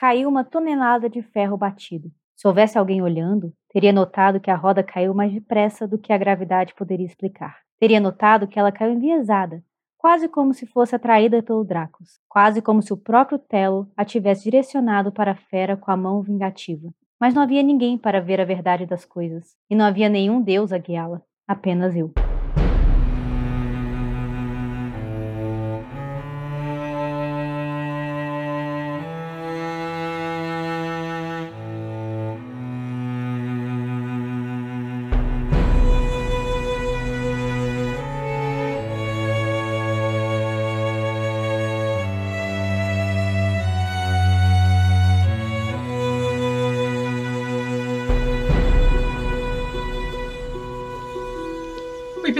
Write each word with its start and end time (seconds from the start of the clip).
caiu 0.00 0.30
uma 0.30 0.42
tonelada 0.42 1.10
de 1.10 1.20
ferro 1.20 1.58
batido. 1.58 2.10
Se 2.34 2.48
houvesse 2.48 2.78
alguém 2.78 3.02
olhando, 3.02 3.52
teria 3.68 3.92
notado 3.92 4.40
que 4.40 4.50
a 4.50 4.56
roda 4.56 4.82
caiu 4.82 5.12
mais 5.12 5.30
depressa 5.30 5.86
do 5.86 5.98
que 5.98 6.10
a 6.10 6.16
gravidade 6.16 6.74
poderia 6.74 7.04
explicar. 7.04 7.58
Teria 7.78 8.00
notado 8.00 8.48
que 8.48 8.58
ela 8.58 8.72
caiu 8.72 8.94
enviesada, 8.94 9.62
quase 9.98 10.26
como 10.26 10.54
se 10.54 10.64
fosse 10.64 10.96
atraída 10.96 11.42
pelo 11.42 11.62
Dracos, 11.62 12.18
quase 12.30 12.62
como 12.62 12.80
se 12.80 12.94
o 12.94 12.96
próprio 12.96 13.38
Telo 13.38 13.90
a 13.94 14.02
tivesse 14.02 14.44
direcionado 14.44 15.12
para 15.12 15.32
a 15.32 15.36
fera 15.36 15.76
com 15.76 15.90
a 15.90 15.96
mão 15.98 16.22
vingativa. 16.22 16.88
Mas 17.20 17.34
não 17.34 17.42
havia 17.42 17.62
ninguém 17.62 17.98
para 17.98 18.22
ver 18.22 18.40
a 18.40 18.44
verdade 18.46 18.86
das 18.86 19.04
coisas, 19.04 19.54
e 19.68 19.74
não 19.74 19.84
havia 19.84 20.08
nenhum 20.08 20.40
deus 20.40 20.72
a 20.72 20.78
guiá-la, 20.78 21.20
apenas 21.46 21.94
eu. 21.94 22.10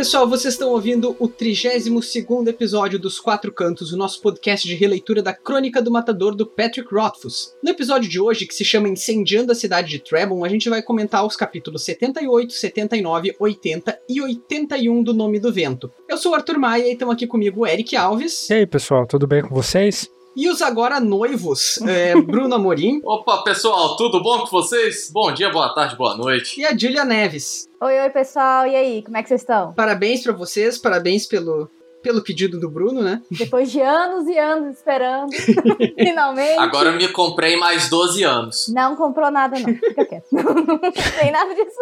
Pessoal, 0.00 0.26
vocês 0.26 0.54
estão 0.54 0.70
ouvindo 0.70 1.14
o 1.18 1.28
32 1.28 2.46
episódio 2.46 2.98
dos 2.98 3.20
Quatro 3.20 3.52
Cantos, 3.52 3.92
o 3.92 3.98
nosso 3.98 4.22
podcast 4.22 4.66
de 4.66 4.74
releitura 4.74 5.22
da 5.22 5.34
Crônica 5.34 5.82
do 5.82 5.90
Matador 5.90 6.34
do 6.34 6.46
Patrick 6.46 6.88
Rothfuss. 6.90 7.54
No 7.62 7.68
episódio 7.68 8.08
de 8.08 8.18
hoje, 8.18 8.46
que 8.46 8.54
se 8.54 8.64
chama 8.64 8.88
Incendiando 8.88 9.52
a 9.52 9.54
Cidade 9.54 9.90
de 9.90 9.98
Trebon, 9.98 10.42
a 10.42 10.48
gente 10.48 10.70
vai 10.70 10.80
comentar 10.80 11.26
os 11.26 11.36
capítulos 11.36 11.84
78, 11.84 12.50
79, 12.50 13.36
80 13.38 14.00
e 14.08 14.22
81 14.22 15.02
do 15.02 15.12
Nome 15.12 15.38
do 15.38 15.52
Vento. 15.52 15.92
Eu 16.08 16.16
sou 16.16 16.32
o 16.32 16.34
Arthur 16.34 16.58
Maia 16.58 16.88
e 16.88 16.92
estão 16.92 17.10
aqui 17.10 17.26
comigo 17.26 17.60
o 17.60 17.66
Eric 17.66 17.94
Alves. 17.94 18.48
E 18.48 18.54
aí, 18.54 18.66
pessoal, 18.66 19.06
tudo 19.06 19.26
bem 19.26 19.42
com 19.42 19.54
vocês? 19.54 20.08
E 20.36 20.48
os 20.48 20.62
agora 20.62 21.00
noivos, 21.00 21.80
é, 21.82 22.14
Bruno 22.22 22.54
Amorim. 22.54 23.00
Opa, 23.04 23.42
pessoal, 23.42 23.96
tudo 23.96 24.22
bom 24.22 24.40
com 24.40 24.46
vocês? 24.46 25.10
Bom 25.12 25.32
dia, 25.32 25.50
boa 25.50 25.74
tarde, 25.74 25.96
boa 25.96 26.16
noite. 26.16 26.60
E 26.60 26.64
a 26.64 26.76
Julia 26.76 27.04
Neves. 27.04 27.68
Oi, 27.80 28.00
oi, 28.00 28.10
pessoal, 28.10 28.66
e 28.66 28.76
aí, 28.76 29.02
como 29.02 29.16
é 29.16 29.22
que 29.22 29.28
vocês 29.28 29.40
estão? 29.40 29.72
Parabéns 29.72 30.22
para 30.22 30.32
vocês, 30.32 30.78
parabéns 30.78 31.26
pelo, 31.26 31.68
pelo 32.00 32.22
pedido 32.22 32.60
do 32.60 32.70
Bruno, 32.70 33.02
né? 33.02 33.20
Depois 33.28 33.72
de 33.72 33.80
anos 33.80 34.28
e 34.28 34.38
anos 34.38 34.76
esperando, 34.76 35.32
finalmente. 35.98 36.60
Agora 36.60 36.90
eu 36.90 36.96
me 36.96 37.08
comprei 37.08 37.56
mais 37.56 37.88
12 37.88 38.22
anos. 38.22 38.68
Não 38.68 38.94
comprou 38.94 39.32
nada, 39.32 39.58
não. 39.58 39.74
Fica 39.74 40.04
quieto. 40.04 40.26
não 40.30 40.78
tem 41.18 41.32
nada 41.32 41.52
disso, 41.54 41.80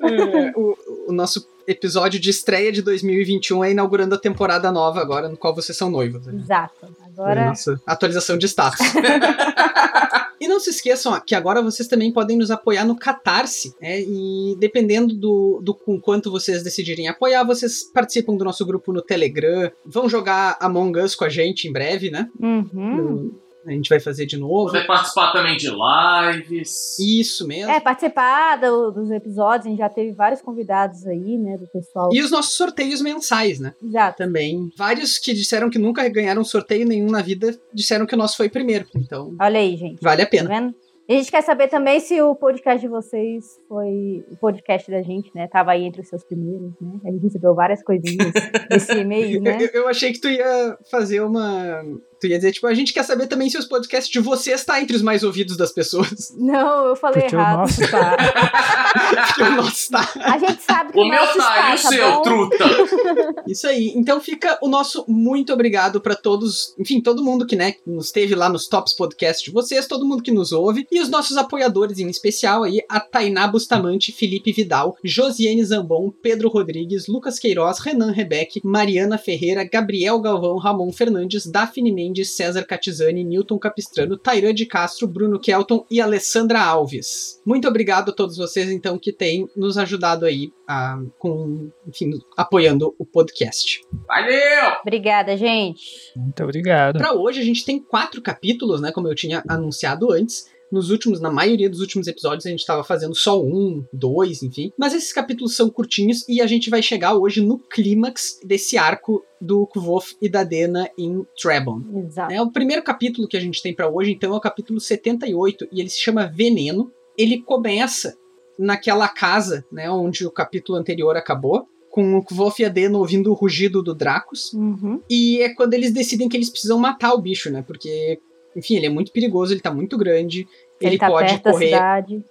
não. 0.00 0.08
É, 0.08 0.52
o, 0.54 0.76
o 1.08 1.12
nosso 1.12 1.48
episódio 1.66 2.20
de 2.20 2.30
estreia 2.30 2.70
de 2.70 2.82
2021 2.82 3.64
é 3.64 3.70
inaugurando 3.72 4.14
a 4.14 4.18
temporada 4.18 4.70
nova 4.70 5.00
agora, 5.00 5.28
no 5.28 5.36
qual 5.36 5.54
vocês 5.54 5.76
são 5.76 5.90
noivos. 5.90 6.26
Né? 6.26 6.34
Exato. 6.40 6.74
Agora. 7.16 7.46
Nossa 7.46 7.80
atualização 7.86 8.36
de 8.36 8.46
status. 8.46 8.80
e 10.40 10.46
não 10.46 10.60
se 10.60 10.70
esqueçam 10.70 11.18
que 11.24 11.34
agora 11.34 11.62
vocês 11.62 11.88
também 11.88 12.12
podem 12.12 12.36
nos 12.36 12.50
apoiar 12.50 12.84
no 12.84 12.96
Catarse, 12.96 13.74
né? 13.80 14.00
E 14.00 14.56
dependendo 14.58 15.14
do, 15.14 15.60
do 15.62 15.74
com 15.74 16.00
quanto 16.00 16.30
vocês 16.30 16.62
decidirem 16.62 17.08
apoiar, 17.08 17.44
vocês 17.44 17.84
participam 17.84 18.36
do 18.36 18.44
nosso 18.44 18.64
grupo 18.66 18.92
no 18.92 19.00
Telegram, 19.00 19.70
vão 19.84 20.08
jogar 20.08 20.56
Among 20.60 21.00
Us 21.00 21.14
com 21.14 21.24
a 21.24 21.28
gente 21.28 21.66
em 21.66 21.72
breve, 21.72 22.10
né? 22.10 22.28
Uhum. 22.38 22.96
No, 22.96 23.40
a 23.66 23.70
gente 23.72 23.88
vai 23.88 23.98
fazer 24.00 24.26
de 24.26 24.36
novo. 24.36 24.66
Poder 24.66 24.86
participar 24.86 25.32
também 25.32 25.56
de 25.56 25.68
lives. 25.68 26.98
Isso 26.98 27.46
mesmo. 27.46 27.70
É, 27.70 27.80
participar 27.80 28.56
do, 28.56 28.90
dos 28.90 29.10
episódios, 29.10 29.66
a 29.66 29.70
gente 29.70 29.78
já 29.78 29.88
teve 29.88 30.12
vários 30.12 30.40
convidados 30.40 31.06
aí, 31.06 31.36
né, 31.36 31.56
do 31.56 31.66
pessoal. 31.66 32.10
E 32.12 32.22
os 32.22 32.30
nossos 32.30 32.56
sorteios 32.56 33.00
mensais, 33.00 33.58
né? 33.58 33.74
Exato. 33.82 34.18
Também. 34.18 34.70
Vários 34.76 35.18
que 35.18 35.34
disseram 35.34 35.68
que 35.68 35.78
nunca 35.78 36.08
ganharam 36.08 36.44
sorteio 36.44 36.86
nenhum 36.86 37.10
na 37.10 37.22
vida, 37.22 37.58
disseram 37.72 38.06
que 38.06 38.14
o 38.14 38.18
nosso 38.18 38.36
foi 38.36 38.48
primeiro. 38.48 38.86
Então. 38.94 39.34
Olha 39.40 39.60
aí, 39.60 39.76
gente. 39.76 40.00
Vale 40.00 40.22
a 40.22 40.26
pena. 40.26 40.48
Tá 40.48 40.54
vendo? 40.54 40.74
A 41.08 41.12
gente 41.12 41.30
quer 41.30 41.42
saber 41.42 41.68
também 41.68 42.00
se 42.00 42.20
o 42.20 42.34
podcast 42.34 42.80
de 42.80 42.88
vocês 42.88 43.44
foi. 43.68 44.24
O 44.28 44.36
podcast 44.40 44.90
da 44.90 45.02
gente, 45.02 45.30
né? 45.32 45.46
Tava 45.46 45.70
aí 45.70 45.84
entre 45.84 46.00
os 46.00 46.08
seus 46.08 46.24
primeiros, 46.24 46.72
né? 46.80 46.98
A 47.04 47.10
gente 47.12 47.22
recebeu 47.22 47.54
várias 47.54 47.80
coisinhas 47.84 48.32
nesse 48.68 48.92
e-mail, 48.92 49.40
né? 49.40 49.56
Eu, 49.60 49.82
eu, 49.82 49.88
achei 49.88 50.12
que 50.12 50.20
tu 50.20 50.28
ia 50.28 50.76
fazer 50.90 51.20
uma. 51.20 51.80
Tu 52.20 52.28
ia 52.28 52.36
dizer, 52.36 52.52
tipo, 52.52 52.66
a 52.66 52.74
gente 52.74 52.92
quer 52.92 53.02
saber 53.02 53.26
também 53.26 53.50
se 53.50 53.58
os 53.58 53.66
podcasts 53.66 54.10
de 54.10 54.20
você 54.20 54.52
está 54.52 54.80
entre 54.80 54.96
os 54.96 55.02
mais 55.02 55.22
ouvidos 55.22 55.56
das 55.56 55.72
pessoas. 55.72 56.34
Não, 56.36 56.86
eu 56.86 56.96
falei 56.96 57.22
Porque 57.22 57.36
errado. 57.36 57.56
O 57.56 57.60
nosso 57.60 57.90
tá. 57.90 58.16
Porque 59.26 59.42
o 59.42 59.56
nosso 59.56 59.90
tá. 59.90 60.10
A 60.22 60.38
gente 60.38 60.62
sabe 60.62 60.92
que 60.92 60.98
O 60.98 61.02
o 61.02 61.08
meu 61.08 61.20
nosso 61.20 61.38
tá, 61.38 61.44
está, 61.56 61.70
e 61.70 61.74
o 61.74 61.82
tá 61.82 61.88
seu, 61.88 62.10
bom? 62.12 62.22
truta? 62.22 62.64
Isso 63.46 63.66
aí. 63.66 63.92
Então 63.96 64.20
fica 64.20 64.58
o 64.62 64.68
nosso 64.68 65.04
muito 65.08 65.52
obrigado 65.52 66.00
para 66.00 66.14
todos, 66.14 66.74
enfim, 66.78 67.00
todo 67.00 67.22
mundo 67.24 67.46
que, 67.46 67.56
né, 67.56 67.74
nos 67.86 68.10
teve 68.10 68.34
lá 68.34 68.48
nos 68.48 68.66
tops 68.66 68.94
podcast 68.94 69.44
de 69.44 69.50
vocês, 69.50 69.86
todo 69.86 70.06
mundo 70.06 70.22
que 70.22 70.30
nos 70.30 70.52
ouve 70.52 70.86
e 70.90 71.00
os 71.00 71.08
nossos 71.08 71.36
apoiadores 71.36 71.98
em 71.98 72.08
especial 72.08 72.62
aí, 72.62 72.80
a 72.88 73.00
Tainá 73.00 73.46
Bustamante, 73.46 74.12
Felipe 74.12 74.52
Vidal, 74.52 74.96
Josiane 75.04 75.64
Zambon, 75.64 76.10
Pedro 76.22 76.48
Rodrigues, 76.48 77.06
Lucas 77.06 77.38
Queiroz, 77.38 77.78
Renan 77.78 78.12
Rebeck, 78.12 78.60
Mariana 78.64 79.18
Ferreira, 79.18 79.64
Gabriel 79.64 80.18
Galvão, 80.20 80.56
Ramon 80.56 80.92
Fernandes, 80.92 81.46
Daphne 81.46 81.92
Mendes, 81.92 82.06
César 82.24 82.64
Catizani, 82.64 83.24
Newton 83.24 83.58
Capistrano, 83.58 84.16
Tairã 84.16 84.52
de 84.52 84.66
Castro, 84.66 85.06
Bruno 85.06 85.38
Kelton 85.38 85.86
e 85.90 86.00
Alessandra 86.00 86.60
Alves. 86.60 87.40
Muito 87.44 87.68
obrigado 87.68 88.10
a 88.10 88.14
todos 88.14 88.36
vocês 88.36 88.70
então 88.70 88.98
que 88.98 89.12
têm 89.12 89.48
nos 89.56 89.78
ajudado 89.78 90.24
aí 90.24 90.52
a, 90.66 91.00
com, 91.18 91.70
enfim, 91.86 92.10
apoiando 92.36 92.94
o 92.98 93.04
podcast. 93.04 93.82
Valeu! 94.06 94.72
Obrigada, 94.82 95.36
gente. 95.36 96.12
Muito 96.16 96.42
obrigado. 96.42 96.98
Para 96.98 97.12
hoje 97.12 97.40
a 97.40 97.44
gente 97.44 97.64
tem 97.64 97.78
quatro 97.78 98.20
capítulos, 98.22 98.80
né, 98.80 98.90
como 98.92 99.08
eu 99.08 99.14
tinha 99.14 99.42
anunciado 99.48 100.12
antes. 100.12 100.46
Nos 100.70 100.90
últimos, 100.90 101.20
na 101.20 101.30
maioria 101.30 101.70
dos 101.70 101.80
últimos 101.80 102.06
episódios, 102.06 102.46
a 102.46 102.50
gente 102.50 102.60
estava 102.60 102.82
fazendo 102.82 103.14
só 103.14 103.40
um, 103.42 103.84
dois, 103.92 104.42
enfim. 104.42 104.72
Mas 104.76 104.94
esses 104.94 105.12
capítulos 105.12 105.54
são 105.54 105.70
curtinhos 105.70 106.28
e 106.28 106.40
a 106.40 106.46
gente 106.46 106.68
vai 106.70 106.82
chegar 106.82 107.14
hoje 107.14 107.40
no 107.40 107.58
clímax 107.58 108.40
desse 108.44 108.76
arco 108.76 109.24
do 109.40 109.66
Kvof 109.66 110.16
e 110.20 110.28
da 110.28 110.42
Dena 110.42 110.90
em 110.98 111.24
Trebon. 111.40 111.82
Exato. 112.06 112.32
É 112.32 112.40
o 112.40 112.50
primeiro 112.50 112.82
capítulo 112.82 113.28
que 113.28 113.36
a 113.36 113.40
gente 113.40 113.62
tem 113.62 113.74
para 113.74 113.88
hoje, 113.88 114.12
então 114.12 114.32
é 114.32 114.36
o 114.36 114.40
capítulo 114.40 114.80
78 114.80 115.68
e 115.70 115.80
ele 115.80 115.90
se 115.90 116.00
chama 116.00 116.26
Veneno. 116.26 116.90
Ele 117.16 117.40
começa 117.42 118.16
naquela 118.58 119.08
casa, 119.08 119.64
né, 119.70 119.90
onde 119.90 120.26
o 120.26 120.30
capítulo 120.30 120.78
anterior 120.78 121.16
acabou, 121.16 121.68
com 121.96 122.18
o 122.18 122.22
Kvof 122.22 122.60
e 122.60 122.64
a 122.66 122.68
Dena 122.68 122.98
ouvindo 122.98 123.30
o 123.30 123.34
rugido 123.34 123.82
do 123.82 123.94
Dracos. 123.94 124.52
Uhum. 124.52 125.00
E 125.08 125.40
é 125.40 125.54
quando 125.54 125.72
eles 125.72 125.92
decidem 125.92 126.28
que 126.28 126.36
eles 126.36 126.50
precisam 126.50 126.78
matar 126.78 127.14
o 127.14 127.22
bicho, 127.22 127.50
né? 127.50 127.64
Porque, 127.66 128.20
enfim, 128.56 128.76
ele 128.76 128.86
é 128.86 128.90
muito 128.90 129.12
perigoso, 129.12 129.52
ele 129.52 129.60
tá 129.60 129.72
muito 129.72 129.98
grande. 129.98 130.48
Ele, 130.80 130.90
Ele, 130.90 130.98
tá 130.98 131.08
pode 131.08 131.38
correr. 131.40 131.72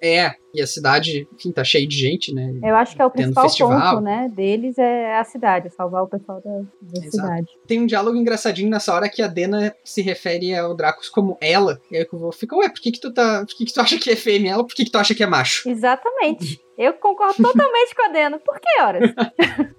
É, 0.02 0.36
e 0.54 0.62
a 0.62 0.68
cidade, 0.68 1.28
enfim, 1.34 1.52
tá 1.52 1.64
cheia 1.64 1.88
de 1.88 1.96
gente, 1.98 2.34
né? 2.34 2.54
Eu 2.64 2.76
acho 2.76 2.96
que 2.96 3.02
é 3.02 3.06
o 3.06 3.10
principal 3.10 3.44
festival. 3.46 3.96
ponto, 3.96 4.04
né, 4.04 4.30
deles 4.36 4.78
é 4.78 5.18
a 5.18 5.24
cidade, 5.24 5.72
salvar 5.72 6.04
o 6.04 6.08
pessoal 6.08 6.42
da, 6.44 6.62
da 6.82 7.10
cidade. 7.10 7.48
Tem 7.66 7.82
um 7.82 7.88
diálogo 7.88 8.18
engraçadinho 8.18 8.70
nessa 8.70 8.94
hora 8.94 9.10
que 9.10 9.22
a 9.22 9.28
Dena 9.28 9.76
se 9.84 10.02
refere 10.02 10.56
ao 10.56 10.76
Dracos 10.76 11.10
como 11.10 11.38
ela. 11.42 11.82
E 11.90 11.98
aí 11.98 12.04
o 12.04 12.08
Kvof 12.08 12.38
fica, 12.38 12.56
ué, 12.56 12.70
por 12.70 12.80
que 12.80 12.92
que 12.92 13.00
tu 13.00 13.12
tá. 13.12 13.44
Por 13.46 13.56
que 13.56 13.66
que 13.66 13.74
tu 13.74 13.82
acha 13.82 13.98
que 13.98 14.12
é 14.12 14.16
fêmea 14.16 14.54
ela? 14.54 14.64
Por 14.64 14.76
que 14.76 14.86
que 14.86 14.92
tu 14.92 14.98
acha 14.98 15.16
que 15.16 15.24
é 15.24 15.28
macho? 15.28 15.68
Exatamente. 15.68 16.62
Eu 16.78 16.94
concordo 16.94 17.42
totalmente 17.42 17.96
com 17.96 18.06
a 18.06 18.10
Dena. 18.10 18.38
Por 18.40 18.60
que 18.60 18.82
horas? 18.82 19.12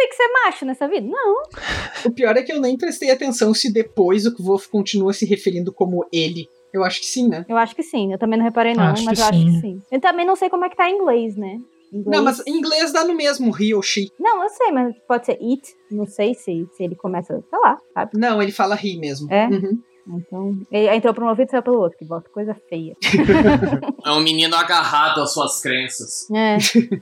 Tem 0.00 0.08
que 0.08 0.14
ser 0.16 0.28
macho 0.32 0.64
nessa 0.64 0.88
vida? 0.88 1.06
Não. 1.06 1.42
O 2.06 2.10
pior 2.10 2.34
é 2.34 2.42
que 2.42 2.50
eu 2.50 2.58
nem 2.58 2.74
prestei 2.74 3.10
atenção 3.10 3.52
se 3.52 3.70
depois 3.70 4.24
o 4.24 4.34
Kvof 4.34 4.66
continua 4.70 5.12
se 5.12 5.26
referindo 5.26 5.70
como 5.74 6.06
ele. 6.10 6.48
Eu 6.72 6.82
acho 6.82 7.00
que 7.00 7.06
sim, 7.06 7.28
né? 7.28 7.44
Eu 7.46 7.58
acho 7.58 7.76
que 7.76 7.82
sim. 7.82 8.10
Eu 8.10 8.18
também 8.18 8.38
não 8.38 8.46
reparei, 8.46 8.72
não, 8.72 8.84
Acho 8.84 9.04
mas 9.04 9.18
eu 9.18 9.26
acho 9.26 9.38
sim. 9.38 9.52
que 9.52 9.60
sim. 9.60 9.82
Eu 9.92 10.00
também 10.00 10.24
não 10.24 10.34
sei 10.34 10.48
como 10.48 10.64
é 10.64 10.70
que 10.70 10.76
tá 10.76 10.88
em 10.88 10.94
inglês, 10.94 11.36
né? 11.36 11.58
Inglês. 11.92 12.16
Não, 12.16 12.24
mas 12.24 12.42
em 12.46 12.56
inglês 12.56 12.94
dá 12.94 13.04
no 13.04 13.14
mesmo, 13.14 13.54
he 13.60 13.74
ou 13.74 13.82
she. 13.82 14.08
Não, 14.18 14.42
eu 14.42 14.48
sei, 14.48 14.72
mas 14.72 14.96
pode 15.06 15.26
ser 15.26 15.32
it. 15.32 15.60
Não 15.90 16.06
sei 16.06 16.32
se, 16.32 16.66
se 16.72 16.82
ele 16.82 16.96
começa, 16.96 17.34
sei 17.50 17.58
lá, 17.58 17.76
sabe? 17.92 18.12
Não, 18.14 18.40
ele 18.40 18.52
fala 18.52 18.78
he 18.82 18.96
mesmo. 18.96 19.30
É? 19.30 19.48
Uhum. 19.48 19.82
Então, 20.08 20.58
ele 20.72 20.96
entrou 20.96 21.12
por 21.12 21.24
um 21.24 21.28
ouvido 21.28 21.48
e 21.48 21.50
saiu 21.50 21.62
pelo 21.62 21.78
outro, 21.78 21.98
que 21.98 22.06
bota 22.06 22.26
coisa 22.30 22.56
feia. 22.70 22.96
É 24.02 24.12
um 24.12 24.20
menino 24.20 24.56
agarrado 24.56 25.20
às 25.20 25.34
suas 25.34 25.60
crenças. 25.60 26.26
É. 26.30 26.56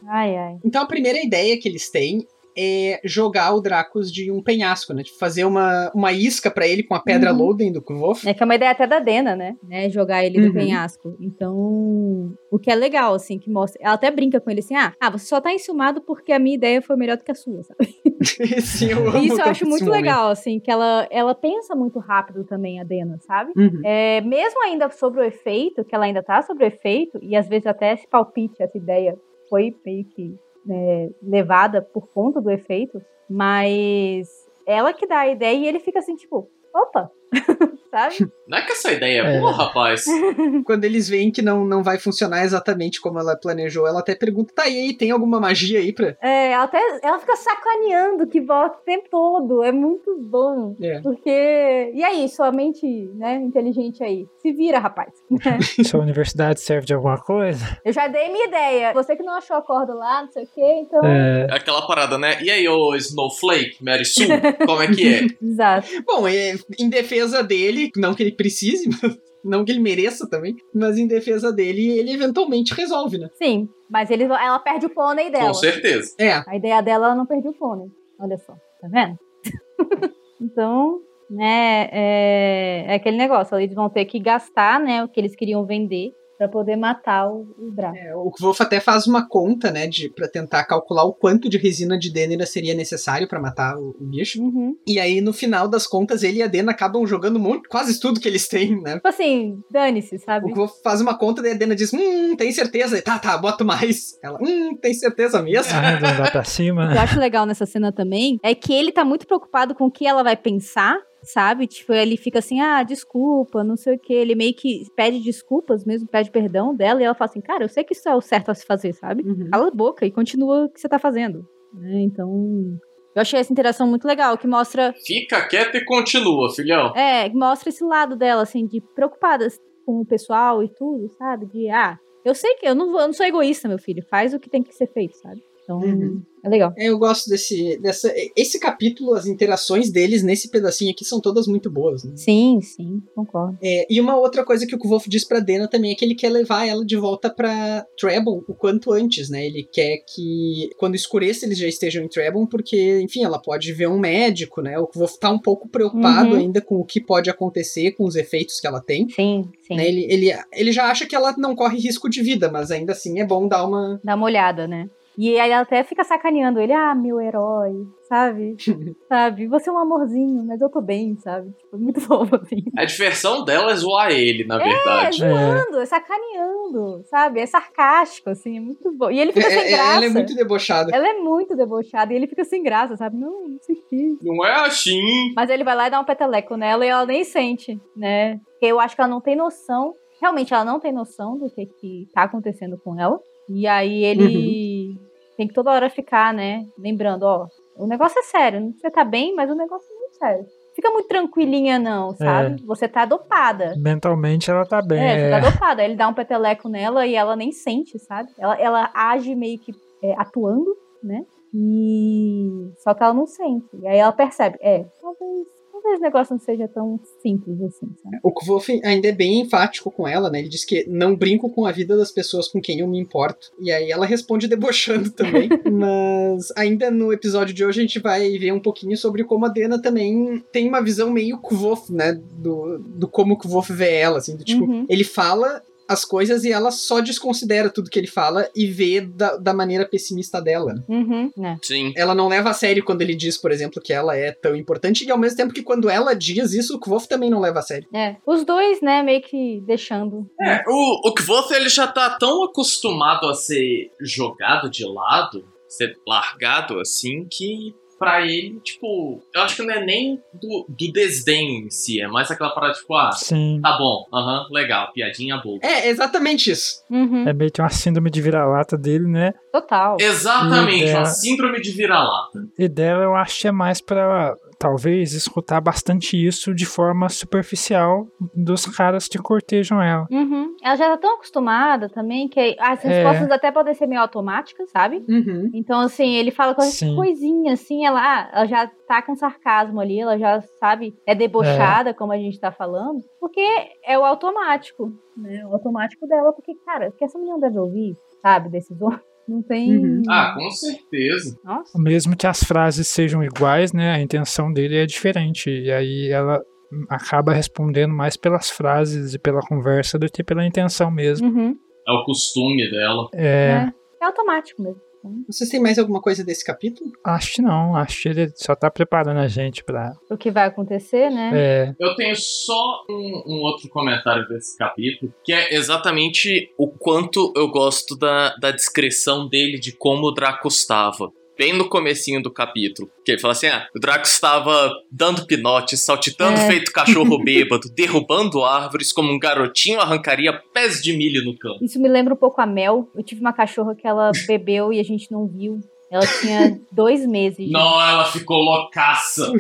Ai, 0.09 0.37
ai. 0.37 0.57
Então 0.65 0.83
a 0.83 0.87
primeira 0.87 1.25
ideia 1.25 1.57
que 1.57 1.69
eles 1.69 1.89
têm 1.89 2.27
é 2.61 3.01
jogar 3.05 3.55
o 3.55 3.61
Dracos 3.61 4.11
de 4.13 4.33
um 4.33 4.43
penhasco, 4.43 4.93
né? 4.93 5.05
Tipo, 5.05 5.19
fazer 5.19 5.45
uma, 5.45 5.93
uma 5.95 6.13
isca 6.13 6.51
para 6.51 6.67
ele 6.67 6.83
com 6.83 6.95
a 6.95 7.01
pedra 7.01 7.31
Uhum. 7.33 7.39
Loden 7.39 7.71
do 7.73 7.81
Kvof. 7.81 8.29
É 8.29 8.35
que 8.35 8.43
é 8.43 8.45
uma 8.45 8.57
ideia 8.57 8.73
até 8.73 8.87
da 8.87 8.99
Dena, 8.99 9.37
né? 9.37 9.55
né? 9.63 9.89
Jogar 9.91 10.25
ele 10.25 10.41
do 10.41 10.47
Uhum. 10.49 10.53
penhasco. 10.55 11.17
Então, 11.21 12.35
o 12.51 12.59
que 12.59 12.71
é 12.71 12.75
legal, 12.75 13.15
assim, 13.15 13.39
que 13.39 13.49
mostra. 13.51 13.81
Ela 13.83 13.95
até 13.95 14.11
brinca 14.11 14.41
com 14.41 14.51
ele 14.51 14.61
assim: 14.61 14.75
ah, 14.75 14.93
ah, 15.01 15.11
você 15.11 15.27
só 15.27 15.41
tá 15.41 15.53
enciumado 15.53 16.01
porque 16.03 16.33
a 16.33 16.39
minha 16.39 16.57
ideia 16.57 16.83
foi 16.83 16.97
melhor 16.97 17.17
do 17.17 17.25
que 17.25 17.31
a 17.31 17.35
sua, 17.35 17.63
sabe? 17.63 17.89
Sim, 18.61 18.91
eu 18.91 19.09
amo 19.09 19.19
Isso 19.25 19.41
eu 19.41 19.45
acho 19.45 19.67
muito 19.67 19.85
momento. 19.85 20.01
legal, 20.03 20.31
assim, 20.31 20.59
que 20.59 20.71
ela, 20.71 21.07
ela 21.11 21.35
pensa 21.35 21.75
muito 21.77 21.99
rápido 21.99 22.45
também, 22.45 22.81
a 22.81 22.85
Dena, 22.85 23.19
sabe? 23.27 23.53
Uhum. 23.57 23.81
É, 23.85 24.21
mesmo 24.23 24.63
ainda 24.65 24.89
sobre 24.91 25.21
o 25.21 25.25
efeito, 25.25 25.85
que 25.85 25.95
ela 25.95 26.05
ainda 26.07 26.23
tá 26.23 26.43
sobre 26.43 26.65
o 26.65 26.67
efeito, 26.67 27.19
e 27.23 27.37
às 27.37 27.49
vezes 27.49 27.67
até 27.67 27.93
esse 27.95 28.09
palpite, 28.09 28.61
essa 28.63 28.77
ideia 28.77 29.17
foi 29.49 29.75
meio 29.85 30.05
que 30.05 30.35
né, 30.69 31.11
levada 31.23 31.81
por 31.81 32.09
conta 32.09 32.41
do 32.41 32.51
efeito, 32.51 33.01
mas 33.29 34.29
ela 34.67 34.93
que 34.93 35.07
dá 35.07 35.21
a 35.21 35.29
ideia 35.29 35.57
e 35.57 35.67
ele 35.67 35.81
fica 35.81 35.99
assim, 35.99 36.15
tipo, 36.15 36.49
opa, 36.75 37.11
sabe? 37.91 38.31
Não 38.47 38.59
é 38.59 38.63
que 38.63 38.73
essa 38.73 38.93
ideia 38.93 39.23
é 39.23 39.37
É. 39.37 39.41
boa, 39.41 39.53
rapaz. 39.53 40.05
Quando 40.65 40.85
eles 40.85 41.09
veem 41.09 41.31
que 41.31 41.43
não, 41.43 41.65
não 41.65 41.83
vai 41.83 41.99
funcionar 41.99 42.45
exatamente 42.45 43.01
como 43.01 43.19
ela 43.19 43.37
planejou, 43.37 43.87
ela 43.87 44.01
até 44.01 44.15
pergunta: 44.15 44.53
tá, 44.55 44.67
e 44.69 44.79
aí, 44.79 44.97
tem 44.97 45.11
alguma 45.11 45.41
magia 45.41 45.79
aí 45.79 45.93
pra. 45.93 46.17
É, 46.23 46.53
ela, 46.53 46.65
até, 46.65 46.81
ela 47.03 47.19
fica 47.19 47.37
sacaneando 47.37 48.27
que 48.27 48.41
volta 48.41 48.79
o 48.79 48.83
tempo 48.85 49.09
todo, 49.11 49.63
é 49.63 49.73
muito 49.73 50.19
bom. 50.23 50.75
É. 50.81 51.01
Porque. 51.01 51.93
E 51.95 52.03
aí, 52.05 52.29
sua 52.29 52.51
mente, 52.53 52.87
né, 53.17 53.35
inteligente 53.37 54.03
aí? 54.03 54.27
Se 54.41 54.53
vira, 54.53 54.79
rapaz. 54.79 55.13
Sua 55.89 56.01
universidade 56.01 56.61
serve 56.61 56.87
de 56.87 56.95
alguma 56.95 57.19
coisa? 57.19 57.79
Eu 57.85 57.93
já 57.93 58.07
dei 58.09 58.31
minha 58.31 58.47
ideia. 58.47 58.93
Você 58.95 59.17
que 59.17 59.23
não 59.23 59.35
achou 59.35 59.57
a 59.57 59.63
corda 59.63 59.95
lá, 59.95 60.23
não 60.23 60.31
sei 60.31 60.45
o 60.45 60.47
quê, 60.47 60.81
então. 60.83 61.01
É, 61.05 61.47
É 61.51 61.55
aquela 61.55 61.87
parada, 61.87 62.19
né? 62.19 62.43
E 62.43 62.51
aí, 62.51 62.69
ô 62.69 62.95
Snowflake, 62.95 63.83
Mary 63.83 64.05
Sue, 64.05 64.27
como 64.67 64.83
é 64.83 64.89
que 64.89 65.15
é? 65.15 65.27
Exato. 65.43 65.89
Bom, 66.07 66.27
é, 66.27 66.55
em 66.79 66.89
defesa 66.89 67.18
dele, 67.47 67.91
não 67.97 68.15
que 68.15 68.23
ele 68.23 68.33
precise, 68.33 68.89
não 69.45 69.65
que 69.65 69.73
ele 69.73 69.81
mereça 69.81 70.29
também, 70.29 70.57
mas 70.75 70.99
em 70.99 71.07
defesa 71.07 71.53
dele, 71.53 71.99
ele 71.99 72.13
eventualmente 72.13 72.75
resolve, 72.75 73.19
né? 73.19 73.29
Sim, 73.35 73.69
mas 73.91 74.11
ele, 74.11 74.25
ela 74.25 74.59
perde 74.59 74.87
o 74.87 74.91
pônei 74.91 75.31
dela. 75.31 75.49
Com 75.49 75.55
certeza. 75.55 76.15
É, 76.19 76.43
A 76.47 76.57
ideia 76.57 76.81
dela, 76.81 77.07
ela 77.07 77.15
não 77.15 77.27
perdeu 77.27 77.53
o 77.53 77.59
pônei. 77.59 77.89
Olha 78.21 78.37
só, 78.39 78.55
tá 78.81 78.89
vendo? 78.89 79.17
então, 80.41 81.01
né, 81.31 81.89
é, 81.93 82.85
é 82.89 82.95
aquele 82.95 83.17
negócio. 83.17 83.59
Eles 83.59 83.75
vão 83.75 83.89
ter 83.89 84.05
que 84.05 84.19
gastar, 84.19 84.81
né, 84.81 85.05
o 85.05 85.09
que 85.09 85.21
eles 85.21 85.37
queriam 85.37 85.65
vender 85.65 86.13
pra 86.39 86.49
poder 86.49 86.77
matar 86.77 87.29
o, 87.29 87.41
o 87.59 87.71
Draco. 87.73 87.97
É, 87.99 88.15
o 88.15 88.31
Kvof 88.31 88.63
até 88.63 88.79
faz 88.79 89.07
uma 89.09 89.29
conta, 89.29 89.71
né, 89.73 89.89
de, 89.89 90.09
pra 90.09 90.29
tentar 90.29 90.65
calcular 90.65 91.03
o 91.05 91.13
quanto 91.13 91.49
de 91.49 91.59
resina 91.59 91.99
de 91.99 92.13
Dênera 92.13 92.47
seria 92.47 92.75
necessário 92.75 93.27
pra 93.29 93.41
matar 93.41 93.77
o, 93.77 93.91
o 94.01 94.05
bicho. 94.05 94.41
Uhum. 94.41 94.77
E 94.87 95.01
aí, 95.01 95.21
no 95.21 95.33
final 95.33 95.67
das 95.67 95.87
contas, 95.87 96.23
ele 96.23 96.39
e 96.39 96.43
a 96.43 96.47
Dena 96.47 96.71
acabam 96.71 97.05
jogando 97.07 97.41
muito, 97.41 97.69
quase 97.69 97.99
tudo 97.99 98.21
que 98.21 98.29
eles 98.29 98.47
têm, 98.47 98.81
né? 98.81 98.95
Tipo 98.95 99.09
assim, 99.09 99.59
dane-se, 99.71 100.19
sabe? 100.19 100.47
O 100.47 100.55
Kvof 100.55 100.81
faz 100.83 101.01
uma 101.01 101.19
conta, 101.19 101.43
daí 101.43 101.53
a 101.53 101.57
Dena 101.57 101.75
diz, 101.75 101.93
hum, 101.93 102.37
tem 102.37 102.53
certeza? 102.53 103.03
Tá, 103.03 103.19
tá, 103.19 103.37
boto 103.37 103.65
mais. 103.65 104.17
Ela, 104.23 104.39
hum, 104.41 104.77
tem 104.81 104.95
certeza 104.95 105.43
mesmo? 105.43 105.75
arredondar 105.77 106.31
pra 106.31 106.41
O 106.41 106.45
que 106.45 106.51
cima. 106.51 106.93
eu 106.95 107.01
acho 107.01 107.19
legal 107.19 107.45
nessa 107.47 107.67
cena 107.67 107.91
também 107.93 108.39
é 108.45 108.55
que 108.55 108.73
ele 108.73 108.93
tá 108.93 109.05
muito 109.05 109.27
preocupado 109.27 109.75
com 109.75 109.87
o 109.87 109.91
que 109.91 110.07
ela 110.07 110.23
vai 110.23 110.37
pensar, 110.37 110.97
sabe? 111.23 111.67
Tipo, 111.67 111.93
ele 111.93 112.17
fica 112.17 112.39
assim, 112.39 112.61
ah, 112.61 112.83
desculpa, 112.83 113.63
não 113.65 113.77
sei 113.77 113.97
o 113.97 113.99
que. 113.99 114.13
Ele 114.13 114.35
meio 114.35 114.55
que 114.55 114.85
pede 114.97 115.21
desculpas 115.21 115.85
mesmo, 115.85 116.09
pede 116.09 116.31
perdão 116.31 116.75
dela, 116.75 117.01
e 117.01 117.05
ela 117.05 117.15
fala 117.15 117.31
assim, 117.31 117.41
cara, 117.41 117.65
eu 117.65 117.69
sei 117.69 117.85
que 117.85 117.95
isso 117.95 118.09
é 118.09 118.15
o 118.15 118.21
certo 118.21 118.51
a 118.51 118.55
se 118.55 118.65
fazer, 118.67 118.93
sabe? 118.95 119.23
Uhum. 119.23 119.49
Cala 119.51 119.69
a 119.69 119.71
boca 119.71 120.07
e 120.07 120.11
continua 120.11 120.65
o 120.65 120.69
que 120.71 120.81
você 120.81 120.89
tá 120.89 120.99
fazendo. 120.99 121.47
né? 121.75 122.01
Então, 122.03 122.79
eu 123.15 123.21
achei 123.23 123.39
essa 123.41 123.53
interação 123.53 123.87
muito 123.87 124.07
legal, 124.07 124.39
que 124.39 124.47
mostra, 124.47 124.95
Fica 125.05 125.47
quieto 125.49 125.77
e 125.77 125.85
continua, 125.85 126.51
filhão. 126.55 126.93
é, 126.97 127.29
mostra 127.31 127.69
esse 127.69 127.83
lado 127.85 128.17
dela, 128.17 128.43
assim, 128.43 128.67
de 128.67 128.81
preocupada 128.95 129.47
com 129.85 130.01
o 130.01 130.07
pessoal 130.07 130.63
e 130.63 130.69
tudo, 130.69 131.09
sabe? 131.19 131.47
De, 131.47 131.69
ah, 131.71 131.99
eu 132.25 132.35
sei 132.35 132.55
que 132.57 132.67
eu 132.69 132.75
não, 132.75 132.91
vou, 132.93 133.01
eu 133.01 133.07
não 133.07 133.13
sou 133.13 133.25
egoísta, 133.27 133.67
meu 133.69 133.79
filho, 133.79 134.05
faz 134.09 134.35
o 134.35 134.39
que 134.39 134.51
tem 134.51 134.63
que 134.63 134.75
ser 134.75 134.87
feito, 134.93 135.17
sabe? 135.17 135.43
Então, 135.69 135.81
Uhum. 135.81 136.23
é 136.43 136.49
legal. 136.49 136.73
É, 136.79 136.87
eu 136.89 136.99
gosto 136.99 137.29
desse, 137.29 137.79
dessa, 137.79 138.11
esse 138.35 138.59
capítulo, 138.59 139.13
as 139.13 139.27
interações 139.27 139.91
deles 139.91 140.23
nesse 140.23 140.49
pedacinho 140.51 140.91
aqui 140.93 141.05
são 141.05 141.21
todas 141.21 141.47
muito 141.47 141.69
boas, 141.71 142.05
né? 142.05 142.13
Sim, 142.17 142.59
sim, 142.63 143.03
concordo. 143.15 143.59
É, 143.63 143.87
e 143.91 144.01
uma 144.01 144.17
outra 144.17 144.43
coisa 144.43 144.67
que 144.67 144.75
o 144.75 144.79
Kvolf 144.79 145.07
diz 145.09 145.25
pra 145.25 145.41
Dena 145.41 145.69
também 145.69 145.93
é 145.93 145.95
que 145.95 146.03
ele 146.03 146.15
quer 146.15 146.31
levar 146.31 146.67
ela 146.67 146.87
de 146.87 146.97
volta 146.97 147.29
pra 147.29 147.85
Trebon 147.99 148.43
o 148.49 148.55
quanto 148.55 148.93
antes, 148.93 149.29
né? 149.29 149.45
Ele 149.47 149.63
quer 149.71 149.99
que 150.15 150.71
quando 150.79 150.95
escureça 150.95 151.45
eles 151.45 151.59
já 151.59 151.69
estejam 151.69 152.03
em 152.03 152.09
Trebon, 152.09 152.47
porque, 152.47 153.01
enfim, 153.03 153.23
ela 153.25 153.39
pode 153.39 153.71
ver 153.75 153.89
um 153.89 153.99
médico, 153.99 154.63
né? 154.63 154.79
O 154.79 154.87
Kvolf 154.87 155.19
tá 155.19 155.31
um 155.31 155.39
pouco 155.39 155.69
preocupado 155.69 156.31
Uhum. 156.31 156.41
ainda 156.41 156.63
com 156.63 156.77
o 156.77 156.85
que 156.85 156.99
pode 156.99 157.29
acontecer, 157.29 157.93
com 157.93 158.05
os 158.05 158.17
efeitos 158.17 158.59
que 158.59 158.67
ela 158.67 158.81
tem. 158.81 159.07
Sim, 159.11 159.51
sim. 159.67 159.77
Né? 159.77 159.87
Ele, 159.87 160.07
ele, 160.11 160.33
ele 160.55 160.73
já 160.73 160.87
acha 160.91 161.05
que 161.07 161.15
ela 161.15 161.35
não 161.37 161.55
corre 161.55 161.79
risco 161.79 162.09
de 162.09 162.23
vida, 162.23 162.51
mas 162.51 162.71
ainda 162.71 162.93
assim 162.93 163.21
é 163.21 163.27
bom 163.27 163.47
dar 163.47 163.67
uma. 163.67 164.01
Dá 164.03 164.15
uma 164.15 164.25
olhada, 164.25 164.67
né? 164.67 164.89
E 165.21 165.39
aí 165.41 165.51
ela 165.51 165.63
até 165.63 165.83
fica 165.83 166.05
sacaneando 166.05 166.61
ele, 166.61 166.73
ah, 166.73 166.95
meu 166.95 167.21
herói, 167.21 167.73
sabe? 168.09 168.55
sabe? 169.09 169.49
Você 169.49 169.69
é 169.69 169.73
um 169.73 169.79
amorzinho, 169.79 170.45
mas 170.47 170.61
eu 170.61 170.71
tô 170.71 170.81
bem, 170.81 171.17
sabe? 171.17 171.51
Tipo, 171.59 171.77
muito 171.77 172.01
fofo, 172.07 172.37
assim. 172.37 172.63
A 172.77 172.85
diversão 172.85 173.45
dela 173.45 173.73
é 173.73 173.75
zoar 173.75 174.13
ele, 174.13 174.45
na 174.45 174.61
É, 174.61 174.65
verdade. 174.65 175.19
zoando, 175.19 175.81
é 175.81 175.87
sacaneando, 175.87 177.03
sabe? 177.07 177.41
É 177.41 177.47
sarcástico, 177.47 178.31
assim, 178.31 178.59
é 178.59 178.61
muito 178.61 178.93
bom. 178.97 179.11
E 179.11 179.19
ele 179.19 179.33
fica 179.33 179.49
sem 179.49 179.59
É- 179.59 179.67
é- 179.67 179.71
graça. 179.71 179.97
ela 179.97 180.05
é 180.05 180.09
muito 180.09 180.35
debochada. 180.37 180.91
Ela 180.95 181.09
é 181.09 181.15
muito 181.15 181.57
debochada 181.57 182.13
e 182.13 182.17
ele 182.17 182.27
fica 182.29 182.45
sem 182.45 182.63
graça, 182.63 182.97
sabe? 182.97 183.17
Não, 183.17 183.49
não 183.49 183.59
sei 183.61 183.75
o 183.75 183.89
que. 183.89 184.19
Não 184.23 184.47
é 184.47 184.67
assim. 184.67 185.01
Mas 185.35 185.51
ele 185.51 185.65
vai 185.65 185.75
lá 185.75 185.89
e 185.89 185.91
dá 185.91 186.01
um 186.01 186.05
peteleco 186.05 186.57
nela 186.57 186.85
e 186.87 186.89
ela 186.89 187.05
nem 187.05 187.25
sente, 187.25 187.77
né? 187.97 188.37
Porque 188.53 188.67
eu 188.67 188.79
acho 188.79 188.95
que 188.95 189.01
ela 189.01 189.11
não 189.11 189.21
tem 189.21 189.35
noção, 189.35 189.95
realmente 190.21 190.55
ela 190.55 190.65
não 190.65 190.79
tem 190.79 190.93
noção 190.93 191.37
do 191.37 191.51
que, 191.51 191.67
que 191.67 192.09
tá 192.15 192.23
acontecendo 192.23 192.79
com 192.79 192.99
ela. 193.01 193.19
E 193.51 193.67
aí 193.67 194.05
ele 194.05 194.99
tem 195.39 195.47
que 195.47 195.55
toda 195.55 195.71
hora 195.71 195.89
ficar, 195.89 196.35
né? 196.35 196.67
Lembrando, 196.77 197.23
ó, 197.23 197.47
o 197.77 197.87
negócio 197.87 198.19
é 198.19 198.23
sério, 198.25 198.75
você 198.77 198.91
tá 198.91 199.05
bem, 199.05 199.37
mas 199.37 199.49
o 199.49 199.55
negócio 199.55 199.87
é 199.89 199.99
muito 200.01 200.17
sério. 200.17 200.47
Fica 200.75 200.91
muito 200.91 201.09
tranquilinha, 201.09 201.79
não, 201.79 202.15
sabe? 202.17 202.61
Você 202.65 202.89
tá 202.89 203.05
dopada. 203.05 203.75
Mentalmente 203.77 204.51
ela 204.51 204.67
tá 204.67 204.83
bem. 204.83 205.01
É, 205.01 205.17
você 205.17 205.25
é. 205.25 205.31
tá 205.31 205.51
dopada. 205.51 205.85
Ele 205.85 205.95
dá 205.95 206.09
um 206.09 206.15
peteleco 206.15 206.69
nela 206.69 207.07
e 207.07 207.15
ela 207.15 207.37
nem 207.37 207.53
sente, 207.53 207.99
sabe? 208.01 208.31
Ela, 208.39 208.61
ela 208.61 208.91
age 208.93 209.35
meio 209.35 209.59
que 209.59 209.73
é, 210.03 210.15
atuando, 210.17 210.77
né? 211.03 211.25
E. 211.55 212.73
Só 212.79 212.95
que 212.95 213.03
ela 213.03 213.15
não 213.15 213.27
sente. 213.27 213.69
E 213.75 213.87
aí 213.89 213.99
ela 213.99 214.13
percebe, 214.13 214.57
é, 214.61 214.85
talvez, 215.01 215.47
talvez 215.83 216.01
o 216.01 216.03
negócio 216.03 216.33
não 216.35 216.41
seja 216.41 216.69
tão 216.69 217.01
simples 217.23 217.61
assim, 217.63 217.87
sabe? 218.03 218.19
O 218.23 218.33
Kvolf 218.33 218.69
ainda 218.85 219.09
é 219.09 219.13
bem 219.13 219.41
enfático 219.41 219.91
com 219.91 220.07
ela, 220.07 220.31
né? 220.31 220.41
Ele 220.41 220.49
diz 220.49 220.65
que 220.65 220.85
não 220.89 221.17
brinco 221.17 221.51
com 221.51 221.67
a 221.67 221.73
vida 221.73 221.97
das 221.97 222.11
pessoas 222.13 222.49
com 222.49 222.61
quem 222.61 222.81
eu 222.81 222.89
me 222.89 222.99
importo. 222.99 223.51
E 223.59 223.71
aí 223.71 223.91
ela 223.91 224.07
responde 224.07 224.47
debochando 224.49 225.11
também. 225.11 225.49
Mas 225.71 226.53
ainda 226.57 226.91
no 226.91 227.13
episódio 227.13 227.55
de 227.55 227.65
hoje 227.65 227.81
a 227.81 227.83
gente 227.83 227.99
vai 227.99 228.37
ver 228.39 228.53
um 228.53 228.61
pouquinho 228.61 228.97
sobre 228.97 229.25
como 229.25 229.47
a 229.47 229.49
Dena 229.49 229.81
também 229.81 230.43
tem 230.53 230.69
uma 230.69 230.83
visão 230.83 231.11
meio 231.11 231.39
Kvolf, 231.39 231.91
né? 231.91 232.13
Do, 232.13 232.79
do 232.79 233.09
como 233.09 233.35
o 233.35 233.39
Kvolf 233.39 233.71
vê 233.71 233.95
ela, 233.95 234.19
assim. 234.19 234.37
Do, 234.37 234.45
tipo, 234.45 234.65
Uhum. 234.65 234.87
ele 234.89 235.05
fala 235.05 235.63
as 235.89 236.05
coisas 236.05 236.45
e 236.45 236.53
ela 236.53 236.71
só 236.71 237.01
desconsidera 237.01 237.71
tudo 237.71 237.91
que 237.91 237.99
ele 237.99 238.07
fala 238.07 238.49
e 238.55 238.67
vê 238.67 239.01
da, 239.01 239.37
da 239.37 239.55
maneira 239.55 239.87
pessimista 239.87 240.41
dela. 240.41 240.85
Uhum, 240.89 241.31
né? 241.37 241.59
Sim. 241.63 241.93
Ela 241.97 242.15
não 242.15 242.29
leva 242.29 242.51
a 242.51 242.55
sério 242.55 242.85
quando 242.85 243.01
ele 243.01 243.15
diz, 243.15 243.39
por 243.39 243.51
exemplo, 243.51 243.81
que 243.81 243.93
ela 243.93 244.15
é 244.15 244.31
tão 244.31 244.55
importante, 244.55 245.05
e 245.05 245.11
ao 245.11 245.19
mesmo 245.19 245.37
tempo 245.39 245.55
que 245.55 245.63
quando 245.63 245.89
ela 245.89 246.15
diz 246.15 246.53
isso, 246.53 246.77
o 246.77 246.81
Kvolf 246.81 247.07
também 247.07 247.31
não 247.31 247.41
leva 247.41 247.61
a 247.61 247.63
sério. 247.63 247.89
É. 247.95 248.17
Os 248.27 248.45
dois, 248.45 248.83
né, 248.83 249.03
meio 249.03 249.23
que 249.23 249.63
deixando. 249.67 250.29
É, 250.41 250.63
o, 250.69 251.09
o 251.09 251.55
ele 251.55 251.69
já 251.69 251.87
tá 251.87 252.11
tão 252.11 252.45
acostumado 252.45 253.27
a 253.27 253.35
ser 253.35 253.91
jogado 254.01 254.69
de 254.69 254.85
lado, 254.85 255.45
ser 255.67 255.95
largado 256.07 256.79
assim, 256.81 257.27
que 257.31 257.75
pra 257.99 258.23
ele, 258.25 258.61
tipo, 258.61 259.21
eu 259.35 259.43
acho 259.43 259.57
que 259.57 259.63
não 259.63 259.75
é 259.75 259.85
nem 259.85 260.21
do, 260.33 260.67
do 260.69 260.93
desdém 260.93 261.65
em 261.67 261.71
si, 261.71 262.01
é 262.01 262.07
mais 262.09 262.31
aquela 262.31 262.51
parada, 262.51 262.75
tipo, 262.75 262.95
ah, 262.95 263.11
Sim. 263.13 263.61
tá 263.63 263.77
bom, 263.77 264.05
aham, 264.15 264.47
legal, 264.51 264.93
piadinha 264.93 265.37
boba. 265.39 265.59
É, 265.67 265.89
exatamente 265.89 266.51
isso. 266.51 266.83
Uhum, 266.91 267.29
É 267.29 267.33
meio 267.33 267.51
que 267.51 267.61
uma 267.61 267.71
síndrome 267.71 268.11
de 268.11 268.21
vira-lata 268.23 268.77
dele, 268.77 269.07
né? 269.07 269.33
Total. 269.53 269.97
Exatamente, 270.01 270.83
Ideia. 270.83 270.99
uma 270.99 271.07
síndrome 271.07 271.61
de 271.61 271.71
vira-lata. 271.73 272.39
E 272.59 272.69
dela 272.69 273.03
eu 273.03 273.15
acho 273.17 273.41
que 273.41 273.49
é 273.49 273.53
mais 273.53 273.81
pra 273.81 274.35
talvez 274.59 275.13
escutar 275.13 275.61
bastante 275.61 276.17
isso 276.17 276.55
de 276.55 276.67
forma 276.67 277.09
superficial 277.09 278.07
dos 278.35 278.67
caras 278.67 279.07
que 279.09 279.19
cortejam 279.19 279.81
ela. 279.81 280.07
Uhum. 280.11 280.57
Ela 280.63 280.75
já 280.77 280.89
tá 280.91 280.97
tão 280.99 281.15
acostumada 281.15 281.89
também 281.89 282.29
que 282.29 282.57
as 282.59 282.85
É. 282.85 282.89
respostas 282.89 283.31
até 283.31 283.53
podem 283.53 283.73
ser 283.75 283.87
meio 283.87 284.01
automáticas, 284.01 284.69
sabe? 284.71 285.05
Uhum. 285.09 285.51
Então, 285.55 285.81
assim, 285.81 286.15
ele 286.17 286.31
fala 286.31 286.55
com 286.55 286.63
Sim. 286.63 286.97
coisinha, 286.97 287.53
assim, 287.53 287.87
ela, 287.87 288.01
ah, 288.01 288.31
ela 288.33 288.47
já 288.47 288.67
tá 288.89 289.01
com 289.03 289.15
sarcasmo 289.15 289.81
ali, 289.81 290.01
ela 290.01 290.19
já 290.19 290.41
sabe, 290.59 290.95
é 291.07 291.15
debochada, 291.15 291.95
como 291.95 292.13
a 292.13 292.17
gente 292.19 292.41
tá 292.41 292.51
falando, 292.51 293.01
porque 293.21 293.41
é 293.85 293.97
o 293.99 294.05
automático, 294.05 294.93
né? 295.17 295.47
O 295.47 295.53
automático 295.55 296.07
dela, 296.09 296.33
porque, 296.33 296.55
cara, 296.65 296.89
o 296.89 296.93
que 296.93 297.05
essa 297.05 297.19
menina 297.19 297.39
deve 297.39 297.59
ouvir, 297.59 297.95
sabe, 298.23 298.49
desses 298.49 298.81
homens? 298.81 299.01
Não 299.29 299.43
tem. 299.43 299.77
Uhum. 299.77 300.03
Ah, 300.09 300.35
com 300.35 300.51
certeza. 300.51 301.39
Nossa. 301.45 301.79
Mesmo 301.79 302.17
que 302.17 302.27
as 302.27 302.43
frases 302.43 302.89
sejam 302.89 303.23
iguais, 303.23 303.73
né? 303.73 303.93
A 303.93 304.01
intenção 304.01 304.53
dele 304.53 304.77
é 304.77 304.87
diferente. 304.87 305.51
E 305.51 305.71
aí 305.71 306.09
ela 306.11 306.41
acaba 306.89 307.33
respondendo 307.33 307.93
mais 307.95 308.17
pelas 308.17 308.51
frases 308.51 309.15
e 309.15 309.19
pela 309.19 309.41
conversa 309.41 309.99
do 309.99 310.07
que 310.11 310.25
pela 310.25 310.47
intenção 310.47 310.91
mesmo. 310.91 311.29
Uhum. 311.29 311.55
É 311.87 311.93
o 311.93 312.05
costume 312.05 312.71
dela. 312.71 313.09
É, 313.15 313.69
É 314.01 314.05
automático 314.05 314.63
mesmo. 314.63 314.81
Vocês 315.27 315.49
têm 315.51 315.61
mais 315.61 315.79
alguma 315.79 316.01
coisa 316.01 316.25
desse 316.25 316.45
capítulo? 316.45 316.91
acho 317.05 317.35
que 317.35 317.43
não. 317.43 317.77
Acho 317.77 318.03
que 318.03 318.09
ele 318.09 318.33
só 318.35 318.55
tá 318.55 318.71
preparando 318.71 319.19
a 319.19 319.29
gente 319.29 319.63
pra. 319.65 319.95
O 320.11 320.17
que 320.17 320.31
vai 320.31 320.47
acontecer, 320.47 321.11
né? 321.11 321.31
É, 321.35 321.75
Eu 321.79 321.95
tenho 321.95 322.17
só 322.17 322.85
um, 322.91 323.23
um 323.27 323.41
outro 323.43 323.69
comentário 323.69 324.27
desse 324.29 324.57
capítulo, 324.57 325.13
que 325.25 325.33
é 325.33 325.55
exatamente 325.55 326.53
o 326.59 326.69
quanto 326.69 327.33
eu 327.37 327.49
gosto 327.49 327.97
da, 327.97 328.35
da 328.37 328.51
descrição 328.51 329.29
dele 329.29 329.59
de 329.59 329.73
como 329.73 330.09
o 330.09 330.13
Draco 330.13 330.49
estava. 330.49 331.11
Bem 331.39 331.53
no 331.53 331.69
comecinho 331.69 332.21
do 332.21 332.33
capítulo. 332.33 332.91
Que 333.05 333.13
ele 333.13 333.21
fala 333.21 333.33
assim: 333.33 333.47
ah, 333.47 333.67
o 333.75 333.79
Draco 333.79 334.05
estava 334.05 334.73
dando 334.91 335.25
pinote, 335.25 335.77
saltitando 335.77 336.39
É. 336.39 336.49
feito 336.49 336.73
cachorro 336.73 337.17
bêbado, 337.23 337.71
derrubando 337.75 338.45
árvores 338.45 338.93
como 338.93 339.13
um 339.13 339.19
garotinho 339.19 339.81
arrancaria 339.81 340.33
pés 340.53 340.83
de 340.83 340.97
milho 340.97 341.25
no 341.25 341.39
campo. 341.39 341.65
Isso 341.65 341.81
me 341.81 341.89
lembra 341.89 342.15
um 342.15 342.17
pouco 342.17 342.41
a 342.41 342.47
Mel. 342.47 342.91
Eu 342.95 343.03
tive 343.05 343.21
uma 343.21 343.33
cachorra 343.33 343.75
que 343.75 343.87
ela 343.87 344.11
bebeu 344.27 344.73
e 344.73 344.81
a 344.81 344.85
gente 344.85 345.11
não 345.13 345.27
viu. 345.27 345.61
Ela 345.91 346.07
tinha 346.21 346.61
dois 346.71 347.07
meses. 347.07 347.39
gente. 347.39 347.53
Não, 347.53 347.81
ela 347.81 348.05
ficou 348.05 348.37
loucaça. 348.39 349.33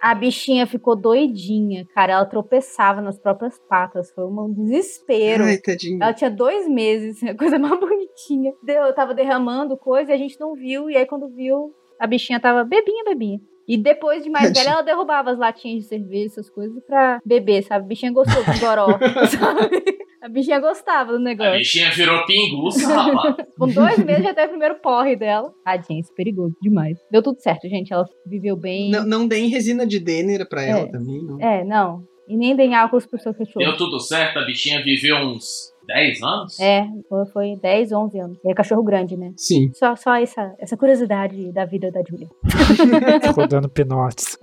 A 0.00 0.14
bichinha 0.14 0.66
ficou 0.66 0.96
doidinha, 0.96 1.86
cara. 1.94 2.14
Ela 2.14 2.24
tropeçava 2.24 3.00
nas 3.00 3.18
próprias 3.18 3.58
patas. 3.68 4.10
Foi 4.12 4.24
um 4.24 4.52
desespero. 4.52 5.44
Ai, 5.44 5.58
tadinho. 5.58 6.02
Ela 6.02 6.12
tinha 6.12 6.30
dois 6.30 6.68
meses, 6.68 7.22
a 7.24 7.36
coisa 7.36 7.58
mais 7.58 7.78
bonitinha. 7.78 8.52
Eu 8.66 8.94
tava 8.94 9.14
derramando 9.14 9.76
coisa 9.76 10.10
e 10.10 10.14
a 10.14 10.18
gente 10.18 10.38
não 10.40 10.54
viu. 10.54 10.90
E 10.90 10.96
aí, 10.96 11.06
quando 11.06 11.28
viu, 11.28 11.72
a 12.00 12.06
bichinha 12.06 12.40
tava 12.40 12.64
bebinha, 12.64 13.04
bebinha. 13.04 13.40
E 13.68 13.76
depois 13.76 14.22
de 14.24 14.30
mais 14.30 14.52
velha, 14.56 14.70
ela 14.70 14.82
derrubava 14.82 15.30
as 15.30 15.38
latinhas 15.38 15.82
de 15.84 15.88
cerveja, 15.88 16.26
essas 16.26 16.50
coisas, 16.50 16.82
pra 16.84 17.20
beber, 17.24 17.62
sabe? 17.62 17.84
A 17.84 17.88
bichinha 17.88 18.12
gostou 18.12 18.42
do 18.44 18.60
goró, 18.60 18.86
sabe? 19.28 19.82
A 20.22 20.28
bichinha 20.28 20.60
gostava 20.60 21.10
do 21.12 21.18
A 21.18 21.20
negócio. 21.20 21.52
bichinha 21.58 21.90
virou 21.90 22.24
pinguça. 22.26 22.86
Com 23.58 23.66
dois 23.68 23.98
meses 24.04 24.22
já 24.24 24.32
teve 24.34 24.46
o 24.46 24.50
primeiro 24.50 24.76
porre 24.76 25.16
dela. 25.16 25.52
Tadinha, 25.64 26.00
isso 26.00 26.12
é 26.12 26.14
perigoso 26.14 26.54
demais. 26.62 26.96
Deu 27.10 27.22
tudo 27.22 27.40
certo, 27.40 27.68
gente. 27.68 27.92
Ela 27.92 28.04
viveu 28.26 28.56
bem. 28.56 28.90
Não, 28.90 29.04
não 29.04 29.26
deem 29.26 29.48
resina 29.48 29.84
de 29.86 29.98
Denner 29.98 30.48
pra 30.48 30.62
ela 30.62 30.80
É. 30.82 30.86
também, 30.90 31.22
não. 31.24 31.40
É, 31.40 31.64
não. 31.64 32.04
E 32.28 32.36
nem 32.36 32.54
deem 32.54 32.74
álcool 32.76 33.00
pro 33.08 33.18
seu 33.20 33.32
Deu 33.32 33.44
cachorro. 33.46 33.76
tudo 33.76 33.98
certo, 33.98 34.38
a 34.38 34.44
bichinha 34.44 34.80
viveu 34.84 35.16
uns 35.16 35.71
10 35.86 36.22
anos? 36.22 36.60
É, 36.60 36.86
foi- 37.08 37.26
foi 37.26 37.56
10, 37.60 37.92
11 37.92 38.18
anos. 38.18 38.38
E 38.44 38.50
é 38.50 38.54
cachorro 38.54 38.82
grande, 38.82 39.16
né? 39.16 39.32
Sim. 39.36 39.70
Só, 39.74 39.94
só 39.96 40.14
essa, 40.16 40.54
essa 40.58 40.76
curiosidade 40.76 41.52
da 41.52 41.64
vida 41.64 41.90
da 41.90 42.02
Julia. 42.08 42.28
ficou 43.26 43.46
dando 43.46 43.68
pinotes. 43.68 44.38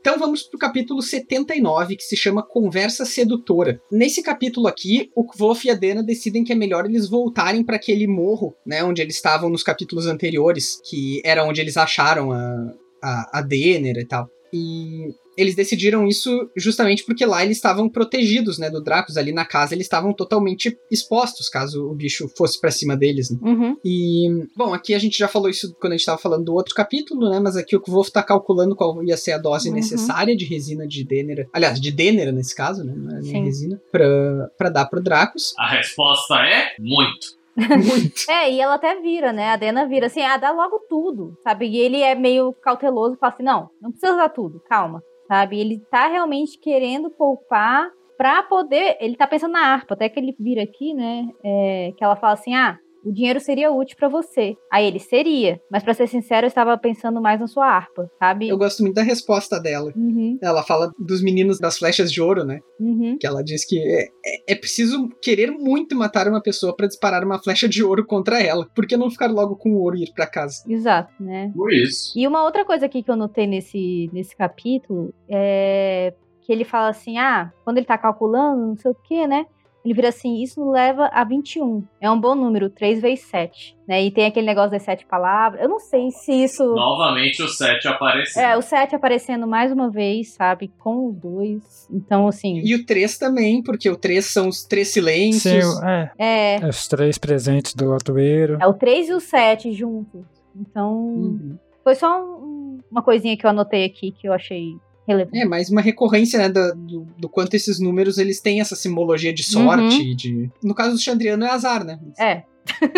Então 0.00 0.18
vamos 0.18 0.42
pro 0.42 0.58
capítulo 0.58 1.00
79, 1.00 1.94
que 1.94 2.02
se 2.02 2.16
chama 2.16 2.42
Conversa 2.42 3.04
Sedutora. 3.04 3.80
Nesse 3.90 4.20
capítulo 4.20 4.66
aqui, 4.66 5.10
o 5.14 5.24
Kvof 5.24 5.64
e 5.64 5.70
a 5.70 5.74
Dena 5.74 6.02
decidem 6.02 6.42
que 6.42 6.52
é 6.52 6.56
melhor 6.56 6.84
eles 6.86 7.08
voltarem 7.08 7.64
para 7.64 7.76
aquele 7.76 8.08
morro, 8.08 8.52
né, 8.66 8.82
onde 8.82 9.00
eles 9.00 9.14
estavam 9.14 9.48
nos 9.48 9.62
capítulos 9.62 10.08
anteriores, 10.08 10.80
que 10.90 11.22
era 11.24 11.44
onde 11.44 11.60
eles 11.60 11.76
acharam 11.76 12.32
a, 12.32 12.74
a, 13.00 13.38
a 13.38 13.42
Denner 13.42 13.96
e 13.96 14.04
tal. 14.04 14.28
E 14.52 15.14
eles 15.36 15.54
decidiram 15.54 16.06
isso 16.06 16.50
justamente 16.56 17.04
porque 17.04 17.24
lá 17.24 17.44
eles 17.44 17.56
estavam 17.56 17.88
protegidos, 17.88 18.58
né, 18.58 18.70
do 18.70 18.82
Dracos. 18.82 19.16
Ali 19.16 19.32
na 19.32 19.44
casa 19.44 19.74
eles 19.74 19.86
estavam 19.86 20.12
totalmente 20.12 20.76
expostos, 20.90 21.48
caso 21.48 21.88
o 21.88 21.94
bicho 21.94 22.28
fosse 22.36 22.60
pra 22.60 22.70
cima 22.70 22.96
deles, 22.96 23.30
né? 23.30 23.38
Uhum. 23.42 23.76
E, 23.84 24.28
bom, 24.56 24.72
aqui 24.74 24.94
a 24.94 24.98
gente 24.98 25.18
já 25.18 25.28
falou 25.28 25.48
isso 25.48 25.74
quando 25.80 25.94
a 25.94 25.96
gente 25.96 26.06
tava 26.06 26.18
falando 26.18 26.44
do 26.44 26.54
outro 26.54 26.74
capítulo, 26.74 27.30
né? 27.30 27.40
Mas 27.40 27.56
aqui 27.56 27.74
o 27.76 27.80
Kvolf 27.80 28.10
tá 28.10 28.22
calculando 28.22 28.76
qual 28.76 29.02
ia 29.04 29.16
ser 29.16 29.32
a 29.32 29.38
dose 29.38 29.68
Uhum. 29.68 29.74
necessária 29.76 30.36
de 30.36 30.44
resina 30.44 30.86
de 30.86 31.04
Denera. 31.04 31.46
Aliás, 31.52 31.80
de 31.80 31.90
Denera 31.92 32.32
nesse 32.32 32.54
caso, 32.54 32.84
né? 32.84 32.92
Não 32.96 33.16
é 33.16 33.20
nem 33.20 33.44
resina. 33.44 33.80
Pra, 33.90 34.48
pra 34.58 34.68
dar 34.70 34.86
pro 34.86 35.02
Dracos. 35.02 35.52
A 35.58 35.68
resposta 35.68 36.34
é 36.36 36.74
muito. 36.78 37.40
Muito. 37.56 38.12
É, 38.30 38.50
e 38.50 38.60
ela 38.60 38.74
até 38.74 38.98
vira, 39.00 39.30
né? 39.32 39.50
A 39.50 39.56
Dena 39.56 39.86
vira 39.86 40.06
assim, 40.06 40.22
ah, 40.22 40.36
dá 40.38 40.50
logo 40.50 40.78
tudo, 40.88 41.36
sabe? 41.44 41.66
E 41.68 41.76
ele 41.76 42.00
é 42.00 42.14
meio 42.14 42.52
cauteloso, 42.62 43.16
fala 43.18 43.32
assim, 43.34 43.42
não, 43.42 43.68
não 43.80 43.90
precisa 43.90 44.16
dar 44.16 44.30
tudo, 44.30 44.58
calma, 44.68 45.02
sabe? 45.32 45.58
Ele 45.58 45.78
tá 45.90 46.08
realmente 46.08 46.58
querendo 46.58 47.08
poupar 47.08 47.90
pra 48.18 48.42
poder, 48.42 48.98
ele 49.00 49.16
tá 49.16 49.26
pensando 49.26 49.52
na 49.52 49.72
harpa, 49.72 49.94
até 49.94 50.06
que 50.06 50.20
ele 50.20 50.36
vira 50.38 50.62
aqui, 50.62 50.92
né? 50.92 51.26
é, 51.42 51.92
que 51.96 52.04
ela 52.04 52.16
fala 52.16 52.34
assim, 52.34 52.54
ah, 52.54 52.78
o 53.04 53.12
dinheiro 53.12 53.40
seria 53.40 53.70
útil 53.72 53.96
pra 53.96 54.08
você. 54.08 54.56
Aí 54.70 54.86
ele 54.86 54.98
seria, 54.98 55.60
mas 55.70 55.82
pra 55.82 55.94
ser 55.94 56.06
sincero, 56.06 56.44
eu 56.46 56.48
estava 56.48 56.76
pensando 56.78 57.20
mais 57.20 57.40
na 57.40 57.46
sua 57.46 57.66
harpa, 57.66 58.10
sabe? 58.18 58.48
Eu 58.48 58.58
gosto 58.58 58.80
muito 58.82 58.94
da 58.94 59.02
resposta 59.02 59.60
dela. 59.60 59.92
Uhum, 59.96 60.38
Ela 60.42 60.62
fala 60.62 60.92
dos 60.98 61.22
meninos 61.22 61.58
das 61.58 61.78
flechas 61.78 62.12
de 62.12 62.20
ouro, 62.20 62.44
né? 62.44 62.60
uhum. 62.80 63.16
Que 63.18 63.26
ela 63.26 63.42
diz 63.42 63.64
que 63.64 63.78
é, 63.78 64.04
é, 64.24 64.52
é 64.52 64.54
preciso 64.54 65.08
querer 65.20 65.50
muito 65.50 65.96
matar 65.96 66.26
uma 66.28 66.42
pessoa 66.42 66.74
pra 66.74 66.86
disparar 66.86 67.24
uma 67.24 67.38
flecha 67.42 67.68
de 67.68 67.82
ouro 67.82 68.04
contra 68.06 68.40
ela. 68.42 68.66
Por 68.74 68.86
que 68.86 68.96
não 68.96 69.10
ficar 69.10 69.30
logo 69.30 69.56
com 69.56 69.70
o 69.72 69.80
ouro 69.80 69.96
e 69.96 70.04
ir 70.04 70.12
pra 70.14 70.26
casa? 70.26 70.62
Exato, 70.68 71.12
né? 71.20 71.50
Por 71.54 71.72
isso. 71.72 72.12
E 72.18 72.26
uma 72.26 72.44
outra 72.44 72.64
coisa 72.64 72.86
aqui 72.86 73.02
que 73.02 73.10
eu 73.10 73.16
notei 73.16 73.46
nesse, 73.46 74.10
nesse 74.12 74.36
capítulo 74.36 75.12
é 75.28 76.12
que 76.40 76.52
ele 76.52 76.64
fala 76.64 76.88
assim: 76.88 77.18
ah, 77.18 77.52
quando 77.64 77.78
ele 77.78 77.86
tá 77.86 77.96
calculando, 77.96 78.66
não 78.66 78.76
sei 78.76 78.90
o 78.90 78.94
que, 78.94 79.26
né? 79.26 79.46
Ele 79.84 79.94
vira 79.94 80.08
assim: 80.10 80.42
isso 80.42 80.70
leva 80.70 81.06
a 81.12 81.24
21. 81.24 81.82
É 82.00 82.10
um 82.10 82.20
bom 82.20 82.34
número, 82.34 82.70
3 82.70 83.00
vezes 83.02 83.24
7. 83.26 83.76
Né? 83.88 84.04
E 84.04 84.10
tem 84.12 84.26
aquele 84.26 84.46
negócio 84.46 84.70
das 84.70 84.82
sete 84.82 85.04
palavras. 85.04 85.60
Eu 85.60 85.68
não 85.68 85.80
sei 85.80 86.10
se 86.12 86.32
isso. 86.32 86.62
Novamente 86.74 87.42
o 87.42 87.48
7 87.48 87.88
apareceu. 87.88 88.40
É, 88.42 88.56
o 88.56 88.62
7 88.62 88.94
aparecendo 88.94 89.46
mais 89.46 89.72
uma 89.72 89.90
vez, 89.90 90.34
sabe? 90.34 90.70
Com 90.78 91.08
os 91.08 91.16
dois. 91.16 91.88
Então, 91.90 92.28
assim. 92.28 92.60
E 92.64 92.74
o 92.76 92.86
3 92.86 93.18
também, 93.18 93.60
porque 93.62 93.90
o 93.90 93.96
3 93.96 94.24
são 94.24 94.48
os 94.48 94.62
três 94.64 94.88
silêncios. 94.92 95.64
Sim, 95.64 95.84
é, 95.84 96.10
É. 96.16 96.56
é 96.62 96.68
os 96.68 96.86
três 96.86 97.18
presentes 97.18 97.74
do 97.74 97.86
lotoeiro. 97.86 98.58
É 98.60 98.66
o 98.68 98.74
3 98.74 99.08
e 99.08 99.14
o 99.14 99.20
7 99.20 99.72
juntos. 99.72 100.22
Então. 100.54 100.92
Uhum. 100.94 101.58
Foi 101.82 101.96
só 101.96 102.22
um- 102.22 102.78
uma 102.88 103.02
coisinha 103.02 103.36
que 103.36 103.44
eu 103.44 103.50
anotei 103.50 103.84
aqui 103.84 104.12
que 104.12 104.28
eu 104.28 104.32
achei 104.32 104.76
relevante. 105.12 105.38
É, 105.38 105.44
mais 105.44 105.70
uma 105.70 105.80
recorrência, 105.80 106.38
né, 106.38 106.48
do, 106.48 106.74
do, 106.74 107.06
do 107.18 107.28
quanto 107.28 107.54
esses 107.54 107.78
números 107.78 108.18
eles 108.18 108.40
têm 108.40 108.60
essa 108.60 108.74
simbologia 108.76 109.32
de 109.32 109.42
sorte, 109.42 110.14
de... 110.14 110.50
No 110.62 110.74
caso 110.74 110.92
do 110.94 111.00
Chandriano 111.00 111.44
é 111.44 111.50
azar, 111.50 111.84
né? 111.84 111.98
É. 112.18 112.42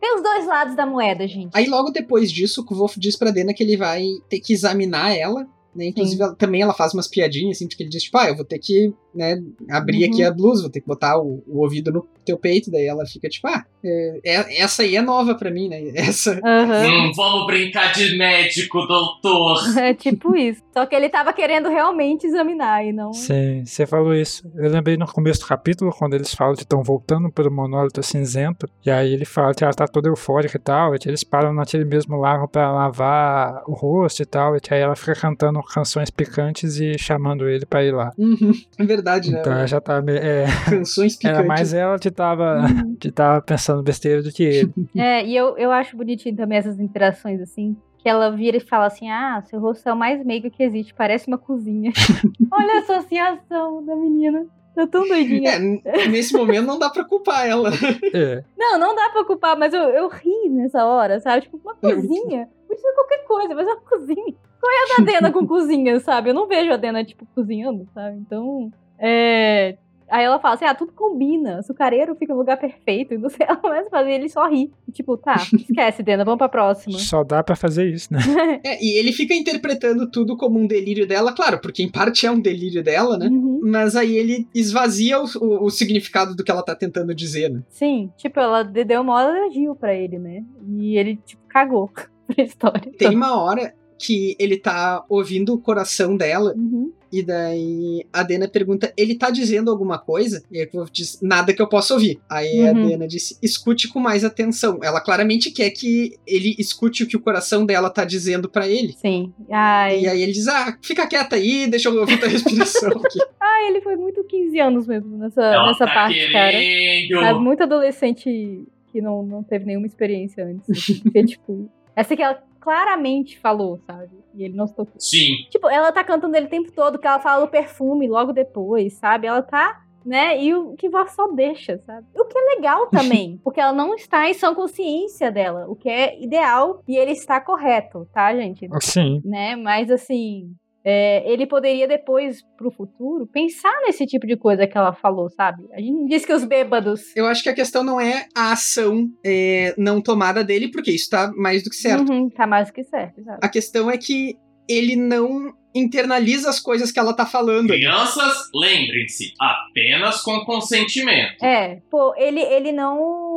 Tem 0.00 0.14
os 0.16 0.22
dois 0.22 0.46
lados 0.46 0.76
da 0.76 0.84
moeda, 0.86 1.26
gente. 1.26 1.50
Aí 1.54 1.66
logo 1.66 1.90
depois 1.90 2.30
disso, 2.30 2.60
o 2.60 2.64
Kvolf 2.64 2.96
diz 2.98 3.16
pra 3.16 3.30
Dena 3.30 3.54
que 3.54 3.62
ele 3.62 3.76
vai 3.76 4.04
ter 4.28 4.40
que 4.40 4.52
examinar 4.52 5.16
ela, 5.16 5.46
né? 5.74 5.86
Inclusive, 5.86 6.22
ela- 6.22 6.34
também 6.36 6.60
ela 6.62 6.74
faz 6.74 6.92
umas 6.94 7.08
piadinhas, 7.08 7.56
assim, 7.56 7.66
porque 7.66 7.82
ele 7.82 7.90
diz, 7.90 8.02
tipo, 8.04 8.18
ah, 8.18 8.28
eu 8.28 8.36
vou 8.36 8.44
ter 8.44 8.58
que, 8.58 8.92
né, 9.14 9.36
abrir 9.70 10.04
Uhum. 10.04 10.12
aqui 10.12 10.22
a 10.22 10.30
blusa, 10.30 10.62
vou 10.62 10.70
ter 10.70 10.80
que 10.80 10.86
botar 10.86 11.18
o, 11.18 11.42
o 11.46 11.62
ouvido 11.62 11.90
no 11.90 12.06
teu 12.24 12.38
peito, 12.38 12.70
daí 12.70 12.86
ela 12.86 13.04
fica, 13.06 13.28
tipo, 13.28 13.46
ah, 13.48 13.64
é- 13.84 14.20
é- 14.24 14.62
essa 14.62 14.82
aí 14.82 14.96
é 14.96 15.02
nova 15.02 15.34
pra 15.34 15.50
mim, 15.50 15.68
né? 15.68 15.80
Essa... 15.94 16.40
Aham. 16.44 16.86
Hum, 17.08 17.12
vamos 17.14 17.46
brincar 17.46 17.92
de 17.92 18.16
médico, 18.16 18.86
doutor. 18.86 19.58
É 19.78 19.92
tipo 19.94 20.34
isso. 20.36 20.62
Só 20.72 20.86
que 20.86 20.94
ele 20.94 21.08
tava 21.08 21.32
querendo 21.32 21.68
realmente 21.68 22.26
examinar 22.26 22.84
e 22.84 22.92
não. 22.92 23.12
Sim, 23.12 23.64
você 23.64 23.86
falou 23.86 24.14
isso. 24.14 24.42
Eu 24.56 24.70
lembrei 24.70 24.96
no 24.96 25.06
começo 25.06 25.40
do 25.40 25.46
capítulo, 25.46 25.92
quando 25.96 26.14
eles 26.14 26.34
falam 26.34 26.54
que 26.54 26.62
estão 26.62 26.82
voltando 26.82 27.30
pro 27.30 27.50
monólito 27.52 28.02
cinzento, 28.02 28.68
e 28.84 28.90
aí 28.90 29.12
ele 29.12 29.24
fala 29.24 29.54
que 29.54 29.62
ela 29.62 29.72
tá 29.72 29.86
toda 29.86 30.08
eufórica 30.08 30.56
e 30.56 30.60
tal, 30.60 30.94
e 30.94 30.98
que 30.98 31.08
eles 31.08 31.22
param 31.22 31.52
naquele 31.52 31.84
mesmo 31.84 32.16
lago 32.16 32.48
pra 32.48 32.72
lavar 32.72 33.62
o 33.66 33.72
rosto 33.74 34.22
e 34.22 34.26
tal, 34.26 34.56
e 34.56 34.60
que 34.60 34.72
aí 34.74 34.80
ela 34.80 34.96
fica 34.96 35.14
cantando 35.14 35.60
canções 35.62 36.10
picantes 36.10 36.80
e 36.80 36.98
chamando 36.98 37.48
ele 37.48 37.66
pra 37.66 37.84
ir 37.84 37.92
lá. 37.92 38.10
Uhum, 38.18 38.52
é 38.78 38.84
verdade, 38.84 39.28
Então 39.30 39.52
né? 39.52 39.58
ela 39.58 39.66
já 39.66 39.80
tá. 39.80 40.02
É, 40.08 40.46
Canções 40.70 41.16
picantes. 41.16 41.38
era 41.38 41.46
mais 41.48 41.72
ela 41.74 41.98
que 41.98 42.10
tava, 42.10 42.60
Uhum. 42.62 42.96
que 42.98 43.10
tava 43.12 43.40
pensando 43.42 43.73
besteira 43.82 44.22
do 44.22 44.32
que 44.32 44.42
ele. 44.42 44.72
É, 44.96 45.24
e 45.24 45.36
eu, 45.36 45.56
eu 45.56 45.70
acho 45.70 45.96
bonitinho 45.96 46.36
também 46.36 46.58
essas 46.58 46.78
interações 46.78 47.40
assim. 47.40 47.76
Que 47.98 48.08
ela 48.08 48.30
vira 48.30 48.56
e 48.58 48.60
fala 48.60 48.86
assim: 48.86 49.10
Ah, 49.10 49.42
seu 49.46 49.58
rosto 49.58 49.88
é 49.88 49.92
o 49.92 49.96
mais 49.96 50.24
meigo 50.24 50.50
que 50.50 50.62
existe, 50.62 50.94
parece 50.94 51.26
uma 51.26 51.38
cozinha. 51.38 51.92
Olha 52.52 52.74
a 52.74 52.78
associação 52.78 53.84
da 53.84 53.96
menina. 53.96 54.46
Tá 54.74 54.86
tão 54.88 55.06
doidinha. 55.06 55.52
É, 55.84 56.08
nesse 56.08 56.34
momento 56.34 56.66
não 56.66 56.78
dá 56.78 56.90
pra 56.90 57.04
culpar 57.04 57.46
ela. 57.46 57.70
É. 58.12 58.42
Não, 58.58 58.76
não 58.76 58.94
dá 58.94 59.08
pra 59.10 59.24
culpar, 59.24 59.56
mas 59.56 59.72
eu, 59.72 59.82
eu 59.82 60.08
ri 60.08 60.50
nessa 60.50 60.84
hora, 60.84 61.20
sabe? 61.20 61.42
Tipo, 61.42 61.60
uma 61.62 61.76
cozinha. 61.76 62.48
Podia 62.66 62.82
ser 62.82 62.92
qualquer 62.94 63.24
coisa, 63.24 63.54
mas 63.54 63.68
é 63.68 63.70
uma 63.70 63.80
cozinha. 63.80 64.34
Qual 64.60 64.72
é 64.72 64.76
a 64.76 64.96
da 64.98 65.04
Dena 65.04 65.32
com 65.32 65.46
cozinha, 65.46 66.00
sabe? 66.00 66.30
Eu 66.30 66.34
não 66.34 66.48
vejo 66.48 66.72
a 66.72 66.76
Dena, 66.76 67.04
tipo, 67.04 67.24
cozinhando, 67.34 67.86
sabe? 67.94 68.16
Então, 68.16 68.72
é. 68.98 69.76
Aí 70.10 70.24
ela 70.24 70.38
fala 70.38 70.54
assim: 70.54 70.64
ah, 70.64 70.74
tudo 70.74 70.92
combina. 70.92 71.58
Açucareiro 71.58 72.14
fica 72.14 72.32
no 72.32 72.40
lugar 72.40 72.56
perfeito. 72.58 73.14
E 73.14 73.18
não 73.18 73.28
sei, 73.28 73.44
ela 73.48 73.56
começa 73.56 73.86
a 73.88 73.90
fazer 73.90 74.12
ele 74.12 74.28
só 74.28 74.48
ri. 74.48 74.70
Tipo, 74.92 75.16
tá, 75.16 75.36
esquece, 75.52 76.02
Dena, 76.02 76.24
vamos 76.24 76.38
pra 76.38 76.48
próxima. 76.48 76.98
Só 76.98 77.24
dá 77.24 77.42
pra 77.42 77.56
fazer 77.56 77.88
isso, 77.92 78.12
né? 78.12 78.20
É, 78.64 78.82
e 78.82 78.96
ele 78.98 79.12
fica 79.12 79.34
interpretando 79.34 80.10
tudo 80.10 80.36
como 80.36 80.58
um 80.58 80.66
delírio 80.66 81.06
dela, 81.06 81.32
claro, 81.32 81.60
porque 81.60 81.82
em 81.82 81.90
parte 81.90 82.26
é 82.26 82.30
um 82.30 82.40
delírio 82.40 82.82
dela, 82.82 83.18
né? 83.18 83.26
Uhum. 83.28 83.60
Mas 83.62 83.94
aí 83.96 84.16
ele 84.16 84.48
esvazia 84.54 85.20
o, 85.20 85.24
o- 85.40 85.64
o 85.66 85.70
significado 85.70 86.34
do 86.34 86.42
que 86.44 86.50
ela 86.50 86.62
tá 86.62 86.74
tentando 86.74 87.14
dizer, 87.14 87.50
né? 87.50 87.62
Sim, 87.68 88.10
tipo, 88.16 88.38
ela 88.40 88.62
de- 88.62 88.84
deu 88.84 89.00
uma 89.02 89.22
elogio 89.22 89.74
pra 89.74 89.94
ele, 89.94 90.18
né? 90.18 90.42
E 90.68 90.96
ele, 90.96 91.16
tipo, 91.26 91.42
cagou 91.48 91.90
pra 92.26 92.44
história. 92.44 92.92
Tem 92.96 93.14
uma 93.14 93.36
hora 93.42 93.74
que 93.98 94.34
ele 94.38 94.56
tá 94.58 95.04
ouvindo 95.08 95.54
o 95.54 95.58
coração 95.60 96.16
dela 96.16 96.52
Uhum. 96.56 96.92
E 97.14 97.22
daí 97.22 98.04
a 98.12 98.24
Dena 98.24 98.48
pergunta: 98.48 98.92
ele 98.96 99.14
tá 99.14 99.30
dizendo 99.30 99.70
alguma 99.70 99.98
coisa? 99.98 100.42
E 100.50 100.58
aí 100.58 100.68
o 100.72 100.78
Wolf 100.78 100.90
diz: 100.90 101.20
nada 101.22 101.54
que 101.54 101.62
eu 101.62 101.68
possa 101.68 101.94
ouvir. 101.94 102.18
Aí 102.28 102.66
a 102.66 102.72
Uhum. 102.72 102.88
Dena 102.88 103.06
disse: 103.06 103.38
escute 103.40 103.86
com 103.86 104.00
mais 104.00 104.24
atenção. 104.24 104.80
Ela 104.82 105.00
claramente 105.00 105.52
quer 105.52 105.70
que 105.70 106.18
ele 106.26 106.56
escute 106.58 107.04
o 107.04 107.06
que 107.06 107.16
o 107.16 107.20
coração 107.20 107.64
dela 107.64 107.88
tá 107.88 108.04
dizendo 108.04 108.48
pra 108.48 108.66
ele. 108.66 108.94
Sim. 108.94 109.32
Ai. 109.48 110.00
E 110.00 110.08
aí 110.08 110.22
ele 110.24 110.32
diz: 110.32 110.48
ah, 110.48 110.76
fica 110.82 111.06
quieta 111.06 111.36
aí, 111.36 111.68
deixa 111.68 111.88
eu 111.88 112.00
ouvir 112.00 112.18
tua 112.18 112.28
respiração 112.28 112.90
aqui. 112.90 113.20
Ai, 113.40 113.68
ele 113.68 113.80
foi 113.80 113.94
muito 113.94 114.24
15 114.24 114.58
anos 114.58 114.86
mesmo 114.88 115.16
nessa, 115.16 115.66
nessa 115.66 115.86
tá 115.86 115.94
parte, 115.94 116.32
cara. 116.32 116.56
É 116.56 117.32
muito 117.34 117.62
adolescente 117.62 118.64
que 118.90 119.00
não, 119.00 119.22
não 119.22 119.42
teve 119.44 119.64
nenhuma 119.66 119.86
experiência 119.86 120.44
antes. 120.44 120.98
Porque, 121.02 121.24
tipo, 121.24 121.70
essa 121.94 122.16
que 122.16 122.22
ela 122.22 122.42
claramente 122.64 123.38
falou, 123.38 123.78
sabe? 123.86 124.08
E 124.34 124.42
ele 124.42 124.56
não 124.56 124.66
se 124.66 124.74
tocou. 124.74 124.94
Sim. 124.98 125.46
Tipo, 125.50 125.68
ela 125.68 125.92
tá 125.92 126.02
cantando 126.02 126.34
ele 126.34 126.46
o 126.46 126.50
tempo 126.50 126.72
todo, 126.72 126.98
que 126.98 127.06
ela 127.06 127.20
fala 127.20 127.44
o 127.44 127.50
perfume 127.50 128.08
logo 128.08 128.32
depois, 128.32 128.94
sabe? 128.94 129.26
Ela 129.26 129.42
tá, 129.42 129.84
né? 130.04 130.42
E 130.42 130.54
o 130.54 130.74
que 130.74 130.88
voz 130.88 131.12
só 131.12 131.28
deixa, 131.28 131.78
sabe? 131.80 132.06
O 132.16 132.24
que 132.24 132.38
é 132.38 132.56
legal 132.56 132.86
também, 132.90 133.38
porque 133.44 133.60
ela 133.60 133.74
não 133.74 133.94
está 133.94 134.28
em 134.28 134.32
sã 134.32 134.54
consciência 134.54 135.30
dela, 135.30 135.66
o 135.68 135.76
que 135.76 135.90
é 135.90 136.18
ideal 136.22 136.82
e 136.88 136.96
ele 136.96 137.12
está 137.12 137.38
correto, 137.38 138.08
tá, 138.14 138.34
gente? 138.34 138.66
Sim. 138.80 139.20
Né? 139.22 139.54
Mas 139.56 139.90
assim. 139.90 140.54
É, 140.84 141.32
ele 141.32 141.46
poderia 141.46 141.88
depois, 141.88 142.42
pro 142.56 142.70
futuro, 142.70 143.26
pensar 143.26 143.74
nesse 143.86 144.04
tipo 144.06 144.26
de 144.26 144.36
coisa 144.36 144.66
que 144.66 144.76
ela 144.76 144.92
falou, 144.92 145.30
sabe? 145.30 145.64
A 145.72 145.80
gente 145.80 146.06
diz 146.08 146.26
que 146.26 146.32
os 146.32 146.44
bêbados. 146.44 147.16
Eu 147.16 147.26
acho 147.26 147.42
que 147.42 147.48
a 147.48 147.54
questão 147.54 147.82
não 147.82 148.00
é 148.00 148.26
a 148.36 148.52
ação 148.52 149.08
é, 149.24 149.74
não 149.78 150.00
tomada 150.00 150.44
dele, 150.44 150.70
porque 150.70 150.90
isso 150.90 151.08
tá 151.08 151.32
mais 151.34 151.62
do 151.62 151.70
que 151.70 151.76
certo. 151.76 152.12
Uhum, 152.12 152.28
tá 152.28 152.46
mais 152.46 152.68
do 152.68 152.74
que 152.74 152.84
certo, 152.84 153.24
sabe? 153.24 153.38
A 153.42 153.48
questão 153.48 153.90
é 153.90 153.96
que 153.96 154.36
ele 154.68 154.96
não 154.96 155.54
internaliza 155.74 156.48
as 156.48 156.60
coisas 156.60 156.92
que 156.92 156.98
ela 156.98 157.14
tá 157.14 157.26
falando. 157.26 157.68
Crianças, 157.68 158.50
lembrem-se, 158.54 159.32
apenas 159.40 160.22
com 160.22 160.44
consentimento. 160.44 161.42
É, 161.42 161.80
pô, 161.90 162.14
ele, 162.16 162.40
ele 162.40 162.72
não. 162.72 163.33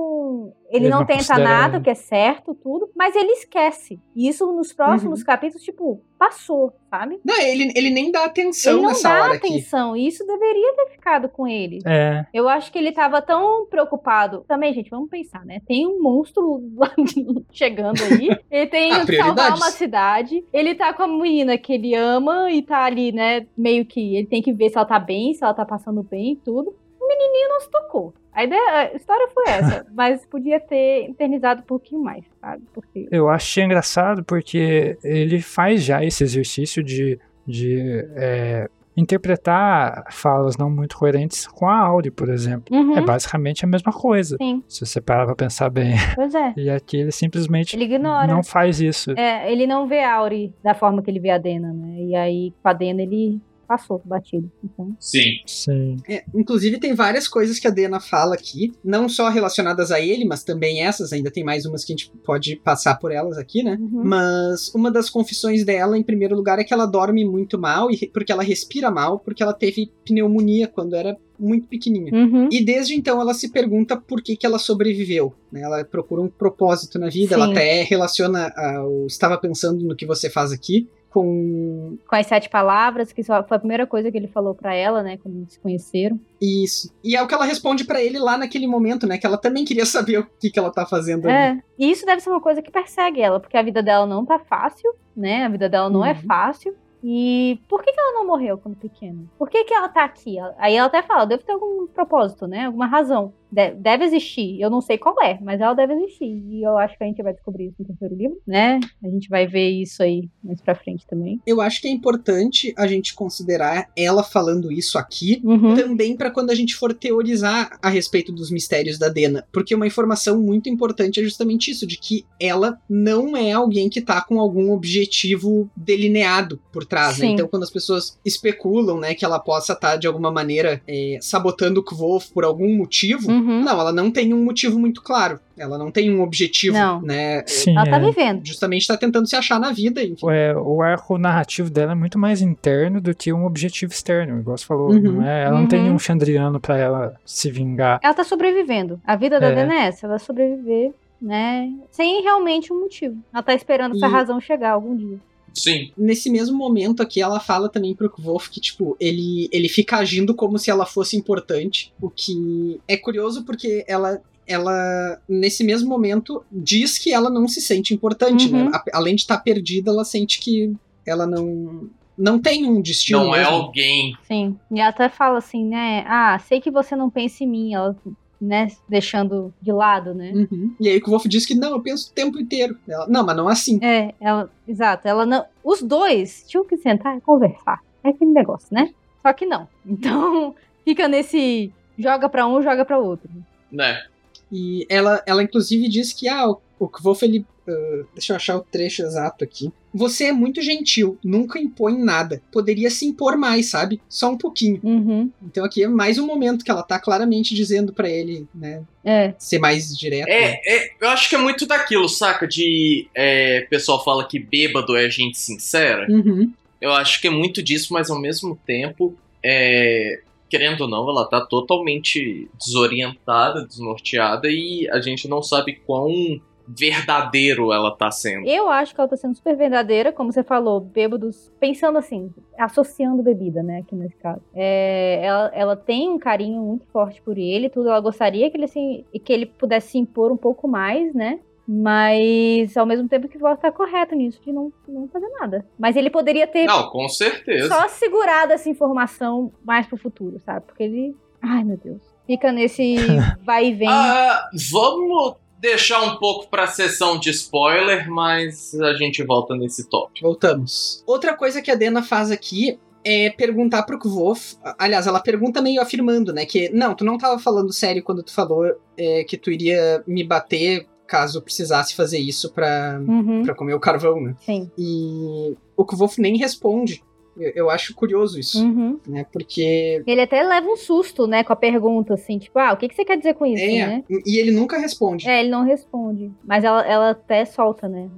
Ele, 0.70 0.86
Ele 0.86 0.90
não, 0.90 1.00
não 1.00 1.06
tenta 1.06 1.38
nada, 1.38 1.78
o 1.78 1.82
que 1.82 1.90
é 1.90 1.96
certo, 1.96 2.54
tudo, 2.54 2.90
mas 2.96 3.16
ele 3.16 3.32
esquece. 3.32 4.00
E 4.16 4.28
isso 4.28 4.46
nos 4.54 4.74
próximos 4.74 5.24
capítulos, 5.24 5.64
tipo, 5.64 6.02
passou, 6.20 6.74
sabe? 6.90 7.20
Não, 7.24 7.40
ele, 7.40 7.72
ele 7.76 7.90
nem 7.90 8.12
dá 8.12 8.26
atenção 8.26 8.74
ele 8.74 8.82
não 8.82 8.90
nessa 8.90 9.08
dá 9.10 9.24
hora 9.24 9.34
aqui. 9.36 9.48
atenção. 9.48 9.96
E 9.96 10.08
isso 10.08 10.26
deveria 10.26 10.74
ter 10.76 10.90
ficado 10.92 11.30
com 11.30 11.48
ele. 11.48 11.80
É. 11.86 12.26
Eu 12.34 12.50
acho 12.50 12.72
que 12.72 12.78
ele 12.78 12.92
tava 12.92 13.22
tão 13.22 13.66
preocupado. 13.68 14.44
Também, 14.48 14.74
gente, 14.74 14.90
vamos 14.90 15.10
pensar, 15.10 15.46
né? 15.46 15.62
Tem 15.66 15.88
um 15.88 16.02
monstro 16.02 16.62
chegando 17.52 18.02
aí. 18.04 18.30
Ele 18.52 18.68
tem 18.68 18.92
Ah, 18.92 19.06
que 19.06 19.16
salvar 19.16 19.56
uma 19.56 19.72
cidade. 19.72 20.44
Ele 20.52 20.76
tá 20.76 20.94
com 20.94 21.04
a 21.04 21.08
menina 21.08 21.58
que 21.58 21.74
ele 21.74 21.96
ama 21.96 22.52
e 22.52 22.62
tá 22.62 22.84
ali, 22.84 23.12
né? 23.12 23.46
Meio 23.58 23.86
que 23.86 24.16
ele 24.18 24.28
tem 24.28 24.42
que 24.42 24.52
ver 24.52 24.70
se 24.70 24.78
ela 24.78 24.86
tá 24.86 25.00
bem, 25.00 25.34
se 25.34 25.44
ela 25.44 25.54
tá 25.54 25.66
passando 25.66 26.04
bem 26.04 26.34
e 26.34 26.36
tudo. 26.36 26.76
O 27.00 27.08
menininho 27.08 27.50
não 27.50 27.60
se 27.62 27.72
tocou. 27.72 28.14
A, 28.38 28.44
ideia, 28.44 28.92
a 28.94 28.96
história 28.96 29.28
foi 29.34 29.44
essa, 29.48 29.86
mas 29.96 30.26
podia 30.28 30.60
ter 30.60 31.06
internizado 31.10 31.62
um 31.62 31.66
pouquinho 31.66 32.04
mais, 32.04 32.24
sabe? 32.40 32.64
Porque. 32.74 33.08
Eu 33.12 33.28
achei 33.30 33.64
engraçado 33.64 34.24
porque 34.24 34.98
ele 35.04 35.42
faz 35.42 35.84
já 35.84 36.04
esse 36.06 36.24
exercício 36.24 36.84
de, 36.84 37.20
de 37.48 38.06
é, 38.16 38.70
interpretar 38.96 40.06
falas 40.12 40.58
não 40.58 40.70
muito 40.70 40.98
coerentes 40.98 41.48
com 41.48 41.68
a 41.68 41.78
Auri, 41.78 42.12
por 42.12 42.30
exemplo. 42.30 42.76
Uhum, 42.76 42.98
É 42.98 43.02
basicamente 43.02 43.64
a 43.66 43.68
mesma 43.68 43.92
coisa, 43.92 44.38
Sim, 44.38 44.64
se 44.68 44.86
você 44.86 45.02
parar 45.02 45.26
pra 45.26 45.36
pensar 45.36 45.70
bem. 45.70 45.96
pois 46.16 46.34
é. 46.36 46.54
E 46.58 46.70
aqui 46.70 46.98
ele 46.98 47.12
simplesmente 47.12 47.76
Ele 47.76 47.86
ignora. 47.86 48.28
não 48.28 48.44
faz 48.44 48.80
isso. 48.82 49.12
É, 49.18 49.52
ele 49.52 49.66
não 49.66 49.88
vê 49.88 50.00
a 50.04 50.16
Auri 50.16 50.54
da 50.64 50.74
forma 50.74 51.02
que 51.02 51.10
ele 51.10 51.20
vê 51.20 51.30
a 51.32 51.38
Dena, 51.38 51.72
né? 51.74 52.02
E 52.02 52.16
aí, 52.16 52.54
com 52.62 52.70
a 52.70 52.74
Dena, 52.74 53.02
ele 53.02 53.40
passou 53.68 54.02
batido. 54.06 54.50
Então. 54.64 54.96
Sim. 55.00 55.42
Sim. 55.46 55.98
É, 56.08 56.24
inclusive, 56.34 56.80
tem 56.80 56.94
várias 56.94 57.28
coisas 57.28 57.60
que 57.60 57.68
a 57.68 57.72
Dena 57.72 58.00
fala 58.00 58.36
aqui, 58.36 58.72
não 58.84 59.10
só 59.10 59.30
relacionadas 59.30 59.92
a 59.92 60.00
ele, 60.00 60.26
mas 60.26 60.44
também 60.44 60.84
essas, 60.84 61.12
ainda 61.12 61.30
tem 61.30 61.44
mais 61.44 61.66
umas 61.66 61.84
que 61.84 61.94
a 61.94 61.96
gente 61.96 62.12
pode 62.24 62.56
passar 62.58 62.96
por 62.96 63.12
elas 63.12 63.38
aqui, 63.38 63.62
né? 63.64 63.78
Uhum. 63.80 64.04
Mas 64.04 64.74
uma 64.74 64.90
das 64.90 65.10
confissões 65.10 65.66
dela, 65.66 65.98
em 65.98 66.04
primeiro 66.04 66.36
lugar, 66.36 66.60
é 66.60 66.64
que 66.64 66.74
ela 66.74 66.86
dorme 66.86 67.26
muito 67.26 67.60
mal, 67.60 67.92
e 67.92 68.08
porque 68.08 68.32
ela 68.32 68.44
respira 68.44 68.90
mal, 68.90 69.20
porque 69.20 69.44
ela 69.44 69.54
teve 69.54 69.92
pneumonia 70.06 70.68
quando 70.68 70.96
era 70.96 71.18
muito 71.40 71.68
pequenininha. 71.68 72.12
Uhum. 72.14 72.50
E 72.52 72.64
desde 72.64 72.96
então 72.96 73.22
ela 73.22 73.34
se 73.34 73.52
pergunta 73.52 73.96
por 73.96 74.22
que, 74.22 74.36
que 74.36 74.46
ela 74.46 74.58
sobreviveu. 74.58 75.34
né? 75.52 75.62
Ela 75.62 75.84
procura 75.86 76.22
um 76.22 76.28
propósito 76.28 76.98
na 76.98 77.10
vida, 77.10 77.36
ela 77.36 77.46
Sim. 77.46 77.52
até 77.52 77.84
relaciona 77.84 78.52
ao 78.56 79.06
estava 79.06 79.38
pensando 79.38 79.86
no 79.86 79.96
que 79.96 80.06
você 80.06 80.30
faz 80.30 80.52
aqui 80.52 80.88
com 81.22 81.98
com 82.08 82.16
as 82.16 82.28
sete 82.28 82.50
palavras, 82.50 83.12
que 83.12 83.24
foi 83.24 83.36
a 83.36 83.44
primeira 83.44 83.86
coisa 83.88 84.12
que 84.12 84.18
ele 84.18 84.28
falou 84.28 84.54
pra 84.54 84.74
ela, 84.76 85.02
né, 85.04 85.18
quando 85.18 85.38
eles 85.38 85.54
se 85.54 85.60
conheceram. 85.60 86.20
isso. 86.42 86.92
E 87.04 87.16
é 87.16 87.22
o 87.22 87.28
que 87.28 87.34
ela 87.34 87.46
responde 87.46 87.84
pra 87.86 88.02
ele 88.02 88.20
lá 88.20 88.38
naquele 88.38 88.68
momento, 88.68 89.08
né? 89.08 89.18
Que 89.18 89.26
ela 89.26 89.38
também 89.38 89.66
queria 89.66 89.86
saber 89.86 90.20
o 90.20 90.28
que, 90.40 90.50
que 90.52 90.60
ela 90.60 90.72
tá 90.72 90.86
fazendo 90.86 91.28
ali. 91.28 91.34
É. 91.60 91.60
E 91.80 91.90
isso 91.92 92.06
deve 92.06 92.22
ser 92.22 92.30
uma 92.30 92.42
coisa 92.42 92.62
que 92.62 92.72
persegue 92.72 93.22
ela, 93.22 93.40
porque 93.40 93.58
a 93.58 93.64
vida 93.64 93.82
dela 93.82 94.06
não 94.06 94.26
tá 94.26 94.38
fácil, 94.40 94.94
né? 95.16 95.46
A 95.46 95.50
vida 95.50 95.68
dela 95.70 95.90
não 95.90 96.06
é 96.06 96.12
Uhum. 96.14 96.22
fácil. 96.28 96.76
E 97.04 97.60
por 97.70 97.84
que, 97.84 97.92
que 97.94 98.00
ela 98.00 98.14
não 98.14 98.26
morreu 98.28 98.58
quando 98.58 98.76
pequena? 98.76 99.20
Por 99.38 99.50
que, 99.50 99.64
que 99.64 99.74
ela 99.74 99.88
tá 99.88 100.04
aqui? 100.04 100.38
Aí 100.58 100.76
ela 100.76 100.88
até 100.88 101.02
fala, 101.04 101.26
deve 101.26 101.44
ter 101.44 101.52
algum 101.54 101.86
propósito, 101.88 102.48
né? 102.48 102.66
Alguma 102.66 102.88
razão. 102.88 103.32
De- 103.52 103.72
deve 103.76 104.06
existir. 104.06 104.60
Eu 104.60 104.70
não 104.70 104.82
sei 104.82 104.98
qual 104.98 105.16
é, 105.22 105.38
mas 105.42 105.62
ela 105.62 105.74
deve 105.74 105.94
existir. 105.94 106.26
E 106.50 106.64
eu 106.64 106.78
acho 106.78 106.98
que 106.98 107.04
a 107.04 107.08
gente 107.08 107.22
vai 107.24 107.34
descobrir 107.34 107.66
isso 107.68 107.76
no 107.80 107.86
terceiro 107.86 108.16
livro, 108.16 108.38
né? 108.46 108.80
A 109.04 109.08
gente 109.10 109.30
vai 109.30 109.48
ver 109.48 109.70
isso 109.70 110.04
aí 110.04 110.30
mais 110.44 110.60
pra 110.62 110.76
frente 110.76 111.06
também. 111.08 111.40
Eu 111.46 111.62
acho 111.62 111.82
que 111.82 111.88
é 111.88 111.92
importante 111.92 112.74
a 112.78 112.86
gente 112.88 113.14
considerar 113.14 113.90
ela 113.96 114.24
falando 114.24 114.72
isso 114.72 114.98
aqui 114.98 115.42
Uhum. 115.44 115.76
também 115.76 116.16
pra 116.16 116.30
quando 116.32 116.50
a 116.52 116.56
gente 116.56 116.76
for 116.76 116.94
teorizar 116.94 117.78
a 117.82 117.90
respeito 117.90 118.32
dos 118.32 118.52
mistérios 118.52 118.98
da 118.98 119.08
Dena, 119.10 119.46
porque 119.52 119.74
uma 119.76 119.88
informação 119.88 120.40
muito 120.42 120.70
importante 120.70 121.20
é 121.20 121.24
justamente 121.24 121.72
isso, 121.72 121.88
de 121.88 121.98
que 121.98 122.26
ela 122.40 122.80
não 122.90 123.36
é 123.36 123.52
alguém 123.54 123.90
que 123.90 124.02
tá 124.02 124.22
com 124.22 124.40
algum 124.40 124.72
objetivo 124.72 125.70
delineado 125.76 126.60
por 126.72 126.86
trás, 126.86 127.18
né? 127.20 127.28
Então 127.28 127.48
quando 127.48 127.64
as 127.64 127.72
pessoas 127.72 128.20
especulam, 128.26 129.00
né, 129.00 129.14
que 129.14 129.24
ela 129.26 129.40
possa 129.40 129.74
estar 129.74 129.96
de 129.96 130.08
alguma 130.08 130.32
maneira 130.32 130.82
é, 130.88 131.18
sabotando 131.22 131.80
o 131.80 131.84
Kvolf 131.84 132.32
por 132.34 132.44
algum 132.44 132.76
motivo, 132.76 133.30
Uhum. 133.32 133.37
Não, 133.42 133.80
ela 133.80 133.92
não 133.92 134.12
tem 134.12 134.34
um 134.34 134.44
motivo 134.44 134.80
muito 134.80 135.02
claro. 135.02 135.40
Ela 135.58 135.78
não 135.78 135.90
tem 135.92 136.14
um 136.16 136.22
objetivo, 136.22 136.78
Não. 136.78 137.02
né? 137.02 137.44
Sim, 137.48 137.72
Ela 137.76 137.86
tá 137.90 137.98
é. 137.98 138.00
vivendo. 138.00 138.46
Justamente 138.46 138.88
tá 138.88 138.96
tentando 138.96 139.28
se 139.28 139.36
achar 139.36 139.60
na 139.60 139.72
vida, 139.72 140.04
enfim. 140.04 140.26
É, 140.30 140.56
o 140.56 140.82
arco 140.82 141.18
narrativo 141.18 141.70
dela 141.70 141.94
é 141.94 141.96
muito 141.96 142.20
mais 142.20 142.42
interno 142.42 143.02
do 143.02 143.16
que 143.16 143.34
um 143.34 143.46
objetivo 143.46 143.92
externo, 143.92 144.40
igual 144.40 144.58
você 144.58 144.66
falou. 144.66 144.90
Uhum. 144.92 145.00
Não 145.02 145.28
é, 145.28 145.46
ela 145.46 145.60
não 145.60 145.68
tem 145.68 145.88
Uhum. 145.90 145.96
um 145.96 146.00
Chandriano 146.00 146.60
pra 146.60 146.78
ela 146.78 147.16
se 147.26 147.50
vingar. 147.50 148.00
Ela 148.04 148.14
tá 148.14 148.24
sobrevivendo. 148.24 149.00
A 149.06 149.16
vida 149.16 149.40
da 149.40 149.48
É. 149.48 149.56
Dena 149.56 149.74
é 149.74 149.88
essa, 149.88 150.06
ela 150.06 150.20
sobreviver, 150.20 150.92
né? 151.22 151.72
Sem 151.92 152.22
realmente 152.22 152.72
um 152.72 152.82
motivo. 152.82 153.18
Ela 153.34 153.42
tá 153.42 153.54
esperando 153.56 153.96
essa 153.96 154.08
E- 154.08 154.12
razão 154.12 154.40
chegar 154.40 154.72
algum 154.72 154.96
dia. 154.96 155.18
Sim. 155.60 155.92
Nesse 155.98 156.30
mesmo 156.30 156.58
momento 156.58 157.02
aqui, 157.02 157.22
ela 157.22 157.40
fala 157.40 157.70
também 157.70 157.96
pro 157.96 158.10
Kvolf 158.10 158.50
que, 158.50 158.60
tipo, 158.62 158.96
ele, 159.00 159.48
ele 159.52 159.68
fica 159.70 159.98
agindo 159.98 160.34
como 160.36 160.58
se 160.58 160.70
ela 160.70 160.86
fosse 160.86 161.16
importante. 161.18 161.92
O 162.02 162.10
que 162.10 162.80
é 162.88 162.96
curioso 162.98 163.44
porque 163.44 163.84
ela, 163.88 164.22
ela 164.46 165.20
nesse 165.28 165.64
mesmo 165.64 165.90
momento, 165.90 166.44
diz 166.52 166.98
que 166.98 167.12
ela 167.14 167.30
não 167.30 167.48
se 167.48 167.60
sente 167.62 167.94
importante, 167.94 168.48
Uhum. 168.48 168.66
né? 168.66 168.72
A- 168.74 168.84
além 168.98 169.16
de 169.16 169.22
estar 169.22 169.38
perdida, 169.40 169.92
ela 169.92 170.04
sente 170.06 170.40
que 170.40 170.74
ela 171.06 171.26
não, 171.26 171.90
não 172.18 172.40
tem 172.40 172.66
um 172.66 172.82
destino 172.82 173.20
Não 173.20 173.36
é 173.36 173.40
mesmo. 173.40 173.54
alguém. 173.56 174.16
Sim. 174.28 174.58
E 174.72 174.80
ela 174.80 174.90
até 174.90 175.10
fala 175.10 175.38
assim, 175.38 175.66
né? 175.66 176.04
Ah, 176.08 176.38
sei 176.40 176.60
que 176.62 176.72
você 176.72 176.96
não 176.96 177.10
pensa 177.10 177.44
em 177.44 177.48
mim. 177.48 177.74
Ela, 177.74 177.96
né? 178.40 178.68
Deixando 178.88 179.54
de 179.62 179.72
lado, 179.72 180.14
né? 180.14 180.32
Uhum. 180.32 180.76
E 180.80 180.88
aí 180.88 180.98
o 180.98 181.02
Kvolf 181.02 181.26
diz 181.28 181.46
que 181.46 181.56
não, 181.56 181.72
eu 181.72 181.82
penso 181.82 182.10
o 182.10 182.14
tempo 182.14 182.40
inteiro. 182.40 182.78
Ela, 182.88 183.08
não, 183.08 183.26
mas 183.26 183.38
não 183.38 183.48
assim. 183.48 183.80
É, 183.84 184.14
ela. 184.20 184.50
Exato. 184.68 185.08
Ela 185.08 185.26
não. 185.26 185.46
Os 185.64 185.82
dois 185.82 186.46
tinham 186.48 186.66
que 186.66 186.78
sentar 186.78 187.18
e 187.18 187.22
conversar. 187.22 187.82
É 188.04 188.10
aquele 188.10 188.32
negócio, 188.32 188.68
né? 188.72 188.94
Só 189.22 189.34
que 189.34 189.46
não. 189.46 189.68
Então, 189.86 190.56
fica 190.86 191.08
nesse. 191.08 191.72
Joga 191.98 192.30
pra 192.30 192.48
um, 192.48 192.62
joga 192.62 192.86
pra 192.86 193.00
outro. 193.00 193.30
Né? 193.72 194.04
E 194.52 194.86
ela, 194.90 195.22
ela 195.26 195.44
inclusive 195.44 195.90
diz 195.90 196.14
que 196.14 196.30
ah, 196.30 196.46
o 196.80 196.88
o 196.88 196.90
Kvolf, 196.90 197.24
ele. 197.24 197.46
Uh, 197.68 198.08
deixa 198.14 198.32
eu 198.32 198.38
achar 198.38 198.56
o 198.56 198.62
trecho 198.62 199.02
exato 199.02 199.44
aqui. 199.44 199.70
Você 199.94 200.26
é 200.26 200.32
muito 200.32 200.62
gentil, 200.62 201.18
nunca 201.22 201.60
impõe 201.60 201.98
nada. 201.98 202.42
Poderia 202.50 202.90
se 202.90 203.06
impor 203.06 203.36
mais, 203.36 203.70
sabe? 203.70 204.00
Só 204.08 204.30
um 204.30 204.38
pouquinho. 204.38 204.80
Uhum. 204.82 205.30
Então 205.44 205.66
aqui 205.66 205.84
é 205.84 205.88
mais 205.88 206.18
um 206.18 206.26
momento 206.26 206.64
que 206.64 206.72
ela 206.72 206.82
tá 206.82 206.98
claramente 206.98 207.54
dizendo 207.54 207.92
para 207.92 208.10
ele, 208.10 208.48
né? 208.56 208.84
É. 209.04 209.34
Ser 209.38 209.60
mais 209.60 209.98
direto. 209.98 210.30
né? 210.30 210.34
É, 210.34 210.76
é, 210.76 210.92
eu 211.02 211.10
acho 211.10 211.28
que 211.28 211.36
é 211.36 211.38
muito 211.38 211.66
daquilo, 211.66 212.08
saca? 212.08 212.48
De. 212.48 213.10
É, 213.14 213.64
o 213.66 213.70
pessoal 213.70 214.02
fala 214.02 214.26
que 214.26 214.40
bêbado 214.40 214.96
é 214.96 215.10
gente 215.10 215.38
sincera. 215.38 216.08
Uhum. 216.10 216.54
Eu 216.80 216.94
acho 216.94 217.20
que 217.20 217.28
é 217.28 217.32
muito 217.32 217.62
disso, 217.62 217.92
mas 217.92 218.10
ao 218.10 218.22
mesmo 218.22 218.58
tempo, 218.66 219.14
é, 219.44 220.22
querendo 220.50 220.82
ou 220.82 220.88
não, 220.88 221.10
ela 221.10 221.26
tá 221.26 221.42
totalmente 221.42 222.48
desorientada, 222.58 223.66
desnorteada 223.66 224.48
e 224.50 224.88
a 224.90 225.02
gente 225.02 225.28
não 225.28 225.42
sabe 225.44 225.82
quão 225.86 226.40
verdadeiro 226.68 227.72
ela 227.72 227.96
tá 227.96 228.12
sendo. 228.12 228.48
Eu 228.48 228.70
acho 228.70 228.94
que 228.94 229.00
ela 229.00 229.10
tá 229.10 229.16
sendo 229.16 229.36
super 229.36 229.56
verdadeira, 229.56 230.12
como 230.12 230.32
você 230.32 230.44
falou, 230.44 230.80
bêbados, 230.80 231.52
pensando 231.60 231.98
assim, 231.98 232.32
associando 232.58 233.24
bebida, 233.24 233.64
né, 233.64 233.80
aqui 233.80 233.96
nesse 233.96 234.16
caso. 234.18 234.42
É, 234.54 235.20
ela, 235.24 235.52
ela 235.54 235.76
tem 235.76 236.10
um 236.10 236.20
carinho 236.20 236.62
muito 236.62 236.86
forte 236.88 237.22
por 237.22 237.38
ele, 237.38 237.70
tudo. 237.70 237.90
Ela 237.90 238.00
gostaria 238.00 238.50
que 238.50 238.58
ele, 238.58 238.66
assim, 238.66 239.06
que 239.24 239.32
ele 239.34 239.46
pudesse 239.46 239.92
se 239.92 239.98
impor 239.98 240.32
um 240.32 240.38
pouco 240.38 240.68
mais, 240.68 241.14
né? 241.14 241.40
Mas 241.70 242.78
ao 242.78 242.86
mesmo 242.86 243.10
tempo 243.10 243.28
que 243.28 243.38
você 243.38 243.62
tá 243.62 243.72
correto 243.72 244.16
nisso, 244.16 244.40
de 244.42 244.54
não, 244.54 244.72
não 244.88 245.08
fazer 245.10 245.28
nada. 245.40 245.66
Mas 245.78 245.98
ele 245.98 246.10
poderia 246.10 246.48
ter 246.48 246.66
Não, 246.66 246.90
com 246.90 247.10
certeza. 247.10 247.68
só 247.68 247.90
segurado 247.90 248.54
essa 248.54 248.70
informação 248.70 249.52
mais 249.66 249.86
pro 249.86 249.98
futuro, 249.98 250.40
sabe? 250.40 250.66
Porque 250.66 250.84
ele. 250.84 251.16
Ai, 251.42 251.66
meu 251.66 251.76
Deus. 251.76 252.02
Fica 252.26 252.54
nesse 252.54 252.96
vai 253.44 253.68
e 253.68 253.74
vem. 253.74 253.90
Ah, 253.90 254.50
vamos 254.72 255.36
deixar 255.60 256.02
um 256.04 256.18
pouco 256.18 256.50
pra 256.50 256.68
sessão 256.68 257.20
de 257.20 257.30
spoiler, 257.32 258.10
mas 258.10 258.74
a 258.80 258.94
gente 258.94 259.24
volta 259.24 259.56
nesse 259.56 259.90
tópico. 259.90 260.26
Voltamos. 260.28 261.04
Outra 261.08 261.36
coisa 261.36 261.62
que 261.62 261.72
a 261.72 261.76
Dena 261.76 262.04
faz 262.04 262.32
aqui 262.32 262.80
é 263.04 263.30
perguntar 263.30 263.84
pro 263.84 263.98
Kvof. 264.00 264.58
Aliás, 264.78 265.08
ela 265.08 265.20
pergunta 265.22 265.62
meio 265.62 265.82
afirmando, 265.82 266.34
né? 266.34 266.46
Que 266.46 266.70
não, 266.70 266.94
tu 266.94 267.06
não 267.06 267.18
tava 267.18 267.40
falando 267.40 267.72
sério 267.72 268.04
quando 268.04 268.22
tu 268.22 268.34
falou 268.34 268.66
é, 268.98 269.24
que 269.24 269.38
tu 269.38 269.50
iria 269.52 270.04
me 270.06 270.24
bater 270.24 270.88
caso 271.08 271.42
precisasse 271.42 271.96
fazer 271.96 272.20
isso 272.20 272.52
pra, 272.52 273.00
Uhum, 273.08 273.44
pra 273.44 273.56
comer 273.56 273.74
o 273.74 273.80
carvão, 273.80 274.20
né? 274.22 274.36
sim. 274.42 274.70
E 274.78 275.56
o 275.78 275.86
Kvof 275.86 276.20
nem 276.20 276.38
responde. 276.38 277.02
Eu, 277.40 277.52
eu 277.56 277.70
acho 277.70 277.94
curioso 277.96 278.40
isso, 278.40 278.64
Uhum. 278.64 279.00
né? 279.08 279.26
Porque. 279.32 280.04
Ele 280.06 280.22
até 280.22 280.42
leva 280.44 280.68
um 280.68 280.76
susto, 280.76 281.28
né, 281.28 281.44
com 281.44 281.54
a 281.54 281.56
pergunta, 281.56 282.14
assim, 282.16 282.38
tipo, 282.40 282.58
ah, 282.60 282.74
o 282.74 282.78
que, 282.78 282.88
que 282.90 282.96
você 282.96 283.06
quer 283.06 283.18
dizer 283.18 283.34
com 283.36 283.46
isso, 283.46 283.64
É, 283.64 283.88
né? 283.88 284.04
e 284.26 284.40
ele 284.40 284.52
nunca 284.52 284.78
responde. 284.78 285.28
É, 285.30 285.40
ele 285.40 285.50
não 285.50 285.64
responde. 285.64 286.32
Mas 286.44 286.64
ela, 286.64 286.86
ela 286.86 287.10
até 287.12 287.46
solta, 287.46 287.88
né, 287.88 288.10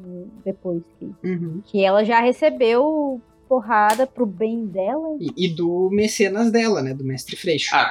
depois 0.45 0.81
que, 0.99 1.11
Uhum. 1.23 1.61
que 1.65 1.83
ela 1.83 2.03
já 2.03 2.19
recebeu 2.19 3.21
porrada 3.47 4.05
pro 4.05 4.25
bem 4.25 4.65
dela. 4.67 5.17
E, 5.19 5.45
e 5.45 5.55
do 5.55 5.89
mecenas 5.91 6.51
dela, 6.51 6.81
né? 6.83 6.93
Do 6.93 7.03
mestre 7.03 7.35
Freixo. 7.35 7.75
Ah. 7.75 7.89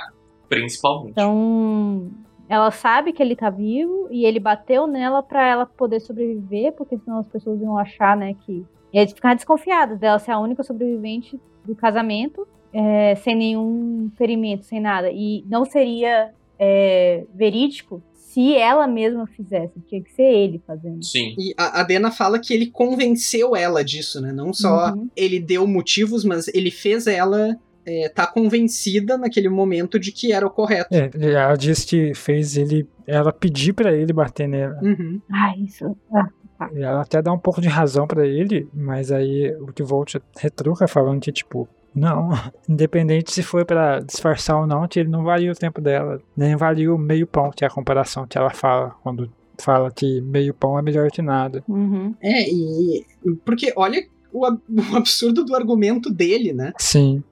Principalmente. 0.48 1.10
Então, 1.10 2.08
ela 2.48 2.70
sabe 2.70 3.12
que 3.12 3.22
ele 3.22 3.36
tá 3.36 3.50
vivo 3.50 4.08
e 4.10 4.24
ele 4.24 4.40
bateu 4.40 4.86
nela 4.86 5.22
pra 5.22 5.46
ela 5.46 5.66
poder 5.66 6.00
sobreviver, 6.00 6.72
porque 6.72 6.96
senão 6.96 7.18
as 7.18 7.26
pessoas 7.28 7.60
iam 7.60 7.76
achar, 7.76 8.16
né, 8.16 8.34
que. 8.46 8.64
E 8.92 8.98
eles 8.98 9.12
ficar 9.12 9.34
desconfiados 9.34 9.98
dela 9.98 10.18
ser 10.18 10.30
a 10.32 10.38
única 10.38 10.62
sobrevivente 10.62 11.38
do 11.64 11.74
casamento, 11.74 12.46
é, 12.72 13.14
sem 13.16 13.34
nenhum 13.36 14.10
ferimento, 14.16 14.64
sem 14.64 14.80
nada. 14.80 15.10
E 15.10 15.44
não 15.46 15.64
seria 15.64 16.30
é, 16.58 17.24
verídico 17.34 18.02
se 18.14 18.54
ela 18.56 18.86
mesma 18.86 19.26
fizesse. 19.26 19.80
Tinha 19.86 20.02
que 20.02 20.12
ser 20.12 20.22
ele 20.22 20.62
fazendo. 20.66 21.02
Sim. 21.04 21.34
E 21.38 21.54
a, 21.56 21.80
a 21.80 21.82
Dena 21.82 22.10
fala 22.10 22.38
que 22.38 22.52
ele 22.54 22.70
convenceu 22.70 23.56
ela 23.56 23.82
disso, 23.84 24.20
né? 24.20 24.32
Não 24.32 24.52
só 24.52 24.92
Uhum. 24.92 25.08
ele 25.16 25.40
deu 25.40 25.66
motivos, 25.66 26.24
mas 26.24 26.48
ele 26.48 26.70
fez 26.70 27.06
ela 27.06 27.58
é, 27.86 28.08
tá 28.10 28.26
convencida 28.26 29.16
naquele 29.16 29.48
momento 29.48 29.98
de 29.98 30.12
que 30.12 30.30
era 30.32 30.46
o 30.46 30.50
correto. 30.50 30.94
É, 30.94 31.10
ela 31.32 31.56
disse 31.56 31.86
que 31.86 32.14
fez 32.14 32.56
ele. 32.56 32.86
Ela 33.06 33.32
pedir 33.32 33.72
pra 33.72 33.94
ele 33.94 34.12
bater 34.12 34.46
nela. 34.46 34.78
Uhum. 34.82 35.20
Ah, 35.32 35.54
isso. 35.56 35.96
Ah, 36.12 36.28
E 36.74 36.82
ela 36.82 37.02
até 37.02 37.20
dá 37.22 37.32
um 37.32 37.38
pouco 37.38 37.60
de 37.60 37.68
razão 37.68 38.06
pra 38.06 38.26
ele, 38.26 38.68
mas 38.74 39.12
aí 39.12 39.54
o 39.60 39.72
que 39.72 39.82
Volt 39.82 40.16
retruca 40.38 40.88
falando 40.88 41.20
que, 41.20 41.30
tipo, 41.32 41.68
não, 41.94 42.30
independente 42.68 43.32
se 43.32 43.42
foi 43.42 43.64
pra 43.64 44.00
disfarçar 44.00 44.60
ou 44.60 44.66
não, 44.66 44.86
que 44.88 45.00
ele 45.00 45.08
não 45.08 45.22
valia 45.24 45.52
o 45.52 45.54
tempo 45.56 45.80
dela, 45.80 46.20
nem 46.36 46.56
valia 46.56 46.92
o 46.92 46.98
meio 46.98 47.26
pão, 47.26 47.50
que 47.50 47.64
é 47.64 47.68
a 47.68 47.70
comparação 47.70 48.26
que 48.26 48.36
ela 48.36 48.50
fala 48.50 48.94
quando 49.02 49.30
fala 49.60 49.90
que 49.90 50.20
meio 50.20 50.54
pão 50.54 50.78
é 50.78 50.82
melhor 50.82 51.10
que 51.10 51.20
nada. 51.22 51.62
uhum. 51.68 52.14
É, 52.20 52.48
e. 52.48 53.04
Porque 53.44 53.72
olha 53.76 54.00
o, 54.32 54.44
ab- 54.44 54.60
o 54.92 54.96
absurdo 54.96 55.44
do 55.44 55.54
argumento 55.56 56.10
dele, 56.10 56.52
né? 56.52 56.72
Sim, 56.78 57.22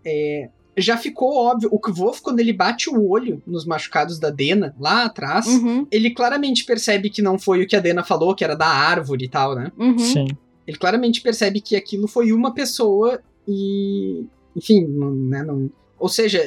Já 0.77 0.97
ficou 0.99 1.35
óbvio. 1.35 1.69
O 1.73 1.79
Kvof, 1.81 2.21
quando 2.21 2.41
ele 2.41 2.53
bate 2.53 2.91
o 2.91 3.09
olho 3.09 3.43
nos 3.47 3.65
machucados 3.65 4.19
da 4.19 4.29
Dena, 4.31 4.75
lá 4.79 5.05
atrás, 5.05 5.47
Uhum. 5.47 5.87
ele 5.91 6.11
claramente 6.11 6.65
percebe 6.65 7.09
que 7.09 7.23
não 7.23 7.39
foi 7.39 7.63
o 7.63 7.67
que 7.67 7.75
a 7.77 7.81
Dena 7.81 8.05
falou, 8.05 8.35
que 8.35 8.45
era 8.45 8.55
da 8.55 8.67
árvore 8.67 9.25
e 9.25 9.29
tal, 9.29 9.55
né? 9.55 9.73
Uhum. 9.79 9.99
sim. 9.99 10.27
Ele 10.67 10.77
claramente 10.77 11.21
percebe 11.21 11.61
que 11.61 11.77
aquilo 11.77 12.09
foi 12.09 12.33
uma 12.33 12.53
pessoa 12.53 13.21
e. 13.47 14.27
Enfim, 14.57 14.85
não, 14.87 15.13
né, 15.13 15.43
não, 15.45 15.71
ou 15.99 16.09
seja, 16.09 16.43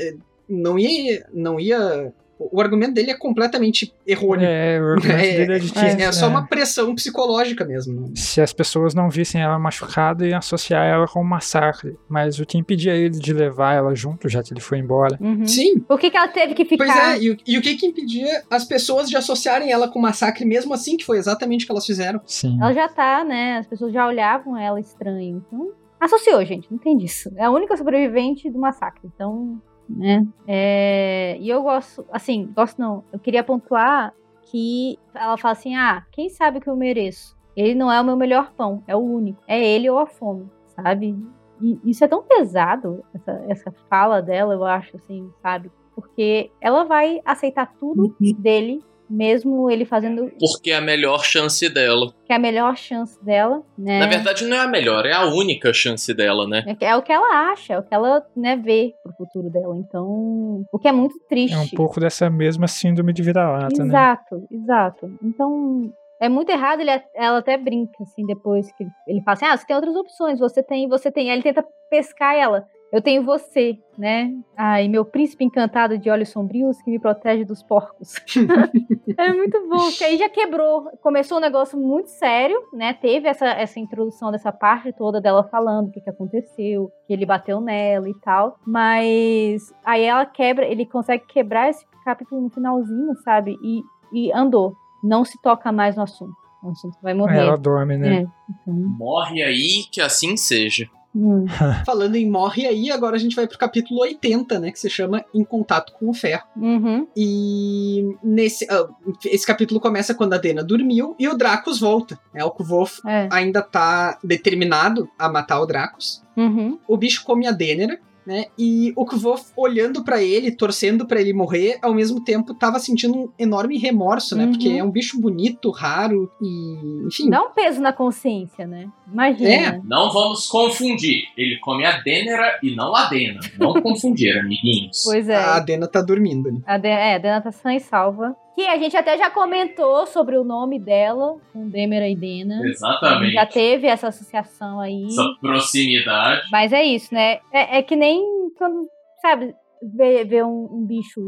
não 0.47 0.77
ia. 0.77 1.25
Não 1.33 1.59
ia. 1.59 2.13
O 2.39 2.61
argumento 2.61 2.93
dele 2.93 3.11
é 3.11 3.17
completamente 3.17 3.93
errôneo. 4.07 4.45
É, 4.47 4.79
o 4.79 4.85
argumento 4.93 5.11
É, 5.19 5.37
dele 5.37 5.53
é 5.55 5.59
de 5.59 5.71
que 5.73 5.79
É, 5.79 6.11
só 6.11 6.25
é, 6.25 6.29
uma 6.29 6.47
pressão 6.47 6.95
psicológica 6.95 7.65
mesmo. 7.65 8.11
se 8.15 8.39
as 8.41 8.53
pessoas 8.53 8.93
não 8.93 9.09
vissem 9.09 9.41
ela 9.41 9.59
machucada, 9.59 10.25
iam 10.25 10.39
associar 10.39 10.85
ela 10.85 11.05
com 11.07 11.19
um 11.21 11.23
massacre. 11.25 11.97
Mas 12.07 12.39
o 12.39 12.45
que 12.45 12.57
impedia 12.57 12.95
ele 12.95 13.09
de 13.19 13.33
levar 13.33 13.73
ela 13.75 13.93
junto, 13.93 14.29
já 14.29 14.41
que 14.41 14.53
ele 14.53 14.61
foi 14.61 14.77
embora? 14.77 15.17
Uhum. 15.19 15.45
Sim. 15.45 15.79
Por 15.79 15.99
que, 15.99 16.09
que 16.09 16.17
ela 16.17 16.27
teve 16.29 16.53
que 16.53 16.63
ficar? 16.65 16.85
Pois 16.85 16.97
é, 16.97 17.19
e, 17.21 17.31
o- 17.31 17.37
e 17.45 17.57
o 17.57 17.61
que 17.61 17.75
que 17.75 17.85
impedia 17.85 18.43
as 18.49 18.63
pessoas 18.63 19.09
de 19.09 19.17
associarem 19.17 19.71
ela 19.71 19.87
com 19.89 19.99
massacre 19.99 20.45
mesmo 20.45 20.73
assim, 20.73 20.95
que 20.95 21.05
foi 21.05 21.17
exatamente 21.17 21.63
o 21.63 21.67
que 21.67 21.71
elas 21.73 21.85
fizeram? 21.85 22.21
Sim. 22.25 22.57
Ela 22.61 22.73
já 22.73 22.87
tá, 22.87 23.23
né? 23.23 23.57
As 23.57 23.67
pessoas 23.67 23.91
já 23.91 24.07
olhavam 24.07 24.55
ela 24.57 24.79
estranho. 24.79 25.43
Então, 25.47 25.71
associou, 25.99 26.43
gente. 26.45 26.67
Não 26.71 26.77
tem 26.77 26.97
disso. 26.97 27.29
É 27.35 27.43
a 27.43 27.51
única 27.51 27.75
sobrevivente 27.75 28.49
do 28.49 28.57
massacre. 28.59 29.01
Então, 29.13 29.61
né? 29.89 30.25
É, 30.47 31.37
E 31.39 31.49
eu 31.49 31.63
gosto, 31.63 32.05
assim, 32.11 32.51
gosto 32.55 32.79
não. 32.79 33.03
Eu 33.11 33.19
queria 33.19 33.43
pontuar 33.43 34.13
que 34.43 34.97
ela 35.13 35.37
fala 35.37 35.53
assim: 35.53 35.75
ah, 35.75 36.05
quem 36.11 36.29
sabe 36.29 36.59
o 36.59 36.61
que 36.61 36.69
eu 36.69 36.75
mereço? 36.75 37.37
Ele 37.55 37.75
não 37.75 37.91
é 37.91 37.99
o 37.99 38.05
meu 38.05 38.15
melhor 38.15 38.51
pão, 38.53 38.83
é 38.87 38.95
o 38.95 38.99
único. 38.99 39.41
É 39.47 39.61
ele 39.61 39.89
ou 39.89 39.99
a 39.99 40.05
fome, 40.05 40.47
sabe? 40.67 41.17
E 41.61 41.77
isso 41.83 42.05
é 42.05 42.07
tão 42.07 42.23
pesado, 42.23 43.03
essa, 43.13 43.31
essa 43.49 43.71
fala 43.89 44.21
dela, 44.21 44.53
eu 44.53 44.63
acho, 44.63 44.95
assim, 44.95 45.29
sabe? 45.41 45.69
Porque 45.93 46.49
ela 46.61 46.85
vai 46.85 47.19
aceitar 47.25 47.73
tudo 47.77 48.15
dele, 48.37 48.81
mesmo 49.09 49.69
ele 49.69 49.85
fazendo 49.85 50.31
Porque 50.39 50.71
é 50.71 50.75
a 50.75 50.81
melhor 50.81 51.23
chance 51.23 51.67
dela. 51.69 52.13
que 52.25 52.31
é 52.31 52.35
a 52.35 52.39
melhor 52.39 52.77
chance 52.77 53.23
dela, 53.23 53.63
né? 53.77 53.99
Na 53.99 54.07
verdade, 54.07 54.45
não 54.45 54.55
é 54.55 54.59
a 54.59 54.67
melhor, 54.67 55.05
é 55.05 55.13
a 55.13 55.25
única 55.25 55.73
chance 55.73 56.13
dela, 56.13 56.47
né? 56.47 56.63
É, 56.79 56.85
é 56.85 56.95
o 56.95 57.01
que 57.01 57.11
ela 57.11 57.51
acha, 57.51 57.73
é 57.73 57.79
o 57.79 57.83
que 57.83 57.93
ela 57.93 58.25
né, 58.35 58.55
vê 58.55 58.93
pro 59.03 59.13
futuro 59.13 59.49
dela. 59.49 59.75
Então, 59.77 60.63
o 60.71 60.79
que 60.79 60.87
é 60.87 60.91
muito 60.91 61.15
triste. 61.27 61.53
É 61.53 61.59
um 61.59 61.67
pouco 61.69 61.99
dessa 61.99 62.29
mesma 62.29 62.67
síndrome 62.67 63.11
de 63.13 63.23
vira-lata, 63.23 63.83
né? 63.83 63.87
Exato, 63.89 64.47
exato. 64.51 65.11
Então, 65.23 65.91
é 66.21 66.27
muito 66.27 66.49
errado, 66.49 66.81
ele, 66.81 66.91
ela 67.15 67.37
até 67.37 67.57
brinca, 67.57 68.03
assim, 68.03 68.25
depois 68.25 68.71
que 68.73 68.83
ele, 68.83 68.91
ele 69.07 69.21
fala 69.21 69.33
assim, 69.33 69.45
ah, 69.45 69.57
você 69.57 69.65
tem 69.65 69.75
outras 69.75 69.95
opções, 69.95 70.39
você 70.39 70.61
tem, 70.61 70.87
você 70.87 71.11
tem. 71.11 71.31
Aí 71.31 71.37
ele 71.37 71.43
tenta 71.43 71.65
pescar 71.89 72.35
ela. 72.35 72.67
Eu 72.91 73.01
tenho 73.01 73.23
você, 73.23 73.77
né? 73.97 74.33
Ai, 74.57 74.87
meu 74.87 75.05
príncipe 75.05 75.43
encantado 75.43 75.97
de 75.97 76.09
olhos 76.09 76.29
sombrios 76.29 76.81
que 76.81 76.89
me 76.89 76.99
protege 76.99 77.45
dos 77.45 77.61
porcos. 77.61 78.15
é 79.17 79.33
muito 79.33 79.67
bom, 79.69 79.89
porque 79.89 80.03
aí 80.03 80.17
já 80.17 80.27
quebrou. 80.27 80.89
Começou 81.01 81.37
um 81.37 81.41
negócio 81.41 81.79
muito 81.79 82.09
sério, 82.09 82.59
né? 82.73 82.93
Teve 82.93 83.27
essa, 83.27 83.45
essa 83.45 83.79
introdução 83.79 84.31
dessa 84.31 84.51
parte 84.51 84.91
toda 84.91 85.21
dela 85.21 85.43
falando 85.43 85.89
o 85.89 85.91
que, 85.91 86.01
que 86.01 86.09
aconteceu, 86.09 86.91
que 87.05 87.13
ele 87.13 87.27
bateu 87.27 87.61
nela 87.61 88.09
e 88.09 88.15
tal. 88.21 88.57
Mas 88.65 89.71
aí 89.85 90.03
ela 90.03 90.25
quebra, 90.25 90.65
ele 90.65 90.85
consegue 90.85 91.25
quebrar 91.27 91.69
esse 91.69 91.85
capítulo 92.03 92.41
no 92.41 92.49
finalzinho, 92.49 93.15
sabe? 93.23 93.55
E, 93.61 93.83
e 94.11 94.31
andou. 94.33 94.73
Não 95.03 95.23
se 95.23 95.39
toca 95.41 95.71
mais 95.71 95.95
no 95.95 96.03
assunto. 96.03 96.33
O 96.63 96.71
assunto 96.71 96.97
vai 97.01 97.13
morrer. 97.13 97.37
Ela 97.39 97.57
dorme, 97.57 97.97
né? 97.97 98.21
É, 98.21 98.21
então, 98.21 98.73
Morre 98.73 99.43
aí, 99.43 99.83
que 99.91 100.01
assim 100.01 100.35
seja. 100.35 100.89
Hum. 101.15 101.45
Falando 101.85 102.15
em 102.15 102.29
morre 102.29 102.65
aí, 102.65 102.91
agora 102.91 103.15
a 103.15 103.19
gente 103.19 103.35
vai 103.35 103.47
pro 103.47 103.57
capítulo 103.57 104.01
80, 104.01 104.59
né? 104.59 104.71
Que 104.71 104.79
se 104.79 104.89
chama 104.89 105.23
Em 105.33 105.43
Contato 105.43 105.93
com 105.93 106.09
o 106.09 106.13
Ferro. 106.13 106.43
Uhum. 106.55 107.07
E 107.15 108.03
nesse 108.23 108.67
ah, 108.69 108.87
esse 109.25 109.45
capítulo 109.45 109.79
começa 109.79 110.13
quando 110.13 110.33
a 110.33 110.37
Dena 110.37 110.63
dormiu 110.63 111.15
e 111.19 111.27
o 111.27 111.35
Dracos 111.37 111.79
volta. 111.79 112.19
É, 112.33 112.43
o 112.43 112.51
Kvolf 112.51 112.99
É. 113.05 113.27
ainda 113.31 113.61
tá 113.61 114.17
determinado 114.23 115.09
a 115.17 115.29
matar 115.29 115.59
o 115.59 115.65
Dracos. 115.65 116.23
Uhum. 116.37 116.79
O 116.87 116.95
bicho 116.97 117.23
come 117.25 117.47
a 117.47 117.51
Denera 117.51 117.99
né? 118.25 118.45
E 118.57 118.93
o 118.95 119.05
Kvof 119.05 119.51
olhando 119.55 120.03
pra 120.03 120.21
ele, 120.21 120.51
torcendo 120.51 121.05
pra 121.05 121.19
ele 121.19 121.33
morrer, 121.33 121.77
ao 121.81 121.93
mesmo 121.93 122.23
tempo 122.23 122.53
tava 122.53 122.79
sentindo 122.79 123.17
um 123.17 123.29
enorme 123.37 123.77
remorso, 123.77 124.35
né? 124.35 124.45
Uhum. 124.45 124.51
Porque 124.51 124.69
é 124.69 124.83
um 124.83 124.91
bicho 124.91 125.19
bonito, 125.19 125.71
raro 125.71 126.31
e, 126.41 127.05
enfim. 127.07 127.29
Dá 127.29 127.41
um 127.41 127.51
peso 127.51 127.81
na 127.81 127.93
consciência, 127.93 128.67
né? 128.67 128.89
Imagina. 129.11 129.49
É. 129.49 129.81
Não 129.83 130.11
vamos 130.11 130.47
confundir. 130.47 131.23
Ele 131.37 131.57
come 131.59 131.85
a 131.85 131.99
Dênera 132.01 132.59
e 132.61 132.75
não 132.75 132.95
a 132.95 133.05
Dena. 133.05 133.39
Não 133.57 133.73
confundir, 133.81 134.37
amiguinhos. 134.37 135.03
Pois 135.03 135.27
é. 135.27 135.35
A 135.35 135.59
Dena 135.59 135.87
tá 135.87 136.01
dormindo 136.01 136.49
ali. 136.49 136.61
A 136.65 136.77
De 136.77 136.87
é, 136.87 137.15
a 137.15 137.17
Dena 137.17 137.41
tá 137.41 137.51
sã 137.51 137.73
e 137.73 137.79
salva. 137.79 138.35
Que 138.59 138.67
a 138.67 138.77
gente 138.77 138.97
até 138.97 139.17
já 139.17 139.29
comentou 139.31 140.05
sobre 140.05 140.37
o 140.37 140.43
nome 140.43 140.77
dela, 140.77 141.37
com 141.53 141.69
Demera 141.69 142.09
e 142.09 142.13
Dena. 142.15 142.59
Exatamente. 142.67 143.31
Já 143.31 143.45
teve 143.45 143.87
essa 143.87 144.09
associação 144.09 144.81
aí. 144.81 145.05
Essa 145.05 145.23
proximidade. 145.39 146.41
Mas 146.51 146.73
é 146.73 146.83
isso, 146.83 147.13
né? 147.13 147.39
É, 147.53 147.77
é 147.77 147.81
que 147.81 147.95
nem 147.95 148.21
quando, 148.57 148.89
sabe, 149.21 149.55
ver, 149.95 150.25
ver 150.25 150.43
um, 150.43 150.67
um 150.73 150.85
bicho 150.85 151.21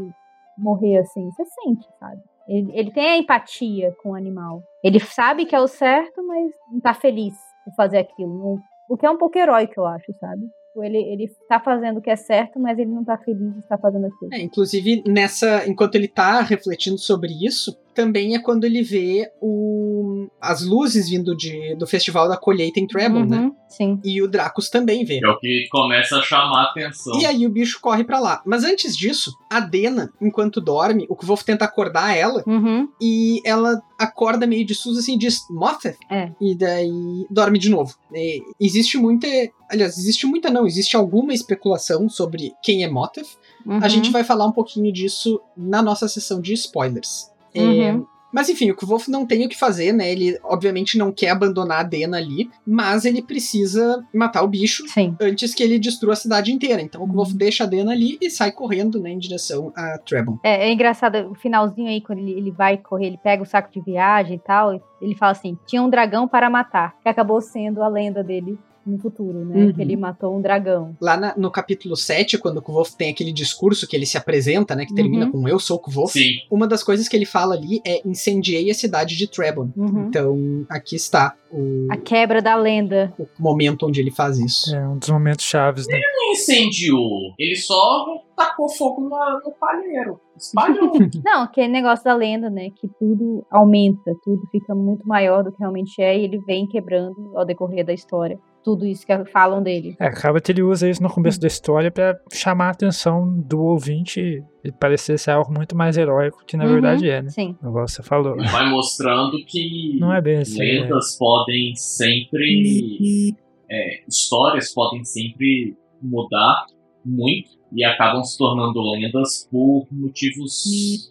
morrer 0.58 0.98
assim. 0.98 1.26
Você 1.30 1.44
sente, 1.46 1.86
sabe? 1.98 2.20
Ele, 2.46 2.70
ele 2.74 2.90
tem 2.92 3.06
a 3.06 3.16
empatia 3.16 3.94
com 4.02 4.10
o 4.10 4.14
animal. 4.14 4.62
Ele 4.84 5.00
sabe 5.00 5.46
que 5.46 5.56
é 5.56 5.60
o 5.60 5.66
certo, 5.66 6.22
mas 6.26 6.52
não 6.70 6.80
tá 6.80 6.92
feliz 6.92 7.34
por 7.64 7.74
fazer 7.74 7.96
aquilo. 7.96 8.28
Não- 8.38 8.58
o 8.90 8.96
que 8.98 9.06
é 9.06 9.10
um 9.10 9.16
pouco 9.16 9.38
heróico, 9.38 9.72
eu 9.78 9.86
acho, 9.86 10.12
sabe? 10.20 10.42
Ele, 10.76 10.98
ele 10.98 11.30
tá 11.48 11.60
fazendo 11.60 11.98
o 11.98 12.02
que 12.02 12.10
é 12.10 12.16
certo, 12.16 12.58
mas 12.58 12.78
ele 12.78 12.90
não 12.90 13.04
tá 13.04 13.18
feliz 13.18 13.52
de 13.52 13.58
estar 13.58 13.76
fazendo 13.78 14.06
aquilo. 14.06 14.32
É, 14.32 14.40
inclusive, 14.40 15.02
nessa. 15.06 15.68
Enquanto 15.68 15.94
ele 15.96 16.08
tá 16.08 16.40
refletindo 16.40 16.98
sobre 16.98 17.28
isso, 17.46 17.76
também 17.94 18.34
é 18.34 18.38
quando 18.40 18.64
ele 18.64 18.82
vê 18.82 19.30
o, 19.40 20.28
as 20.40 20.64
luzes 20.64 21.08
vindo 21.08 21.36
de, 21.36 21.74
do 21.76 21.86
festival 21.86 22.28
da 22.28 22.36
colheita 22.36 22.80
em 22.80 22.86
Treble, 22.86 23.26
né? 23.26 23.38
Uhum, 23.38 23.54
Sim. 23.68 24.00
E 24.04 24.20
o 24.22 24.28
Dracos 24.28 24.68
também 24.68 25.04
vê. 25.04 25.20
É 25.22 25.28
o 25.28 25.38
que 25.38 25.66
começa 25.70 26.16
a 26.18 26.22
chamar 26.22 26.60
a 26.62 26.70
atenção. 26.70 27.18
E 27.20 27.26
aí 27.26 27.46
o 27.46 27.50
bicho 27.50 27.80
corre 27.80 28.04
pra 28.04 28.18
lá. 28.18 28.42
Mas 28.46 28.64
antes 28.64 28.96
disso, 28.96 29.32
a 29.50 29.60
Dena, 29.60 30.10
enquanto 30.20 30.60
dorme, 30.60 31.06
o 31.08 31.16
Kvolf 31.16 31.42
tenta 31.44 31.64
acordar 31.64 32.16
ela 32.16 32.42
Uhum. 32.46 32.88
e 33.00 33.40
ela 33.44 33.80
acorda 33.98 34.46
meio 34.46 34.64
de 34.64 34.74
susto 34.74 34.98
assim 34.98 35.14
e 35.14 35.18
diz 35.18 35.38
Motheth? 35.50 35.96
É. 36.10 36.30
E 36.40 36.54
daí 36.54 36.90
dorme 37.30 37.58
de 37.58 37.70
novo. 37.70 37.94
É, 38.14 38.38
existe 38.60 38.96
muita. 38.98 39.26
Aliás, 39.70 39.96
existe 39.96 40.26
muita 40.26 40.50
não, 40.50 40.66
existe 40.66 40.96
alguma 40.96 41.32
especulação 41.32 42.08
sobre 42.08 42.52
quem 42.62 42.84
é 42.84 42.90
Motheth. 42.90 43.38
Uhum. 43.64 43.78
A 43.82 43.88
gente 43.88 44.10
vai 44.10 44.22
falar 44.24 44.46
um 44.46 44.52
pouquinho 44.52 44.92
disso 44.92 45.40
na 45.56 45.80
nossa 45.80 46.08
sessão 46.08 46.40
de 46.40 46.52
spoilers. 46.52 47.30
É, 47.54 47.60
Uhum. 47.62 48.06
mas 48.32 48.48
enfim, 48.48 48.70
o 48.70 48.74
Kvolf 48.74 49.08
não 49.08 49.26
tem 49.26 49.44
o 49.44 49.48
que 49.48 49.58
fazer, 49.58 49.92
né? 49.92 50.10
Ele 50.10 50.38
obviamente 50.42 50.96
não 50.96 51.12
quer 51.12 51.28
abandonar 51.30 51.80
a 51.80 51.82
Dena 51.82 52.16
ali, 52.16 52.48
mas 52.66 53.04
ele 53.04 53.20
precisa 53.20 54.02
matar 54.14 54.42
o 54.42 54.48
bicho 54.48 54.88
Sim. 54.88 55.14
antes 55.20 55.54
que 55.54 55.62
ele 55.62 55.78
destrua 55.78 56.14
a 56.14 56.16
cidade 56.16 56.50
inteira. 56.52 56.80
Então 56.80 57.02
o 57.02 57.06
Kvolf 57.08 57.32
Uhum. 57.32 57.36
deixa 57.36 57.64
a 57.64 57.66
Dena 57.66 57.92
ali 57.92 58.16
e 58.22 58.30
sai 58.30 58.50
correndo 58.52 58.98
né, 59.00 59.10
em 59.10 59.18
direção 59.18 59.72
a 59.76 59.98
Trebon. 59.98 60.38
É, 60.42 60.68
é 60.68 60.72
engraçado, 60.72 61.30
o 61.30 61.34
finalzinho 61.34 61.88
aí, 61.88 62.00
quando 62.00 62.20
ele, 62.20 62.32
ele 62.32 62.50
vai 62.50 62.78
correr, 62.78 63.06
ele 63.08 63.18
pega 63.22 63.42
o 63.42 63.46
saco 63.46 63.70
de 63.70 63.80
viagem 63.82 64.36
e 64.36 64.40
tal, 64.40 64.80
ele 65.00 65.14
fala 65.14 65.32
assim, 65.32 65.58
tinha 65.66 65.82
um 65.82 65.90
dragão 65.90 66.26
para 66.26 66.48
matar, 66.48 66.94
que 67.02 67.08
acabou 67.08 67.40
sendo 67.40 67.82
a 67.82 67.88
lenda 67.88 68.24
dele 68.24 68.58
no 68.86 68.98
futuro, 68.98 69.44
né? 69.44 69.64
Uhum. 69.66 69.72
Que 69.72 69.80
ele 69.82 69.96
matou 69.96 70.36
um 70.36 70.40
dragão. 70.40 70.96
Lá 71.00 71.16
na- 71.16 71.34
no 71.36 71.50
capítulo 71.50 71.96
7, 71.96 72.38
quando 72.38 72.58
o 72.58 72.62
Kvolf 72.62 72.94
tem 72.96 73.10
aquele 73.10 73.32
discurso 73.32 73.86
que 73.86 73.94
ele 73.96 74.06
se 74.06 74.16
apresenta, 74.16 74.74
né? 74.74 74.84
Que 74.86 74.94
termina 74.94 75.26
Uhum. 75.26 75.32
com 75.32 75.48
Eu 75.48 75.58
sou 75.58 75.76
o 75.76 75.80
Kvolf. 75.80 76.12
Sim. 76.12 76.30
Uma 76.50 76.66
das 76.66 76.82
coisas 76.82 77.08
que 77.08 77.16
ele 77.16 77.26
fala 77.26 77.54
ali 77.54 77.80
é 77.86 78.00
incendiei 78.06 78.70
a 78.70 78.74
cidade 78.74 79.16
de 79.16 79.26
Trebon. 79.28 79.70
Uhum. 79.76 80.06
Então 80.08 80.66
aqui 80.68 80.96
está 80.96 81.34
o, 81.50 81.86
A 81.90 81.96
quebra 81.96 82.40
da 82.40 82.54
lenda. 82.56 83.12
o 83.18 83.26
momento 83.38 83.86
onde 83.86 84.00
ele 84.00 84.10
faz 84.10 84.38
isso. 84.38 84.74
É 84.74 84.88
um 84.88 84.98
dos 84.98 85.10
momentos 85.10 85.44
chaves, 85.44 85.86
né? 85.86 85.98
Não 86.00 86.32
incendiou. 86.32 87.34
Ele 87.38 87.56
só 87.56 88.06
tacou 88.36 88.68
fogo 88.68 89.08
na- 89.08 89.40
no 89.44 89.52
palheiro. 89.52 90.18
Espalhou. 90.36 90.92
Não, 91.24 91.42
aquele 91.42 91.68
negócio 91.68 92.04
da 92.04 92.14
lenda, 92.14 92.48
né? 92.50 92.70
Que 92.70 92.88
tudo 92.98 93.44
aumenta, 93.50 94.12
tudo 94.24 94.42
fica 94.50 94.74
muito 94.74 95.06
maior 95.06 95.44
do 95.44 95.52
que 95.52 95.58
realmente 95.58 96.00
é, 96.02 96.18
e 96.18 96.24
ele 96.24 96.38
vem 96.38 96.66
quebrando 96.66 97.32
ao 97.36 97.44
decorrer 97.44 97.84
da 97.84 97.92
história. 97.92 98.38
Tudo 98.64 98.86
isso 98.86 99.04
que 99.06 99.24
falam 99.26 99.62
dele. 99.62 99.96
É, 99.98 100.06
acaba 100.06 100.40
que 100.40 100.52
ele 100.52 100.62
usa 100.62 100.88
isso 100.88 101.02
no 101.02 101.10
começo 101.10 101.40
da 101.40 101.46
história 101.48 101.90
pra 101.90 102.16
chamar 102.32 102.66
a 102.68 102.70
atenção 102.70 103.28
do 103.40 103.60
ouvinte 103.60 104.42
e 104.64 104.72
parecer 104.72 105.18
ser 105.18 105.32
algo 105.32 105.52
muito 105.52 105.76
mais 105.76 105.96
heróico 105.96 106.44
que 106.46 106.56
na 106.56 106.64
Uhum. 106.64 106.72
verdade 106.72 107.10
é, 107.10 107.22
né? 107.22 107.28
Sim. 107.30 107.56
Igual 107.60 107.88
você 107.88 108.02
falou. 108.02 108.38
Ele 108.38 108.48
vai 108.48 108.70
mostrando 108.70 109.36
que 109.46 109.96
Não 109.98 110.12
é 110.14 110.20
bem 110.20 110.38
assim. 110.38 110.58
né? 110.58 110.64
lendas 110.64 111.16
podem 111.18 111.74
sempre. 111.74 113.34
é, 113.70 114.02
histórias 114.08 114.72
podem 114.72 115.04
sempre 115.04 115.76
mudar 116.00 116.66
muito 117.04 117.50
e 117.74 117.84
acabam 117.84 118.22
se 118.22 118.36
tornando 118.36 118.80
lendas 118.92 119.48
por 119.50 119.86
motivos 119.90 120.64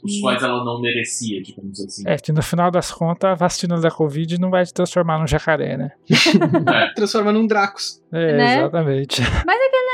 os 0.03 0.19
quais 0.21 0.43
ela 0.43 0.63
não 0.63 0.79
merecia, 0.79 1.41
digamos 1.41 1.79
assim. 1.79 2.03
É 2.05 2.17
que 2.17 2.31
no 2.31 2.41
final 2.41 2.69
das 2.71 2.91
contas 2.91 3.31
a 3.31 3.35
vacina 3.35 3.79
da 3.79 3.91
Covid 3.91 4.39
não 4.39 4.49
vai 4.49 4.63
te 4.63 4.73
transformar 4.73 5.19
num 5.19 5.27
jacaré, 5.27 5.77
né? 5.77 5.91
É. 6.09 6.93
Transforma 6.95 7.31
num 7.31 7.47
Dracos. 7.47 8.01
É, 8.11 8.37
Né? 8.37 8.57
exatamente. 8.59 9.21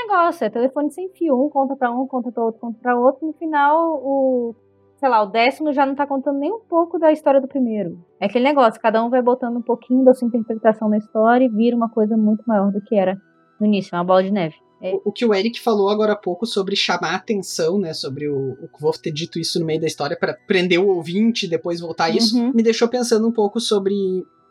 negócio, 0.08 0.46
é 0.46 0.50
telefone 0.50 0.92
sem 0.92 1.10
fio, 1.10 1.46
um 1.46 1.50
conta 1.50 1.76
pra 1.76 1.92
um, 1.92 2.08
conta 2.08 2.32
pra 2.32 2.44
outro, 2.44 2.60
conta 2.60 2.80
pra 2.82 2.96
outro, 2.96 3.28
no 3.28 3.34
final 3.34 4.00
o, 4.04 4.56
sei 4.96 5.10
lá, 5.10 5.22
o 5.22 5.28
décimo 5.28 5.72
já 5.74 5.86
não 5.86 5.96
tá 5.96 6.08
contando 6.08 6.40
nem 6.40 6.52
um 6.52 6.60
pouco 6.60 6.98
da 6.98 7.12
história 7.12 7.42
do 7.42 7.48
primeiro. 7.48 8.00
É 8.20 8.26
aquele 8.26 8.46
negócio, 8.46 8.82
cada 8.82 9.04
um 9.04 9.10
vai 9.10 9.22
botando 9.22 9.58
um 9.58 9.62
pouquinho 9.62 10.04
da 10.04 10.14
sua 10.14 10.28
interpretação 10.28 10.90
na 10.90 10.98
história 10.98 11.46
e 11.46 11.50
vira 11.50 11.76
uma 11.76 11.90
coisa 11.90 12.18
muito 12.18 12.44
maior 12.48 12.72
do 12.72 12.82
que 12.82 12.96
era 12.96 13.18
no 13.60 13.66
início, 13.68 13.96
é 13.96 13.98
uma 13.98 14.04
bola 14.06 14.24
de 14.24 14.32
neve. 14.32 14.56
O, 14.82 15.10
o 15.10 15.12
que 15.12 15.26
o 15.26 15.34
Eric 15.34 15.60
falou 15.60 15.90
agora 15.90 16.14
há 16.14 16.16
pouco 16.16 16.46
sobre 16.46 16.76
chamar 16.76 17.12
a 17.12 17.16
atenção, 17.16 17.80
né? 17.80 17.94
Sobre 17.94 18.28
o, 18.30 18.52
o 18.62 18.68
Kvolf 18.68 18.98
ter 19.00 19.12
dito 19.12 19.40
isso 19.40 19.60
no 19.60 19.66
meio 19.66 19.82
da 19.82 19.88
história 19.88 20.18
para 20.20 20.34
prender 20.34 20.80
o 20.80 20.88
ouvinte 20.88 21.46
e 21.46 21.50
depois 21.50 21.80
voltar 21.80 22.06
a 22.06 22.10
isso, 22.10 22.38
Uhum. 22.38 22.52
me 22.54 22.62
deixou 22.64 22.88
pensando 22.88 23.28
um 23.28 23.32
pouco 23.32 23.60
sobre 23.60 23.96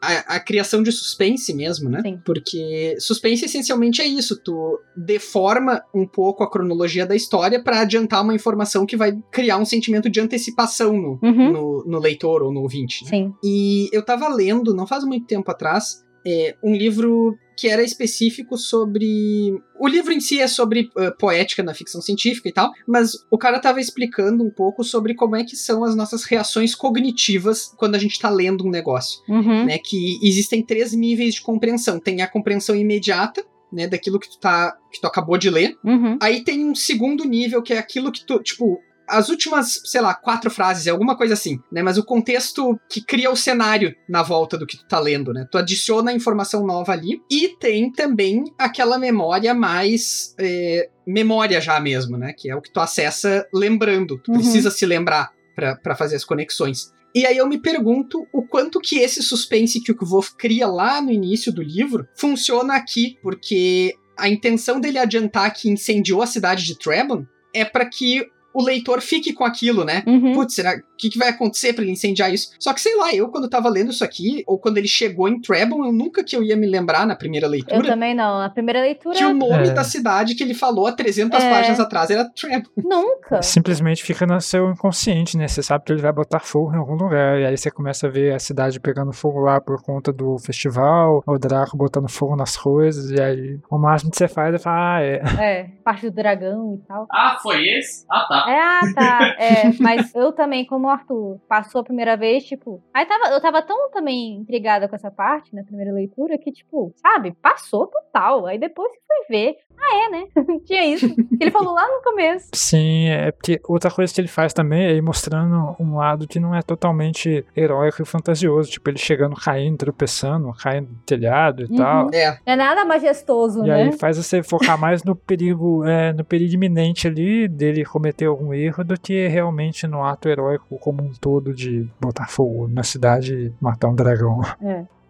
a, 0.02 0.36
a 0.36 0.40
criação 0.40 0.82
de 0.82 0.92
suspense 0.92 1.54
mesmo, 1.54 1.88
né? 1.88 2.02
Sim. 2.02 2.20
Porque 2.24 2.96
suspense 3.00 3.44
essencialmente 3.46 4.02
é 4.02 4.06
isso, 4.06 4.38
tu 4.42 4.78
deforma 4.96 5.82
um 5.94 6.06
pouco 6.06 6.42
a 6.44 6.50
cronologia 6.50 7.06
da 7.06 7.16
história 7.16 7.62
para 7.62 7.80
adiantar 7.80 8.22
uma 8.22 8.34
informação 8.34 8.84
que 8.84 8.96
vai 8.96 9.12
criar 9.32 9.56
um 9.56 9.64
sentimento 9.64 10.10
de 10.10 10.20
antecipação 10.20 10.92
no, 10.92 11.18
Uhum. 11.22 11.52
no, 11.52 11.84
no 11.86 11.98
leitor 11.98 12.42
ou 12.42 12.52
no 12.52 12.60
ouvinte. 12.60 13.04
né? 13.04 13.10
Sim. 13.10 13.32
E 13.42 13.88
eu 13.92 14.04
tava 14.04 14.28
lendo, 14.28 14.74
não 14.74 14.86
faz 14.86 15.02
muito 15.04 15.26
tempo 15.26 15.50
atrás, 15.50 16.04
é, 16.26 16.56
um 16.62 16.74
livro 16.74 17.38
que 17.56 17.68
era 17.68 17.82
específico 17.82 18.58
sobre. 18.58 19.58
O 19.78 19.88
livro 19.88 20.12
em 20.12 20.20
si 20.20 20.40
é 20.40 20.46
sobre 20.46 20.90
uh, 20.96 21.16
poética 21.18 21.62
na 21.62 21.72
ficção 21.72 22.02
científica 22.02 22.48
e 22.48 22.52
tal, 22.52 22.70
mas 22.86 23.12
o 23.30 23.38
cara 23.38 23.58
tava 23.58 23.80
explicando 23.80 24.44
um 24.44 24.50
pouco 24.50 24.84
sobre 24.84 25.14
como 25.14 25.36
é 25.36 25.44
que 25.44 25.56
são 25.56 25.84
as 25.84 25.96
nossas 25.96 26.24
reações 26.24 26.74
cognitivas 26.74 27.72
quando 27.78 27.94
a 27.94 27.98
gente 27.98 28.18
tá 28.18 28.28
lendo 28.28 28.66
um 28.66 28.70
negócio. 28.70 29.22
Uhum. 29.28 29.64
Né? 29.64 29.78
Que 29.78 30.18
existem 30.22 30.62
três 30.62 30.92
níveis 30.92 31.34
de 31.34 31.42
compreensão. 31.42 31.98
Tem 31.98 32.20
a 32.20 32.26
compreensão 32.26 32.74
imediata, 32.76 33.42
né? 33.72 33.86
Daquilo 33.86 34.18
que 34.18 34.28
tu, 34.28 34.38
tá, 34.38 34.76
que 34.92 35.00
tu 35.00 35.06
acabou 35.06 35.38
de 35.38 35.48
ler. 35.48 35.76
Uhum. 35.82 36.18
Aí 36.20 36.44
tem 36.44 36.64
um 36.64 36.74
segundo 36.74 37.24
nível, 37.24 37.62
que 37.62 37.72
é 37.72 37.78
aquilo 37.78 38.12
que 38.12 38.24
tu, 38.26 38.42
tipo, 38.42 38.78
as 39.08 39.28
últimas, 39.28 39.80
sei 39.84 40.00
lá, 40.00 40.14
quatro 40.14 40.50
frases, 40.50 40.86
é 40.86 40.90
alguma 40.90 41.16
coisa 41.16 41.34
assim, 41.34 41.60
né? 41.70 41.82
Mas 41.82 41.96
o 41.98 42.04
contexto 42.04 42.78
que 42.88 43.00
cria 43.00 43.30
o 43.30 43.36
cenário 43.36 43.94
na 44.08 44.22
volta 44.22 44.56
do 44.58 44.66
que 44.66 44.76
tu 44.76 44.86
tá 44.86 44.98
lendo, 44.98 45.32
né? 45.32 45.46
Tu 45.50 45.58
adiciona 45.58 46.10
a 46.10 46.14
informação 46.14 46.66
nova 46.66 46.92
ali. 46.92 47.20
E 47.30 47.48
tem 47.58 47.90
também 47.92 48.44
aquela 48.58 48.98
memória 48.98 49.54
mais. 49.54 50.34
é, 50.38 50.88
memória 51.06 51.60
já 51.60 51.78
mesmo, 51.78 52.16
né? 52.16 52.32
Que 52.36 52.50
é 52.50 52.56
o 52.56 52.60
que 52.60 52.70
tu 52.72 52.80
acessa 52.80 53.46
lembrando. 53.54 54.18
Tu 54.18 54.32
Uhum. 54.32 54.38
precisa 54.38 54.70
se 54.70 54.84
lembrar 54.84 55.30
pra 55.54 55.76
pra 55.76 55.94
fazer 55.96 56.16
as 56.16 56.24
conexões. 56.24 56.92
E 57.14 57.24
aí 57.24 57.36
eu 57.38 57.46
me 57.48 57.58
pergunto 57.58 58.26
o 58.32 58.42
quanto 58.42 58.78
que 58.80 58.98
esse 58.98 59.22
suspense 59.22 59.80
que 59.80 59.90
o 59.92 59.96
Kvolf 59.96 60.32
cria 60.36 60.66
lá 60.66 61.00
no 61.00 61.10
início 61.10 61.50
do 61.52 61.62
livro 61.62 62.06
funciona 62.14 62.74
aqui, 62.74 63.16
porque 63.22 63.94
a 64.18 64.28
intenção 64.28 64.78
dele 64.80 64.98
adiantar 64.98 65.50
que 65.54 65.70
incendiou 65.70 66.20
a 66.22 66.26
cidade 66.26 66.64
de 66.64 66.76
Trebon 66.78 67.24
é 67.54 67.64
para 67.64 67.86
que 67.86 68.26
o 68.56 68.62
leitor 68.64 69.02
fique 69.02 69.34
com 69.34 69.44
aquilo, 69.44 69.84
né? 69.84 70.02
Uhum. 70.06 70.32
Putz, 70.32 70.54
será 70.54 70.80
o 70.96 70.98
que, 70.98 71.10
que 71.10 71.18
vai 71.18 71.28
acontecer 71.28 71.74
pra 71.74 71.82
ele 71.82 71.92
incendiar 71.92 72.32
isso? 72.32 72.50
Só 72.58 72.72
que 72.72 72.80
sei 72.80 72.96
lá, 72.96 73.14
eu 73.14 73.28
quando 73.28 73.48
tava 73.48 73.68
lendo 73.68 73.90
isso 73.90 74.02
aqui, 74.02 74.42
ou 74.46 74.58
quando 74.58 74.78
ele 74.78 74.88
chegou 74.88 75.28
em 75.28 75.38
Trebon, 75.40 75.84
eu 75.84 75.92
nunca 75.92 76.24
que 76.24 76.34
eu 76.34 76.42
ia 76.42 76.56
me 76.56 76.66
lembrar 76.66 77.06
na 77.06 77.14
primeira 77.14 77.46
Eu 77.46 77.50
leitura 77.50 77.82
também 77.86 78.14
não. 78.14 78.40
A 78.40 78.48
primeira 78.48 78.80
leitura. 78.80 79.14
que 79.16 79.24
o 79.24 79.34
nome 79.34 79.68
É. 79.68 79.72
da 79.72 79.84
cidade 79.84 80.34
que 80.34 80.42
ele 80.42 80.54
falou 80.54 80.86
há 80.86 80.92
300 80.92 81.38
É. 81.42 81.50
páginas 81.50 81.78
atrás 81.80 82.08
era 82.10 82.24
Trebon. 82.24 82.68
Nunca. 82.76 83.42
Simplesmente 83.42 84.02
fica 84.02 84.26
no 84.26 84.40
seu 84.40 84.70
inconsciente, 84.70 85.36
né? 85.36 85.46
Você 85.48 85.62
sabe 85.62 85.84
que 85.84 85.92
ele 85.92 86.00
vai 86.02 86.12
botar 86.12 86.40
fogo 86.40 86.72
em 86.74 86.78
algum 86.78 86.94
lugar. 86.94 87.38
E 87.40 87.44
aí 87.44 87.56
você 87.56 87.70
começa 87.70 88.06
a 88.06 88.10
ver 88.10 88.34
a 88.34 88.38
cidade 88.38 88.80
pegando 88.80 89.12
fogo 89.12 89.40
lá 89.40 89.60
por 89.60 89.82
conta 89.82 90.12
do 90.12 90.38
festival, 90.38 91.22
o 91.26 91.38
Draco 91.38 91.76
botando 91.76 92.08
fogo 92.08 92.34
nas 92.36 92.56
coisas. 92.56 93.10
E 93.10 93.20
aí 93.20 93.58
o 93.70 93.76
máximo 93.78 94.10
que 94.10 94.16
você 94.16 94.28
faz 94.28 94.54
é 94.54 94.58
falar, 94.58 94.96
ah, 94.96 95.02
é. 95.02 95.22
É, 95.56 95.64
parte 95.84 96.08
do 96.08 96.14
dragão 96.14 96.74
e 96.82 96.86
tal. 96.86 97.06
Ah, 97.12 97.38
foi 97.42 97.62
esse? 97.68 98.04
Ah, 98.10 98.26
tá. 98.28 98.44
É, 98.50 98.60
ah, 98.60 98.80
tá. 98.94 99.26
É, 99.38 99.72
mas 99.80 100.14
eu 100.14 100.32
também, 100.32 100.64
como 100.64 100.85
o 100.86 100.90
Arthur 100.90 101.38
passou 101.48 101.80
a 101.80 101.84
primeira 101.84 102.16
vez, 102.16 102.44
tipo. 102.44 102.82
Aí 102.94 103.04
tava, 103.06 103.28
eu 103.34 103.40
tava 103.40 103.62
tão 103.62 103.90
também 103.90 104.36
intrigada 104.36 104.88
com 104.88 104.96
essa 104.96 105.10
parte 105.10 105.54
na 105.54 105.62
primeira 105.62 105.92
leitura 105.92 106.38
que, 106.38 106.50
tipo, 106.52 106.92
sabe, 106.96 107.32
passou 107.42 107.86
total. 107.86 108.46
Aí 108.46 108.58
depois 108.58 108.90
você 108.92 109.00
foi 109.06 109.36
ver. 109.36 109.56
Ah, 109.78 110.06
é, 110.06 110.08
né? 110.08 110.24
Tinha 110.64 110.84
isso. 110.86 111.14
Ele 111.38 111.50
falou 111.50 111.74
lá 111.74 111.86
no 111.86 112.02
começo. 112.02 112.48
Sim, 112.54 113.08
é 113.08 113.30
porque 113.30 113.60
outra 113.68 113.90
coisa 113.90 114.12
que 114.12 114.20
ele 114.20 114.26
faz 114.28 114.52
também 114.54 114.84
é 114.86 114.94
ir 114.94 115.02
mostrando 115.02 115.76
um 115.78 115.96
lado 115.96 116.26
que 116.26 116.40
não 116.40 116.54
é 116.54 116.62
totalmente 116.62 117.44
heróico 117.54 118.00
e 118.02 118.06
fantasioso. 118.06 118.70
Tipo, 118.70 118.88
ele 118.90 118.98
chegando, 118.98 119.36
caindo, 119.36 119.76
tropeçando, 119.76 120.50
caindo 120.54 120.88
do 120.88 120.98
telhado 121.04 121.62
e 121.62 121.66
Uhum. 121.66 121.76
tal. 121.76 122.10
É, 122.14 122.30
Não 122.46 122.52
é 122.54 122.56
nada 122.56 122.84
majestoso, 122.84 123.64
E 123.64 123.68
né? 123.68 123.82
aí 123.82 123.92
faz 123.98 124.16
você 124.16 124.42
focar 124.42 124.78
mais 124.80 125.04
no 125.04 125.14
perigo, 125.14 125.84
é, 125.84 126.12
no 126.12 126.24
perigo 126.24 126.54
iminente 126.54 127.06
ali 127.06 127.46
dele 127.46 127.84
cometer 127.84 128.26
algum 128.26 128.54
erro 128.54 128.82
do 128.82 128.98
que 128.98 129.26
realmente 129.28 129.86
no 129.86 130.02
ato 130.04 130.28
heróico 130.28 130.75
como 130.78 131.02
um 131.02 131.12
todo 131.12 131.54
de 131.54 131.88
botar 132.00 132.28
fogo 132.28 132.68
na 132.68 132.82
cidade 132.82 133.34
e 133.34 133.52
matar 133.60 133.88
um 133.88 133.94
dragão. 133.94 134.40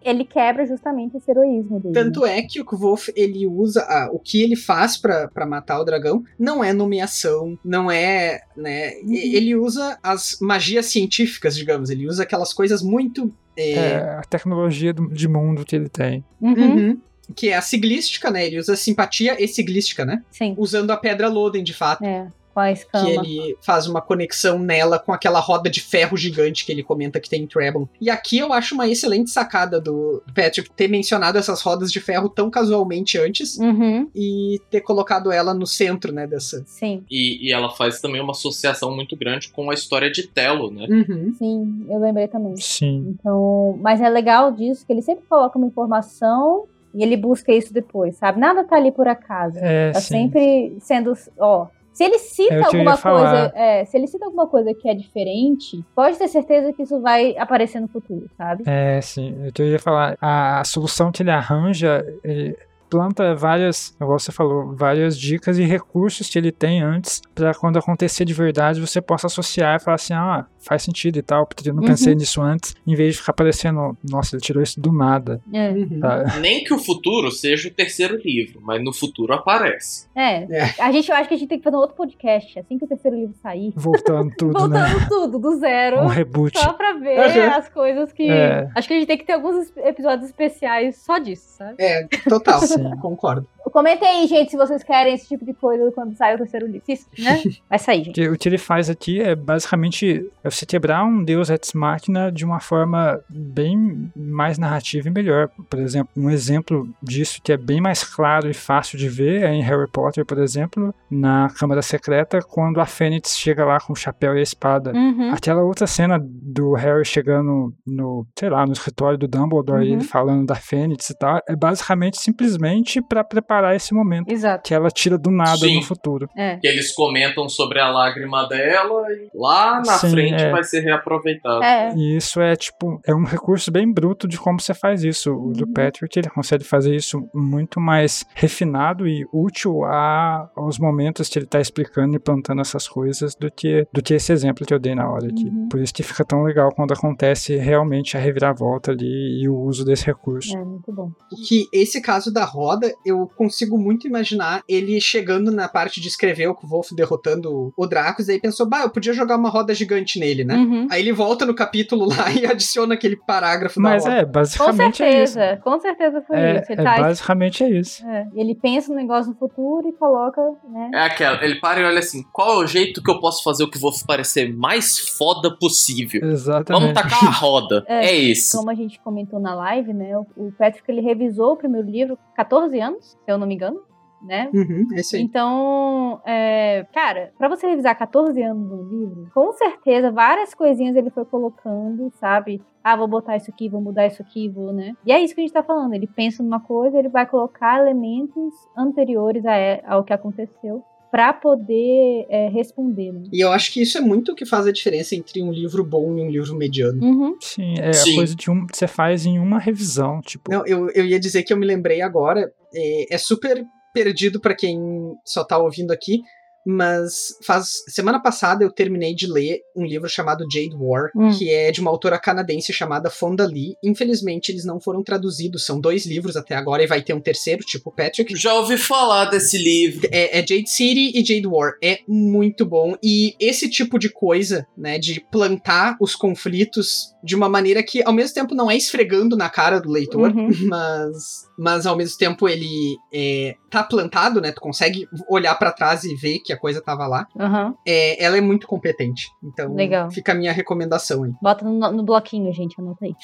Ele 0.01 0.23
quebra 0.23 0.65
justamente 0.65 1.17
esse 1.17 1.29
heroísmo 1.29 1.79
dele. 1.81 1.93
Tanto 1.93 2.25
é 2.25 2.41
que 2.41 2.61
o 2.61 2.65
Kvolf, 2.65 3.09
ele 3.15 3.45
usa 3.45 3.81
a- 3.81 4.09
o 4.11 4.19
que 4.19 4.41
ele 4.41 4.55
faz 4.55 4.95
pra 4.95 5.27
pra 5.27 5.45
matar 5.45 5.81
o 5.81 5.83
dragão, 5.83 6.23
não 6.39 6.63
é 6.63 6.71
nomeação, 6.71 7.57
não 7.65 7.91
é, 7.91 8.39
né, 8.55 8.91
Uhum. 9.03 9.13
ele 9.13 9.55
usa 9.55 9.97
as 10.01 10.37
magias 10.39 10.85
científicas, 10.85 11.55
digamos, 11.57 11.89
ele 11.89 12.07
usa 12.07 12.23
aquelas 12.23 12.53
coisas 12.53 12.81
muito 12.81 13.33
é, 13.59 13.71
É 13.73 13.97
a 14.19 14.21
tecnologia 14.21 14.93
do- 14.93 15.09
de 15.09 15.27
mundo 15.27 15.65
que 15.65 15.75
ele 15.75 15.89
tem. 15.89 16.23
Uhum, 16.39 16.53
uhum, 16.75 17.01
que 17.35 17.49
é 17.49 17.55
a 17.57 17.61
siglística, 17.61 18.29
né? 18.29 18.45
Ele 18.45 18.59
usa 18.59 18.75
simpatia 18.75 19.35
e 19.43 19.47
siglística, 19.47 20.05
né? 20.05 20.23
Sim. 20.29 20.53
Usando 20.59 20.91
a 20.91 20.95
pedra 20.97 21.27
Loden, 21.27 21.63
de 21.63 21.73
fato. 21.73 22.03
É, 22.05 22.27
com 22.57 22.61
a 22.61 22.71
escama. 22.71 23.05
Que 23.05 23.11
ele 23.11 23.57
faz 23.61 23.85
uma 23.85 24.01
conexão 24.01 24.57
nela 24.57 24.97
com 24.97 25.13
aquela 25.13 25.39
roda 25.39 25.69
de 25.69 25.79
ferro 25.79 26.17
gigante 26.17 26.65
que 26.65 26.71
ele 26.71 26.81
comenta 26.81 27.19
que 27.19 27.29
tem 27.29 27.43
em 27.43 27.45
Treblon. 27.45 27.85
E 28.01 28.09
aqui 28.09 28.39
eu 28.39 28.51
acho 28.51 28.73
uma 28.73 28.87
excelente 28.87 29.29
sacada 29.29 29.79
do 29.79 30.23
Patrick 30.33 30.71
ter 30.71 30.87
mencionado 30.87 31.37
essas 31.37 31.61
rodas 31.61 31.91
de 31.91 31.99
ferro 31.99 32.27
tão 32.29 32.49
casualmente 32.49 33.17
antes 33.19 33.57
Uhum, 33.59 34.09
e 34.15 34.59
ter 34.71 34.81
colocado 34.81 35.31
ela 35.31 35.53
no 35.53 35.67
centro, 35.67 36.11
né, 36.11 36.25
dessa. 36.25 36.63
sim. 36.65 37.03
E, 37.11 37.47
e 37.47 37.53
ela 37.53 37.69
faz 37.69 38.01
também 38.01 38.19
uma 38.21 38.31
associação 38.31 38.95
muito 38.95 39.15
grande 39.15 39.49
com 39.49 39.69
a 39.69 39.73
história 39.75 40.09
de 40.11 40.25
Telo, 40.27 40.71
né? 40.71 40.87
Uhum. 40.89 41.33
Sim, 41.37 41.85
eu 41.89 41.99
lembrei 41.99 42.27
também. 42.27 42.55
Sim. 42.57 43.15
Então, 43.19 43.77
mas 43.81 44.01
é 44.01 44.09
legal 44.09 44.51
disso 44.51 44.83
que 44.85 44.91
ele 44.91 45.01
sempre 45.03 45.25
coloca 45.29 45.57
uma 45.59 45.67
informação 45.67 46.65
e 46.93 47.03
ele 47.03 47.15
busca 47.17 47.51
isso 47.53 47.71
depois, 47.73 48.15
sabe? 48.15 48.39
Nada 48.39 48.63
tá 48.63 48.75
ali 48.77 48.91
por 48.91 49.07
acaso. 49.07 49.57
É, 49.59 49.91
Tá 49.91 49.99
sim. 50.01 50.07
sempre 50.07 50.75
sendo, 50.79 51.13
ó, 51.37 51.67
se 51.97 52.03
ele 52.03 52.19
cita 52.19 52.53
É 52.53 52.63
alguma 52.63 52.95
coisa, 52.95 53.51
é, 53.55 53.83
se 53.83 53.97
ele 53.97 54.05
cita 54.05 54.25
alguma 54.25 54.45
coisa 54.45 54.71
que 54.71 54.87
é 54.87 54.93
diferente, 54.93 55.83
pode 55.95 56.15
ter 56.15 56.27
certeza 56.27 56.71
que 56.71 56.83
isso 56.83 57.01
vai 57.01 57.35
aparecer 57.39 57.79
no 57.79 57.87
futuro, 57.87 58.29
sabe? 58.37 58.61
É, 58.67 59.01
sim. 59.01 59.35
Eu 59.57 59.65
ia 59.65 59.79
falar, 59.79 60.15
a, 60.21 60.59
a 60.59 60.63
solução 60.63 61.11
que 61.11 61.23
ele 61.23 61.31
arranja, 61.31 62.05
ele 62.23 62.55
planta 62.89 63.35
várias, 63.35 63.95
igual 64.01 64.17
você 64.19 64.31
falou, 64.31 64.73
várias 64.75 65.17
dicas 65.19 65.57
e 65.57 65.63
recursos 65.63 66.29
que 66.29 66.37
ele 66.37 66.51
tem 66.51 66.81
antes 66.81 67.21
pra 67.35 67.53
quando 67.53 67.77
acontecer 67.77 68.25
de 68.25 68.33
verdade 68.33 68.79
você 68.81 69.01
possa 69.01 69.27
associar 69.27 69.75
e 69.75 69.83
falar 69.83 69.95
assim, 69.95 70.13
ah, 70.13 70.45
faz 70.59 70.83
sentido 70.83 71.17
e 71.17 71.21
tal, 71.21 71.45
porque 71.45 71.69
eu 71.69 71.73
não 71.73 71.81
Uhum. 71.81 71.87
pensei 71.89 72.13
nisso 72.15 72.41
antes, 72.41 72.75
em 72.85 72.93
vez 72.95 73.13
de 73.13 73.19
ficar 73.21 73.33
parecendo, 73.33 73.97
nossa, 74.09 74.35
ele 74.35 74.41
tirou 74.41 74.61
isso 74.61 74.79
do 74.81 74.91
nada. 74.91 75.41
É. 75.53 75.69
Uhum. 75.69 75.99
Tá? 75.99 76.39
Nem 76.39 76.63
que 76.63 76.73
o 76.73 76.79
futuro 76.79 77.31
seja 77.31 77.69
o 77.69 77.71
terceiro 77.71 78.17
livro, 78.23 78.59
mas 78.61 78.83
no 78.83 78.93
futuro 78.93 79.33
aparece. 79.33 80.07
É. 80.15 80.43
É. 80.43 80.73
A 80.79 80.91
gente, 80.91 81.09
eu 81.09 81.15
acho 81.15 81.27
que 81.29 81.35
a 81.35 81.37
gente 81.37 81.47
tem 81.47 81.57
que 81.57 81.63
fazer 81.63 81.75
um 81.75 81.79
outro 81.79 81.95
podcast 81.95 82.59
assim 82.59 82.77
que 82.77 82.85
o 82.85 82.87
terceiro 82.87 83.15
livro 83.17 83.35
sair. 83.41 83.71
Voltando 83.75 84.31
tudo, 84.37 84.67
né? 84.67 84.85
Voltando 84.87 85.07
tudo, 85.09 85.39
do 85.39 85.57
zero. 85.59 86.01
Um 86.01 86.07
reboot. 86.07 86.57
Só 86.59 86.73
pra 86.73 86.93
ver 86.93 87.17
Uhum. 87.17 87.53
as 87.55 87.69
coisas 87.69 88.11
que. 88.11 88.29
É. 88.29 88.69
Acho 88.75 88.87
que 88.87 88.93
a 88.93 88.97
gente 88.97 89.07
tem 89.07 89.17
que 89.17 89.25
ter 89.25 89.33
alguns 89.33 89.71
episódios 89.77 90.25
especiais 90.29 90.97
só 90.97 91.17
disso, 91.17 91.55
sabe? 91.57 91.75
É, 91.79 92.07
total. 92.29 92.59
Sim. 92.77 92.97
Concordo. 93.01 93.47
Comentem 93.71 94.07
aí, 94.07 94.27
gente, 94.27 94.49
se 94.51 94.57
vocês 94.57 94.81
querem 94.81 95.13
esse 95.13 95.27
tipo 95.27 95.43
de 95.43 95.53
coisa 95.53 95.91
quando 95.91 96.15
sair 96.15 96.35
o 96.35 96.37
terceiro 96.37 96.65
livro. 96.65 96.83
Isso, 96.87 97.05
né? 97.19 97.41
Vai 97.69 97.77
sair, 97.77 98.05
gente. 98.05 98.27
O 98.29 98.37
que 98.37 98.47
ele 98.47 98.57
faz 98.57 98.89
aqui 98.89 99.21
é 99.21 99.35
basicamente 99.35 100.25
é 100.43 100.49
você 100.49 100.65
quebrar 100.65 101.03
um 101.03 101.23
Deus 101.23 101.49
Ex 101.49 101.73
Machina 101.73 102.31
de 102.31 102.45
uma 102.45 102.59
forma 102.61 103.19
bem 103.29 104.09
mais 104.15 104.57
narrativa 104.57 105.09
e 105.09 105.11
melhor. 105.11 105.49
Por 105.69 105.79
exemplo, 105.79 106.09
um 106.15 106.29
exemplo 106.29 106.87
disso 107.03 107.41
que 107.43 107.51
é 107.51 107.57
bem 107.57 107.81
mais 107.81 108.03
claro 108.03 108.49
e 108.49 108.53
fácil 108.53 108.97
de 108.97 109.09
ver 109.09 109.43
é 109.43 109.53
em 109.53 109.61
Harry 109.61 109.89
Potter, 109.91 110.25
por 110.25 110.37
exemplo, 110.37 110.95
na 111.11 111.49
Câmara 111.59 111.81
Secreta, 111.81 112.39
quando 112.41 112.79
a 112.79 112.85
Fênix 112.85 113.37
chega 113.37 113.65
lá 113.65 113.79
com 113.79 113.91
o 113.91 113.95
chapéu 113.95 114.35
e 114.35 114.39
a 114.39 114.43
espada. 114.43 114.93
Uhum. 114.93 115.31
Aquela 115.33 115.61
outra 115.61 115.85
cena 115.85 116.17
do 116.21 116.73
Harry 116.73 117.03
chegando 117.03 117.73
no, 117.85 118.25
sei 118.39 118.49
lá, 118.49 118.65
no 118.65 118.71
escritório 118.71 119.17
do 119.17 119.27
Dumbledore 119.27 119.83
e 119.85 119.89
Uhum. 119.89 119.93
ele 119.95 120.03
falando 120.03 120.45
da 120.45 120.55
Fênix 120.55 121.09
e 121.09 121.17
tal, 121.17 121.41
é 121.47 121.55
basicamente 121.55 122.17
simplesmente 122.17 122.66
pra 123.09 123.23
preparar 123.23 123.75
esse 123.75 123.93
momento 123.93 124.31
Exato. 124.31 124.63
que 124.63 124.73
ela 124.73 124.89
tira 124.89 125.17
do 125.17 125.29
nada 125.31 125.57
Sim. 125.57 125.75
no 125.77 125.81
futuro. 125.83 126.29
É. 126.35 126.57
Que 126.57 126.67
eles 126.67 126.93
comentam 126.93 127.47
sobre 127.49 127.79
a 127.79 127.89
lágrima 127.89 128.47
dela 128.47 129.03
e 129.11 129.29
lá 129.33 129.77
na 129.85 129.93
Sim, 129.97 130.09
frente 130.11 130.43
é. 130.43 130.51
vai 130.51 130.63
ser 130.63 130.81
reaproveitado. 130.81 131.63
É. 131.63 131.93
E 131.95 132.17
isso 132.17 132.39
é 132.41 132.55
tipo, 132.55 132.99
é 133.05 133.13
um 133.13 133.23
recurso 133.23 133.71
bem 133.71 133.91
bruto 133.91 134.27
de 134.27 134.37
como 134.37 134.59
você 134.59 134.73
faz 134.73 135.03
isso. 135.03 135.31
O 135.33 135.53
do 135.53 135.65
Uhum. 135.65 135.73
Patrick, 135.73 136.17
ele 136.17 136.29
consegue 136.29 136.63
fazer 136.63 136.95
isso 136.95 137.27
muito 137.33 137.79
mais 137.79 138.25
refinado 138.33 139.07
e 139.07 139.25
útil 139.33 139.83
a, 139.83 140.49
aos 140.55 140.79
momentos 140.79 141.29
que 141.29 141.37
ele 141.39 141.45
tá 141.45 141.59
explicando 141.59 142.15
e 142.15 142.19
plantando 142.19 142.61
essas 142.61 142.87
coisas 142.87 143.35
do 143.35 143.51
que, 143.51 143.85
do 143.93 144.01
que 144.01 144.13
esse 144.13 144.31
exemplo 144.31 144.65
que 144.65 144.73
eu 144.73 144.79
dei 144.79 144.95
na 144.95 145.09
hora 145.09 145.27
aqui. 145.27 145.45
Uhum. 145.45 145.67
Por 145.69 145.79
isso 145.81 145.93
que 145.93 146.03
fica 146.03 146.23
tão 146.25 146.43
legal 146.43 146.71
quando 146.73 146.93
acontece 146.93 147.55
realmente 147.57 148.15
a 148.17 148.19
reviravolta 148.19 148.91
ali 148.91 149.41
e 149.41 149.49
o 149.49 149.55
uso 149.57 149.83
desse 149.85 150.05
recurso. 150.05 150.55
É, 150.57 150.63
muito 150.63 150.91
bom. 150.91 151.11
que 151.47 151.67
esse 151.73 152.01
caso 152.01 152.31
da 152.33 152.45
roda, 152.57 152.91
eu 153.05 153.29
consigo 153.35 153.77
muito 153.77 154.07
imaginar 154.07 154.63
ele 154.67 154.99
chegando 154.99 155.51
na 155.51 155.67
parte 155.69 156.01
de 156.01 156.07
escrever 156.07 156.47
o 156.49 156.57
Wolf 156.63 156.91
derrotando 156.93 157.71
o 157.77 157.85
Dracos, 157.85 158.27
e 158.27 158.33
aí 158.33 158.39
pensou, 158.41 158.65
bah, 158.67 158.81
eu 158.83 158.89
podia 158.89 159.13
jogar 159.13 159.37
uma 159.37 159.49
roda 159.49 159.73
gigante 159.73 160.19
nele, 160.19 160.43
né? 160.43 160.55
Uhum. 160.55 160.87
Aí 160.89 161.01
ele 161.01 161.13
volta 161.13 161.45
no 161.45 161.53
capítulo 161.53 162.05
lá 162.07 162.31
e 162.33 162.45
adiciona 162.45 162.95
aquele 162.95 163.15
parágrafo 163.15 163.79
Mas 163.79 164.03
da 164.03 164.09
roda. 164.09 164.21
é, 164.21 164.25
Com 164.25 164.31
basicamente 164.31 165.03
é 165.03 165.23
isso. 165.23 165.33
certeza, 165.33 165.61
com 165.63 165.79
certeza 165.79 166.21
foi 166.25 166.35
É, 166.37 166.59
isso. 166.61 166.71
Ele, 166.71 166.81
é 166.81 166.83
tá- 166.83 166.97
basicamente 167.01 167.63
é 167.63 167.69
isso. 167.69 168.05
é, 168.07 168.27
ele 168.35 168.55
pensa 168.55 168.89
no 168.89 168.95
negócio 168.95 169.31
no 169.31 169.37
futuro 169.37 169.87
e 169.87 169.93
coloca, 169.93 170.41
né? 170.69 170.91
É 170.93 171.01
aquela, 171.01 171.43
ele 171.43 171.55
para 171.59 171.79
e 171.79 171.83
olha 171.85 171.99
assim, 171.99 172.23
qual 172.33 172.61
é 172.61 172.63
o 172.63 172.67
jeito 172.67 173.01
que 173.03 173.11
eu 173.11 173.19
posso 173.19 173.43
fazer 173.43 173.63
o 173.63 173.69
que 173.69 173.77
vou 173.79 173.91
parecer 174.07 174.53
mais 174.55 174.97
foda 175.17 175.55
possível? 175.57 176.21
Vamos 176.21 176.41
Exatamente. 176.41 176.93
tacar 176.93 177.23
a 177.25 177.31
roda. 177.37 177.83
É, 177.87 178.07
É, 178.07 178.15
esse. 178.31 178.55
Como 178.57 178.69
a 178.69 178.75
gente 178.75 178.99
comentou 178.99 179.39
na 179.39 179.53
live, 179.55 179.93
né? 179.93 180.17
O, 180.35 180.51
Patrick 180.57 180.89
ele 180.89 181.01
revisou 181.01 181.53
o 181.53 181.57
primeiro 181.57 181.87
livro 181.89 182.17
com 182.17 182.41
14 182.47 182.79
anos, 182.79 183.05
se 183.23 183.31
eu 183.31 183.37
não 183.37 183.45
me 183.47 183.55
engano, 183.55 183.81
né? 184.21 184.49
Uhum, 184.53 184.87
é 184.93 184.99
isso 185.01 185.15
aí. 185.15 185.21
Então, 185.21 186.19
é, 186.25 186.85
cara, 186.93 187.31
pra 187.37 187.47
você 187.47 187.67
revisar 187.67 187.95
14 187.97 188.41
anos 188.41 188.71
um 188.71 188.83
livro, 188.89 189.29
com 189.33 189.51
certeza 189.53 190.11
várias 190.11 190.53
coisinhas 190.53 190.95
ele 190.95 191.09
foi 191.09 191.25
colocando, 191.25 192.09
sabe? 192.15 192.61
Ah, 192.83 192.95
vou 192.95 193.07
botar 193.07 193.35
isso 193.37 193.51
aqui, 193.51 193.67
vou 193.69 193.81
mudar 193.81 194.07
isso 194.07 194.21
aqui, 194.21 194.47
vou, 194.49 194.71
né? 194.73 194.93
E 195.05 195.11
é 195.11 195.21
isso 195.21 195.35
que 195.35 195.41
a 195.41 195.43
gente 195.43 195.53
tá 195.53 195.61
falando. 195.61 195.93
Ele 195.93 196.07
pensa 196.07 196.41
numa 196.41 196.59
coisa, 196.59 196.97
ele 196.97 197.09
vai 197.09 197.25
colocar 197.25 197.79
elementos 197.79 198.53
anteriores 198.75 199.45
a, 199.45 199.57
e- 199.59 199.81
ao 199.85 200.03
que 200.03 200.13
aconteceu 200.13 200.83
pra 201.11 201.33
poder 201.33 202.25
é, 202.29 202.49
responder, 202.49 203.11
né? 203.11 203.23
E 203.31 203.43
eu 203.43 203.51
acho 203.51 203.71
que 203.71 203.81
isso 203.81 203.97
é 203.97 204.01
muito 204.01 204.31
o 204.31 204.35
que 204.35 204.45
faz 204.45 204.67
a 204.67 204.71
diferença 204.71 205.15
entre 205.15 205.41
um 205.41 205.51
livro 205.51 205.83
bom 205.83 206.17
e 206.17 206.21
um 206.21 206.29
livro 206.29 206.55
mediano. 206.55 207.03
Uhum. 207.03 207.35
Sim, 207.41 207.75
é 207.79 207.93
Sim. 207.93 208.13
a 208.13 208.15
coisa 208.15 208.35
de 208.35 208.51
um 208.51 208.65
que 208.65 208.77
você 208.77 208.87
faz 208.87 209.25
em 209.25 209.39
uma 209.39 209.59
revisão, 209.59 210.21
tipo. 210.21 210.51
Não, 210.51 210.65
eu, 210.65 210.89
eu 210.91 211.05
ia 211.05 211.19
dizer 211.19 211.43
que 211.43 211.53
eu 211.53 211.57
me 211.57 211.65
lembrei 211.65 212.01
agora, 212.01 212.51
é, 212.73 213.15
é 213.15 213.17
super 213.17 213.65
perdido 213.93 214.39
pra 214.39 214.55
quem 214.55 214.79
só 215.25 215.43
tá 215.43 215.57
ouvindo 215.57 215.91
aqui, 215.91 216.21
mas 216.67 217.35
faz 217.45 217.83
semana 217.87 218.21
passada 218.21 218.63
eu 218.63 218.71
terminei 218.71 219.15
de 219.15 219.25
ler 219.25 219.61
um 219.75 219.85
livro 219.85 220.09
chamado 220.09 220.45
Jade 220.51 220.75
War, 220.77 221.09
Hum. 221.15 221.29
que 221.31 221.49
é 221.49 221.71
de 221.71 221.79
uma 221.79 221.89
autora 221.89 222.19
canadense 222.19 222.73
chamada 222.73 223.09
Fonda 223.09 223.45
Lee. 223.45 223.75
Infelizmente 223.83 224.51
eles 224.51 224.65
não 224.65 224.79
foram 224.79 225.01
traduzidos, 225.03 225.65
são 225.65 225.79
dois 225.79 226.05
livros 226.05 226.35
até 226.35 226.55
agora 226.55 226.83
e 226.83 226.87
vai 226.87 227.01
ter 227.01 227.13
um 227.13 227.21
terceiro, 227.21 227.63
tipo 227.63 227.91
Patrick. 227.91 228.35
Já 228.35 228.53
ouvi 228.53 228.77
falar 228.77 229.25
desse 229.25 229.57
livro. 229.57 230.07
É, 230.11 230.39
é 230.39 230.45
Jade 230.45 230.69
City 230.69 231.11
e 231.17 231.23
Jade 231.25 231.47
War. 231.47 231.73
É 231.81 231.99
muito 232.07 232.65
bom. 232.65 232.95
E 233.01 233.33
esse 233.39 233.69
tipo 233.69 233.97
de 233.97 234.09
coisa, 234.09 234.65
né, 234.77 234.99
de 234.99 235.21
plantar 235.31 235.95
os 236.01 236.15
conflitos 236.15 237.13
de 237.23 237.35
uma 237.35 237.49
maneira 237.49 237.81
que, 237.83 238.01
ao 238.03 238.13
mesmo 238.13 238.33
tempo, 238.33 238.55
não 238.55 238.69
é 238.69 238.75
esfregando 238.77 239.35
na 239.37 239.49
cara 239.49 239.79
do 239.79 239.89
leitor, 239.89 240.31
Uhum. 240.35 240.49
mas, 240.67 241.15
mas 241.57 241.85
ao 241.85 241.95
mesmo 241.95 242.17
tempo 242.17 242.47
ele 242.47 242.95
é, 243.13 243.53
tá 243.69 243.83
plantado, 243.83 244.39
né? 244.41 244.51
Tu 244.51 244.61
consegue 244.61 245.07
olhar 245.29 245.55
pra 245.55 245.71
trás 245.71 246.03
e 246.03 246.15
ver 246.15 246.39
que 246.39 246.53
a 246.57 246.59
coisa 246.59 246.81
tava 246.81 247.07
lá. 247.07 247.27
Aham. 247.39 247.75
É, 247.85 248.23
ela 248.23 248.37
é 248.37 248.41
muito 248.41 248.67
competente. 248.67 249.31
Então, 249.43 249.73
Legal. 249.73 250.11
fica 250.11 250.31
a 250.31 250.35
minha 250.35 250.51
recomendação 250.51 251.23
aí. 251.23 251.31
Bota 251.41 251.63
no, 251.63 251.91
no 251.91 252.03
bloquinho, 252.03 252.51
gente, 252.53 252.75
anota 252.79 253.05
aí. 253.05 253.15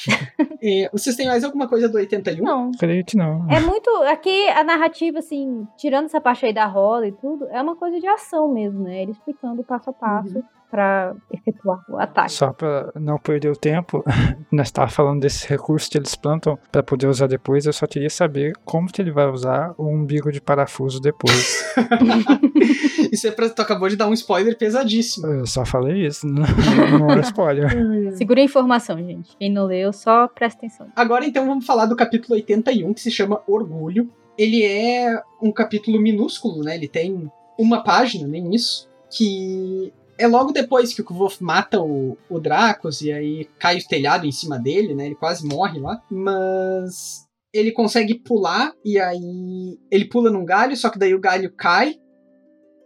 É, 0.62 0.90
vocês 0.94 1.16
têm 1.16 1.28
mais 1.28 1.44
alguma 1.44 1.68
coisa 1.68 1.90
do 1.90 1.98
81? 1.98 2.44
Não. 2.44 2.72
Creio 2.72 3.04
que 3.04 3.18
não. 3.18 3.46
É 3.50 3.60
muito. 3.60 3.90
Aqui 4.04 4.48
a 4.50 4.64
narrativa, 4.64 5.20
assim, 5.20 5.68
tirando 5.78 6.06
essa 6.06 6.22
parte 6.22 6.46
aí 6.46 6.54
da 6.54 6.66
roda 6.66 7.08
e 7.08 7.12
tudo, 7.12 7.48
é 7.50 7.62
uma 7.62 7.76
coisa 7.76 8.00
de 8.00 8.08
ação 8.08 8.52
mesmo, 8.52 8.84
né? 8.84 9.02
Ele 9.02 9.12
explicando 9.12 9.64
passo 9.64 9.90
a 9.90 9.94
passo 9.94 10.44
pra 10.74 11.16
efetuar 11.32 11.86
o 11.88 12.00
ataque. 12.00 12.32
Só 12.32 12.52
pra 12.52 12.92
não 12.96 13.20
perder 13.20 13.50
o 13.50 13.56
tempo, 13.56 14.04
nós 14.52 14.70
estávamos 14.70 14.96
falando 14.96 15.22
desse 15.22 15.48
recurso 15.48 15.88
que 15.88 16.00
eles 16.00 16.16
plantam 16.16 16.58
pra 16.72 16.82
poder 16.82 17.06
usar 17.06 17.28
depois. 17.28 17.68
Eu 17.68 17.74
só 17.74 17.86
queria 17.86 18.10
saber 18.10 18.54
como 18.66 18.92
que 18.92 19.00
ele 19.00 19.12
vai 19.12 19.28
usar 19.28 19.76
o 19.78 19.88
umbigo 19.88 20.32
de 20.32 20.42
parafuso 20.42 21.00
depois. 21.00 21.64
Isso 23.14 23.28
é 23.28 23.32
pra. 23.32 23.48
Tu 23.48 23.62
acabou 23.62 23.88
de 23.88 23.96
dar 23.96 24.08
um 24.08 24.14
spoiler 24.14 24.58
pesadíssimo. 24.58 25.28
Eu 25.28 25.46
só 25.46 25.64
falei 25.64 26.08
isso, 26.08 26.26
não, 26.26 26.44
não 27.00 27.12
é 27.12 27.20
spoiler. 27.20 27.70
Segura 28.18 28.42
a 28.42 28.44
informação, 28.44 28.98
gente. 28.98 29.38
Quem 29.38 29.52
não 29.52 29.66
leu, 29.66 29.94
só 29.94 30.28
presta 30.28 30.58
atenção. 30.58 30.88
Agora 30.96 31.24
então 31.24 31.46
vamos 31.46 31.68
falar 31.68 31.86
do 31.86 31.96
capítulo 31.96 32.34
81, 32.34 32.92
que 32.96 33.02
se 33.02 33.12
chama 33.12 33.44
Orgulho. 33.46 34.10
Ele 34.36 34.64
é 34.64 35.22
um 35.40 35.52
capítulo 35.52 36.02
minúsculo, 36.02 36.64
né? 36.64 36.74
Ele 36.74 36.88
tem 36.88 37.32
uma 37.60 37.84
página, 37.84 38.28
nem 38.28 38.56
isso. 38.56 38.90
Que 39.12 39.94
é 40.18 40.28
logo 40.28 40.52
depois 40.52 40.94
que 40.94 41.02
o 41.02 41.06
Kvolf 41.06 41.42
mata 41.42 41.82
o, 41.82 42.18
o 42.30 42.40
Dracos 42.40 43.02
e 43.02 43.12
aí 43.12 43.46
cai 43.60 43.78
o 43.78 43.88
telhado 43.88 44.26
em 44.26 44.32
cima 44.32 44.60
dele, 44.60 44.94
né? 44.94 45.08
Ele 45.08 45.16
quase 45.16 45.46
morre 45.46 45.80
lá. 45.80 46.02
Mas 46.10 47.28
ele 47.54 47.72
consegue 47.72 48.16
pular 48.16 48.74
e 48.84 49.00
aí 49.00 49.78
ele 49.92 50.06
pula 50.06 50.30
num 50.30 50.46
galho, 50.46 50.76
só 50.76 50.90
que 50.90 51.00
daí 51.00 51.14
o 51.14 51.20
galho 51.20 51.52
cai 51.56 51.96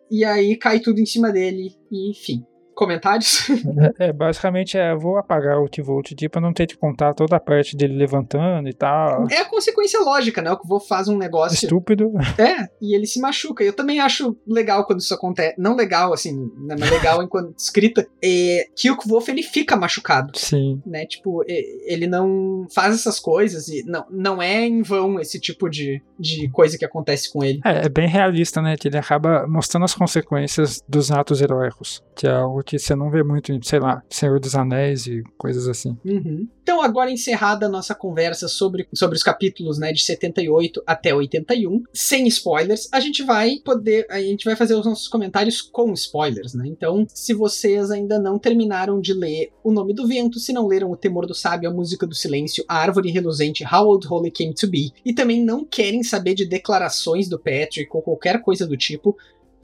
e 0.10 0.24
aí 0.24 0.56
cai 0.56 0.80
tudo 0.80 1.00
em 1.00 1.06
cima 1.06 1.32
dele 1.32 1.76
e 1.92 2.12
enfim. 2.12 2.46
Comentários? 2.78 3.48
É, 4.00 4.12
basicamente 4.12 4.78
é, 4.78 4.96
vou 4.96 5.18
apagar 5.18 5.60
o 5.60 5.68
T-Volt 5.68 6.14
D 6.14 6.30
pra 6.30 6.42
não 6.42 6.54
ter 6.54 6.68
que 6.68 6.76
contar 6.78 7.14
toda 7.14 7.36
a 7.36 7.40
parte 7.40 7.76
dele 7.76 7.96
levantando 7.96 8.68
e 8.68 8.74
tal. 8.74 9.28
é 9.30 9.40
a 9.40 9.46
consequência 9.46 10.00
lógica, 10.00 10.42
né? 10.42 10.52
O 10.52 10.58
Kvolf 10.58 10.88
faz 10.88 11.08
um 11.08 11.18
negócio 11.18 11.56
Estúpido. 11.56 12.12
É, 12.38 12.68
e 12.82 12.96
ele 12.96 13.08
se 13.08 13.20
machuca. 13.20 13.64
Eu 13.64 13.74
também 13.74 14.00
acho 14.00 14.38
legal 14.48 14.86
quando 14.86 15.00
isso 15.00 15.14
acontece. 15.14 15.56
Não 15.58 15.76
legal, 15.76 16.14
assim, 16.14 16.36
né, 16.58 16.76
mas 16.80 16.90
legal 16.90 17.22
enquanto 17.24 17.58
escrita. 17.58 18.08
É 18.24 18.68
que 18.76 18.92
o 18.92 18.98
Kvolf, 18.98 19.28
ele 19.30 19.42
fica 19.42 19.76
machucado. 19.76 20.38
Sim. 20.38 20.82
Né, 20.86 21.06
tipo, 21.06 21.44
ele 21.48 22.08
não 22.08 22.68
faz 22.74 22.94
essas 22.94 23.20
coisas 23.20 23.68
e 23.68 23.84
não, 23.86 24.06
não 24.10 24.42
é 24.42 24.66
em 24.66 24.82
vão 24.82 25.20
esse 25.20 25.40
tipo 25.40 25.70
de, 25.70 26.02
de 26.20 26.50
coisa 26.50 26.78
que 26.78 26.86
acontece 26.86 27.32
com 27.32 27.44
ele. 27.44 27.60
É, 27.66 27.86
é 27.86 27.90
bem 27.90 28.08
realista, 28.08 28.62
né? 28.62 28.76
Que 28.78 28.88
ele 28.88 28.98
acaba 28.98 29.48
mostrando 29.48 29.84
as 29.84 29.96
consequências 29.96 30.84
dos 30.88 31.12
atos 31.12 31.42
heróicos. 31.42 32.04
Que 32.16 32.28
é 32.28 32.32
algo 32.32 32.64
que 32.68 32.78
você 32.78 32.94
não 32.94 33.10
vê 33.10 33.24
muito 33.24 33.54
em, 33.54 33.62
sei 33.62 33.80
lá, 33.80 34.04
Senhor 34.10 34.40
dos 34.42 34.54
Anéis 34.54 35.08
e 35.08 35.24
coisas 35.38 35.70
assim. 35.70 35.98
Uhum. 36.04 36.46
Então, 36.62 36.82
agora 36.82 37.10
encerrada 37.10 37.66
a 37.66 37.70
nossa 37.70 37.96
conversa 37.96 38.50
sobre, 38.50 38.90
sobre 38.94 39.16
os 39.16 39.24
capítulos 39.24 39.80
né, 39.80 39.94
de 39.94 40.04
78 40.04 40.84
até 40.86 41.16
81, 41.16 41.84
sem 41.94 42.28
spoilers, 42.28 42.90
a 42.92 43.00
gente 43.00 43.24
vai 43.24 43.56
poder. 43.64 44.06
A 44.10 44.20
gente 44.20 44.44
vai 44.44 44.54
fazer 44.54 44.76
os 44.76 44.86
nossos 44.86 45.08
comentários 45.08 45.62
com 45.62 45.94
spoilers, 45.94 46.54
né? 46.54 46.68
Então, 46.68 47.06
se 47.08 47.34
vocês 47.34 47.90
ainda 47.90 48.20
não 48.20 48.38
terminaram 48.38 49.00
de 49.00 49.14
ler 49.14 49.54
O 49.64 49.72
Nome 49.72 49.94
do 49.94 50.06
Vento, 50.06 50.40
se 50.40 50.52
não 50.52 50.68
leram 50.68 50.92
O 50.92 50.98
Temor 50.98 51.26
do 51.26 51.34
Sábio, 51.34 51.70
A 51.70 51.74
Música 51.74 52.06
do 52.06 52.14
Silêncio, 52.14 52.66
A 52.68 52.76
Árvore 52.76 53.12
Reluzente, 53.12 53.64
How 53.64 53.88
Old 53.88 54.06
Holy 54.06 54.30
Came 54.30 54.54
to 54.54 54.68
Be, 54.68 54.92
e 55.06 55.14
também 55.14 55.42
não 55.42 55.64
querem 55.64 56.04
saber 56.04 56.34
de 56.34 56.46
declarações 56.46 57.30
do 57.30 57.40
Patrick 57.40 57.88
ou 57.94 58.02
qualquer 58.02 58.42
coisa 58.42 58.68
do 58.68 58.76
tipo, 58.76 59.16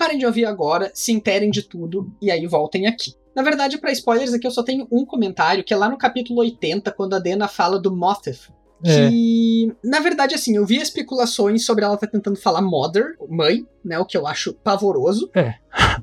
parem 0.04 0.18
de 0.18 0.26
ouvir 0.26 0.46
agora, 0.46 0.92
se 0.94 1.14
interem 1.14 1.50
de 1.50 1.62
tudo 1.62 2.12
e 2.22 2.30
aí 2.30 2.46
voltem 2.46 2.88
aqui. 2.88 3.14
Na 3.34 3.42
verdade, 3.42 3.78
para 3.78 3.92
spoilers 3.92 4.34
aqui 4.34 4.46
eu 4.46 4.52
só 4.52 4.62
tenho 4.62 4.86
um 4.92 5.06
comentário, 5.06 5.64
que 5.64 5.74
é 5.74 5.78
lá 5.78 5.90
no 5.90 5.98
capítulo 5.98 6.42
80, 6.42 6.92
quando 6.92 7.16
a 7.16 7.20
Dena 7.20 7.48
fala 7.48 7.80
do 7.80 7.96
Motheth. 7.96 8.52
É. 8.86 9.08
Que, 9.08 9.74
na 9.82 10.02
verdade, 10.02 10.36
assim, 10.36 10.58
eu 10.58 10.66
vi 10.66 10.76
especulações 10.76 11.66
sobre 11.66 11.86
ela 11.86 11.96
estar 11.96 12.08
tentando 12.08 12.36
falar 12.36 12.62
mother, 12.62 13.16
mãe, 13.30 13.66
né? 13.84 13.98
O 13.98 14.06
que 14.06 14.18
eu 14.18 14.28
acho 14.28 14.54
pavoroso. 14.56 15.32
É. 15.34 15.54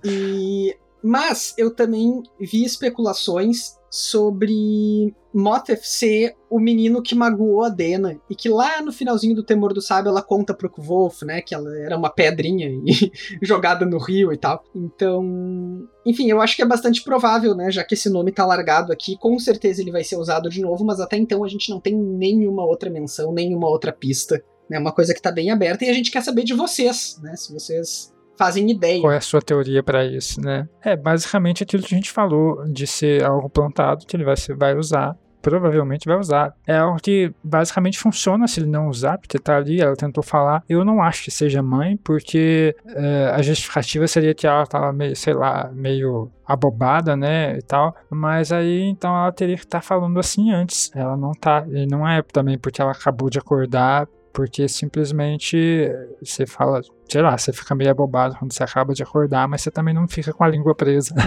E. 0.03 0.75
Mas 1.03 1.55
eu 1.59 1.75
também 1.75 2.23
vi 2.41 2.65
especulações 2.65 3.75
sobre 3.91 5.13
Motheth 5.35 5.81
ser 5.83 6.37
o 6.49 6.61
menino 6.61 7.03
que 7.03 7.15
magoou 7.15 7.65
a 7.65 7.69
Dena. 7.69 8.21
E 8.31 8.37
que 8.37 8.49
lá 8.49 8.81
no 8.81 8.93
finalzinho 8.93 9.35
do 9.35 9.43
Temor 9.43 9.75
do 9.75 9.83
Sábio 9.83 10.11
ela 10.11 10.23
conta 10.23 10.55
pro 10.55 10.71
Kvolf, 10.71 11.23
né? 11.23 11.43
Que 11.43 11.55
ela 11.55 11.77
era 11.79 11.97
uma 11.97 12.09
pedrinha 12.09 12.69
e 12.87 13.11
jogada 13.43 13.85
no 13.85 13.99
rio 13.99 14.33
e 14.33 14.37
tal. 14.37 14.63
Então. 14.75 15.89
Enfim, 16.07 16.31
eu 16.31 16.41
acho 16.41 16.55
que 16.55 16.63
é 16.63 16.67
bastante 16.67 17.03
provável, 17.03 17.55
né? 17.55 17.71
Já 17.71 17.83
que 17.83 17.95
esse 17.95 18.09
nome 18.09 18.31
tá 18.31 18.47
largado 18.47 18.93
aqui, 18.93 19.17
com 19.19 19.37
certeza 19.39 19.83
ele 19.83 19.91
vai 19.91 20.05
ser 20.05 20.17
usado 20.17 20.49
de 20.49 20.61
novo, 20.61 20.85
mas 20.85 21.01
até 21.01 21.17
então 21.17 21.43
a 21.43 21.49
gente 21.49 21.69
não 21.69 21.81
tem 21.81 21.97
nenhuma 21.97 22.65
outra 22.65 22.89
menção, 22.89 23.33
nenhuma 23.33 23.69
outra 23.69 23.93
pista. 23.93 24.43
É 24.73 24.79
uma 24.79 24.93
coisa 24.93 25.13
que 25.13 25.21
tá 25.21 25.33
bem 25.33 25.51
aberta 25.51 25.85
e 25.85 25.89
a 25.89 25.93
gente 25.93 26.13
quer 26.13 26.23
saber 26.23 26.45
de 26.45 26.55
vocês, 26.55 27.19
né? 27.21 27.35
Se 27.35 27.53
vocês 27.53 28.13
fazem 28.41 28.71
ideia. 28.71 29.03
Qual 29.03 29.13
é 29.13 29.19
a 29.19 29.21
sua 29.21 29.43
teoria 29.43 29.83
pra 29.83 30.03
isso, 30.03 30.41
né? 30.41 30.67
É 30.83 30.97
basicamente 30.97 31.63
aquilo 31.63 31.83
que 31.83 31.95
a 31.95 31.99
gente 31.99 32.11
falou, 32.11 32.65
de 32.67 32.87
ser 32.87 33.23
algo 33.23 33.51
plantado 33.51 34.07
que 34.07 34.17
ele 34.17 34.25
vai, 34.25 34.35
vai 34.57 34.75
usar. 34.75 35.15
Provavelmente 35.43 36.07
vai 36.07 36.19
usar. 36.19 36.55
É 36.67 36.77
algo 36.77 36.99
que 37.03 37.33
basicamente 37.43 37.99
funciona 37.99 38.47
se 38.47 38.61
ele 38.61 38.69
não 38.69 38.89
usar, 38.89 39.19
porque 39.19 39.39
tá 39.39 39.57
ali, 39.57 39.81
ela 39.81 39.95
tentou 39.95 40.23
falar. 40.23 40.63
Eu 40.69 40.85
não 40.85 41.03
acho 41.03 41.25
que 41.25 41.31
seja 41.31 41.63
mãe, 41.63 41.99
porque 41.99 42.75
é, 42.87 43.31
a 43.35 43.43
justificativa 43.43 44.07
seria 44.07 44.35
que 44.35 44.47
ela 44.47 44.67
tava 44.67 44.93
meio, 44.93 45.17
sei 45.17 45.35
lá, 45.35 45.71
meio 45.73 46.31
abobada, 46.47 47.17
né, 47.17 47.57
e 47.57 47.63
tal. 47.63 47.95
Mas 48.11 48.53
aí, 48.53 48.83
então, 48.83 49.15
ela 49.15 49.33
teria 49.33 49.57
que 49.57 49.65
estar 49.65 49.83
falando 49.83 50.19
assim 50.19 50.51
antes. 50.51 50.91
Ela 50.95 51.17
não 51.17 51.33
tá. 51.33 51.65
E 51.69 51.87
não 51.87 52.07
é 52.07 52.23
também 52.23 52.59
porque 52.59 52.83
ela 52.83 52.93
acabou 52.93 53.31
de 53.31 53.39
acordar, 53.39 54.07
porque 54.33 54.69
simplesmente 54.69 55.91
você 56.23 56.47
fala, 56.47 56.83
sei 57.11 57.23
lá, 57.23 57.37
você 57.37 57.53
fica 57.53 57.75
meio 57.75 57.91
abobado 57.91 58.37
quando 58.37 58.53
você 58.53 58.63
acaba 58.63 58.95
de 58.95 59.03
acordar, 59.03 59.49
mas 59.49 59.63
você 59.63 59.71
também 59.71 59.93
não 59.93 60.07
fica 60.07 60.33
com 60.33 60.45
a 60.45 60.49
língua 60.49 60.75
presa. 60.75 61.15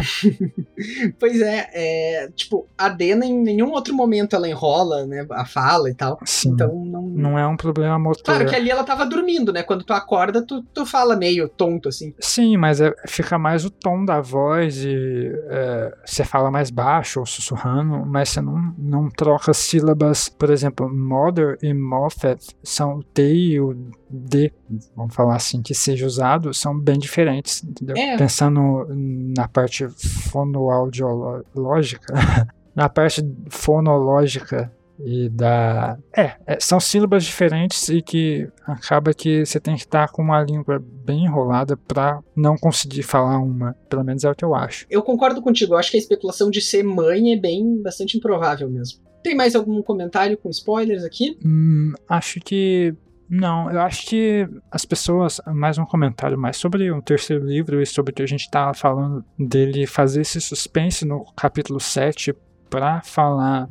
Pois 1.20 1.42
é, 1.42 1.70
é, 1.74 2.30
tipo, 2.36 2.68
a 2.78 2.90
Dena 2.90 3.26
em 3.26 3.42
nenhum 3.42 3.72
outro 3.72 3.94
momento 3.94 4.36
ela 4.36 4.50
enrola, 4.50 5.06
né, 5.06 5.26
a 5.32 5.46
fala 5.46 5.90
e 5.90 5.94
tal. 5.94 6.20
Sim. 6.26 6.50
Então 6.50 6.86
não. 6.86 7.02
não 7.02 7.40
é 7.40 7.48
um 7.48 7.56
problema 7.56 7.98
motor. 7.98 8.24
Claro 8.24 8.46
que 8.46 8.56
ali 8.56 8.70
ela 8.70 8.84
tava 8.84 9.06
dormindo, 9.06 9.54
né? 9.54 9.64
Quando 9.64 9.84
tu 9.84 9.94
acorda, 9.94 10.46
tu, 10.46 10.64
tu 10.74 10.86
fala 10.86 11.16
meio 11.16 11.48
tonto, 11.48 11.90
assim. 11.90 12.14
Sim, 12.20 12.58
mas 12.58 12.82
é- 12.82 12.94
fica 13.08 13.38
mais 13.38 13.66
o 13.66 13.70
tom 13.70 14.04
da 14.04 14.20
voz 14.20 14.84
e 14.84 15.32
é, 15.50 15.94
você 16.06 16.24
fala 16.24 16.52
mais 16.52 16.70
baixo 16.70 17.20
ou 17.20 17.26
sussurrando, 17.26 18.06
mas 18.06 18.30
você 18.30 18.42
não, 18.42 18.74
não 18.78 19.10
troca 19.10 19.54
sílabas. 19.54 20.30
Por 20.30 20.50
exemplo, 20.50 20.90
mother 20.94 21.58
e 21.62 21.74
Moffat 21.74 22.44
são 22.64 22.98
o 22.98 23.04
T 23.04 23.34
e 23.34 23.60
o 23.60 23.76
D, 24.10 24.52
vamos 24.96 25.14
falar 25.14 25.36
assim, 25.36 25.62
que 25.62 25.74
seja 25.74 26.06
usado, 26.06 26.54
são 26.54 26.78
bem 26.78 26.98
diferentes, 26.98 27.64
entendeu? 27.64 27.96
É. 27.98 28.18
Pensando 28.18 28.88
na 28.90 29.48
parte 29.48 29.88
fonoaudiológica, 30.32 32.14
na 32.76 32.90
parte 32.90 33.24
fonológica 33.50 34.72
e 35.00 35.30
da. 35.30 35.98
É, 36.16 36.34
é, 36.46 36.60
são 36.60 36.80
sílabas 36.80 37.24
diferentes 37.24 37.90
e 37.90 38.02
que 38.02 38.48
acaba 38.66 39.14
que 39.14 39.46
você 39.46 39.60
tem 39.60 39.76
que 39.76 39.82
estar 39.82 40.10
com 40.10 40.22
uma 40.22 40.42
língua 40.44 40.84
bem 41.04 41.26
enrolada 41.26 41.76
pra 41.76 42.22
não 42.36 42.56
conseguir 42.58 43.04
falar 43.04 43.40
uma. 43.40 43.76
Pelo 43.90 44.04
menos 44.04 44.24
é 44.24 44.30
o 44.30 44.36
que 44.36 44.46
eu 44.46 44.54
acho. 44.54 44.86
Eu 44.90 45.02
concordo 45.02 45.42
contigo, 45.42 45.74
eu 45.74 45.78
acho 45.78 45.92
que 45.92 45.98
a 45.98 46.00
especulação 46.00 46.50
de 46.50 46.62
ser 46.62 46.84
mãe 46.84 47.34
é 47.34 47.38
bem 47.38 47.82
bastante 47.82 48.18
improvável 48.18 48.70
mesmo. 48.70 49.00
Tem 49.24 49.36
mais 49.36 49.56
algum 49.56 49.82
comentário 49.82 50.38
com 50.38 50.50
spoilers 50.50 51.04
aqui? 51.04 51.38
Hum, 51.44 51.94
acho 52.08 52.40
que. 52.42 52.94
Não, 53.30 53.72
eu 53.72 53.80
acho 53.82 54.06
que 54.06 54.48
as 54.72 54.86
pessoas. 54.86 55.42
Mais 55.48 55.78
um 55.78 55.86
comentário 55.86 56.38
mais 56.38 56.58
sobre 56.58 56.92
o 56.92 57.02
terceiro 57.02 57.46
livro 57.46 57.82
e 57.82 57.86
sobre 57.86 58.12
o 58.12 58.16
que 58.16 58.24
a 58.24 58.28
gente 58.28 58.50
tava 58.50 58.74
falando 58.74 59.24
dele 59.40 59.88
fazer 59.88 60.22
esse 60.22 60.40
suspense 60.40 61.06
no 61.06 61.26
capítulo 61.36 61.80
7 61.80 62.34
pra 62.70 63.02
falar 63.02 63.70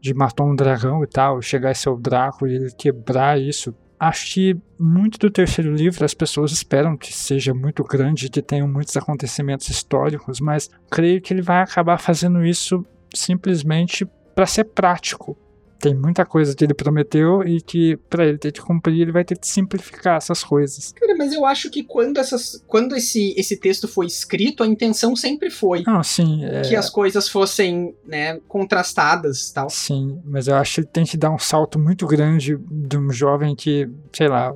de 0.00 0.12
matou 0.12 0.46
um 0.46 0.54
dragão 0.54 1.02
e 1.02 1.06
tal, 1.06 1.40
chegar 1.40 1.70
a 1.70 1.74
ser 1.74 1.88
o 1.88 1.96
Draco 1.96 2.46
e 2.46 2.54
ele 2.54 2.70
quebrar 2.72 3.40
isso. 3.40 3.74
Acho 3.98 4.34
que 4.34 4.56
muito 4.78 5.18
do 5.18 5.30
terceiro 5.30 5.72
livro 5.72 6.04
as 6.04 6.12
pessoas 6.12 6.50
esperam 6.50 6.96
que 6.96 7.14
seja 7.14 7.54
muito 7.54 7.84
grande, 7.84 8.28
que 8.28 8.42
tenham 8.42 8.66
muitos 8.66 8.96
acontecimentos 8.96 9.68
históricos, 9.68 10.40
mas 10.40 10.68
creio 10.90 11.22
que 11.22 11.32
ele 11.32 11.40
vai 11.40 11.62
acabar 11.62 11.98
fazendo 11.98 12.44
isso 12.44 12.84
simplesmente 13.14 14.04
para 14.34 14.44
ser 14.44 14.64
prático. 14.64 15.38
Tem 15.82 15.96
muita 15.96 16.24
coisa 16.24 16.54
que 16.54 16.62
ele 16.62 16.74
prometeu 16.74 17.42
e 17.42 17.60
que 17.60 17.96
para 18.08 18.24
ele 18.24 18.38
ter 18.38 18.52
que 18.52 18.60
cumprir, 18.60 19.02
ele 19.02 19.10
vai 19.10 19.24
ter 19.24 19.36
que 19.36 19.48
simplificar 19.48 20.16
essas 20.16 20.44
coisas. 20.44 20.92
Cara, 20.92 21.16
mas 21.16 21.32
eu 21.32 21.44
acho 21.44 21.68
que 21.68 21.82
quando, 21.82 22.18
essas, 22.18 22.62
quando 22.68 22.94
esse, 22.94 23.34
esse 23.36 23.56
texto 23.56 23.88
foi 23.88 24.06
escrito, 24.06 24.62
a 24.62 24.66
intenção 24.68 25.16
sempre 25.16 25.50
foi 25.50 25.82
Não, 25.84 26.00
sim, 26.00 26.44
é, 26.44 26.62
que 26.62 26.76
as 26.76 26.88
coisas 26.88 27.28
fossem, 27.28 27.96
né, 28.06 28.38
contrastadas 28.46 29.48
e 29.48 29.54
tal. 29.54 29.68
sim, 29.68 30.20
mas 30.24 30.46
eu 30.46 30.54
acho 30.54 30.74
que 30.76 30.80
ele 30.82 30.86
tem 30.86 31.04
que 31.04 31.16
dar 31.16 31.30
um 31.30 31.38
salto 31.38 31.80
muito 31.80 32.06
grande 32.06 32.56
de 32.70 32.96
um 32.96 33.10
jovem 33.10 33.56
que, 33.56 33.90
sei 34.12 34.28
lá, 34.28 34.54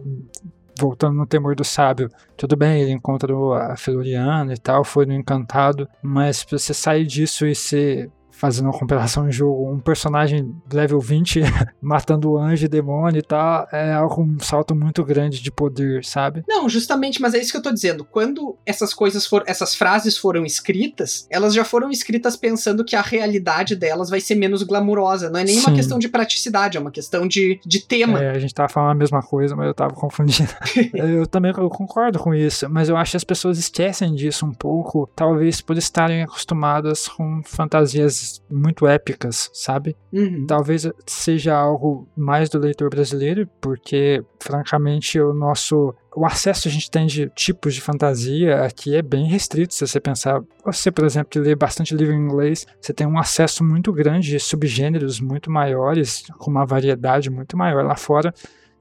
voltando 0.78 1.16
no 1.16 1.26
Temor 1.26 1.56
do 1.56 1.64
Sábio, 1.64 2.08
tudo 2.36 2.54
bem, 2.54 2.82
ele 2.82 2.92
encontrou 2.92 3.54
a 3.54 3.76
Feluriana 3.76 4.52
e 4.52 4.58
tal, 4.58 4.84
foi 4.84 5.06
no 5.06 5.12
Encantado, 5.12 5.88
mas 6.00 6.44
pra 6.44 6.56
você 6.56 6.72
sair 6.72 7.04
disso 7.04 7.46
e 7.46 7.54
ser 7.54 8.10
fazendo 8.36 8.66
uma 8.66 8.78
comparação 8.78 9.28
em 9.28 9.32
jogo, 9.32 9.72
um 9.72 9.80
personagem 9.80 10.54
level 10.70 11.00
20 11.00 11.40
matando 11.80 12.32
o 12.32 12.38
anjo 12.38 12.66
e 12.66 12.68
demônio 12.68 13.18
e 13.18 13.22
tal, 13.22 13.66
é 13.72 13.94
algo, 13.94 14.22
um 14.22 14.38
salto 14.38 14.74
muito 14.74 15.02
grande 15.04 15.42
de 15.42 15.50
poder, 15.50 16.04
sabe? 16.04 16.44
Não, 16.46 16.68
justamente, 16.68 17.20
mas 17.20 17.34
é 17.34 17.38
isso 17.38 17.50
que 17.50 17.56
eu 17.56 17.62
tô 17.62 17.72
dizendo. 17.72 18.04
Quando 18.04 18.56
essas 18.66 18.92
coisas 18.92 19.26
foram, 19.26 19.44
essas 19.48 19.74
frases 19.74 20.18
foram 20.18 20.44
escritas, 20.44 21.26
elas 21.30 21.54
já 21.54 21.64
foram 21.64 21.90
escritas 21.90 22.36
pensando 22.36 22.84
que 22.84 22.94
a 22.94 23.00
realidade 23.00 23.74
delas 23.74 24.10
vai 24.10 24.20
ser 24.20 24.34
menos 24.34 24.62
glamurosa. 24.62 25.30
Não 25.30 25.40
é 25.40 25.44
nem 25.44 25.58
uma 25.58 25.72
questão 25.72 25.98
de 25.98 26.08
praticidade, 26.08 26.76
é 26.76 26.80
uma 26.80 26.90
questão 26.90 27.26
de, 27.26 27.58
de 27.64 27.80
tema. 27.80 28.22
É, 28.22 28.30
a 28.30 28.38
gente 28.38 28.54
tava 28.54 28.68
falando 28.68 28.90
a 28.90 28.94
mesma 28.94 29.22
coisa, 29.22 29.56
mas 29.56 29.66
eu 29.66 29.74
tava 29.74 29.94
confundindo. 29.94 30.50
eu 30.94 31.26
também 31.26 31.52
eu 31.56 31.70
concordo 31.70 32.18
com 32.18 32.34
isso, 32.34 32.68
mas 32.68 32.88
eu 32.88 32.96
acho 32.96 33.12
que 33.12 33.16
as 33.16 33.24
pessoas 33.24 33.58
esquecem 33.58 34.14
disso 34.14 34.44
um 34.44 34.52
pouco, 34.52 35.08
talvez 35.16 35.60
por 35.60 35.78
estarem 35.78 36.22
acostumadas 36.22 37.08
com 37.08 37.40
fantasias 37.42 38.25
muito 38.50 38.86
épicas, 38.86 39.50
sabe? 39.52 39.96
Uhum. 40.12 40.46
Talvez 40.46 40.88
seja 41.06 41.56
algo 41.56 42.08
mais 42.16 42.48
do 42.48 42.58
leitor 42.58 42.90
brasileiro, 42.90 43.48
porque, 43.60 44.22
francamente, 44.40 45.20
o 45.20 45.32
nosso. 45.32 45.94
O 46.14 46.24
acesso 46.24 46.62
que 46.62 46.68
a 46.68 46.72
gente 46.72 46.90
tem 46.90 47.06
de 47.06 47.28
tipos 47.34 47.74
de 47.74 47.80
fantasia 47.80 48.64
aqui 48.64 48.96
é 48.96 49.02
bem 49.02 49.26
restrito. 49.26 49.74
Se 49.74 49.86
você 49.86 50.00
pensar, 50.00 50.42
você, 50.64 50.90
por 50.90 51.04
exemplo, 51.04 51.28
que 51.28 51.38
lê 51.38 51.54
bastante 51.54 51.94
livro 51.94 52.14
em 52.14 52.18
inglês, 52.18 52.66
você 52.80 52.92
tem 52.92 53.06
um 53.06 53.18
acesso 53.18 53.62
muito 53.62 53.92
grande 53.92 54.30
de 54.30 54.40
subgêneros 54.40 55.20
muito 55.20 55.50
maiores, 55.50 56.24
com 56.38 56.50
uma 56.50 56.64
variedade 56.64 57.28
muito 57.28 57.56
maior 57.56 57.84
lá 57.84 57.96
fora, 57.96 58.32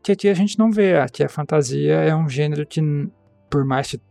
que 0.02 0.14
aqui 0.14 0.30
a 0.30 0.34
gente 0.34 0.58
não 0.58 0.72
vê. 0.72 0.98
Aqui 0.98 1.24
a 1.24 1.30
fantasia 1.30 1.96
é 1.96 2.16
um 2.16 2.30
gênero 2.30 2.66
que 2.66 2.82
por 3.50 3.64
mais 3.64 3.92
que 3.92 4.02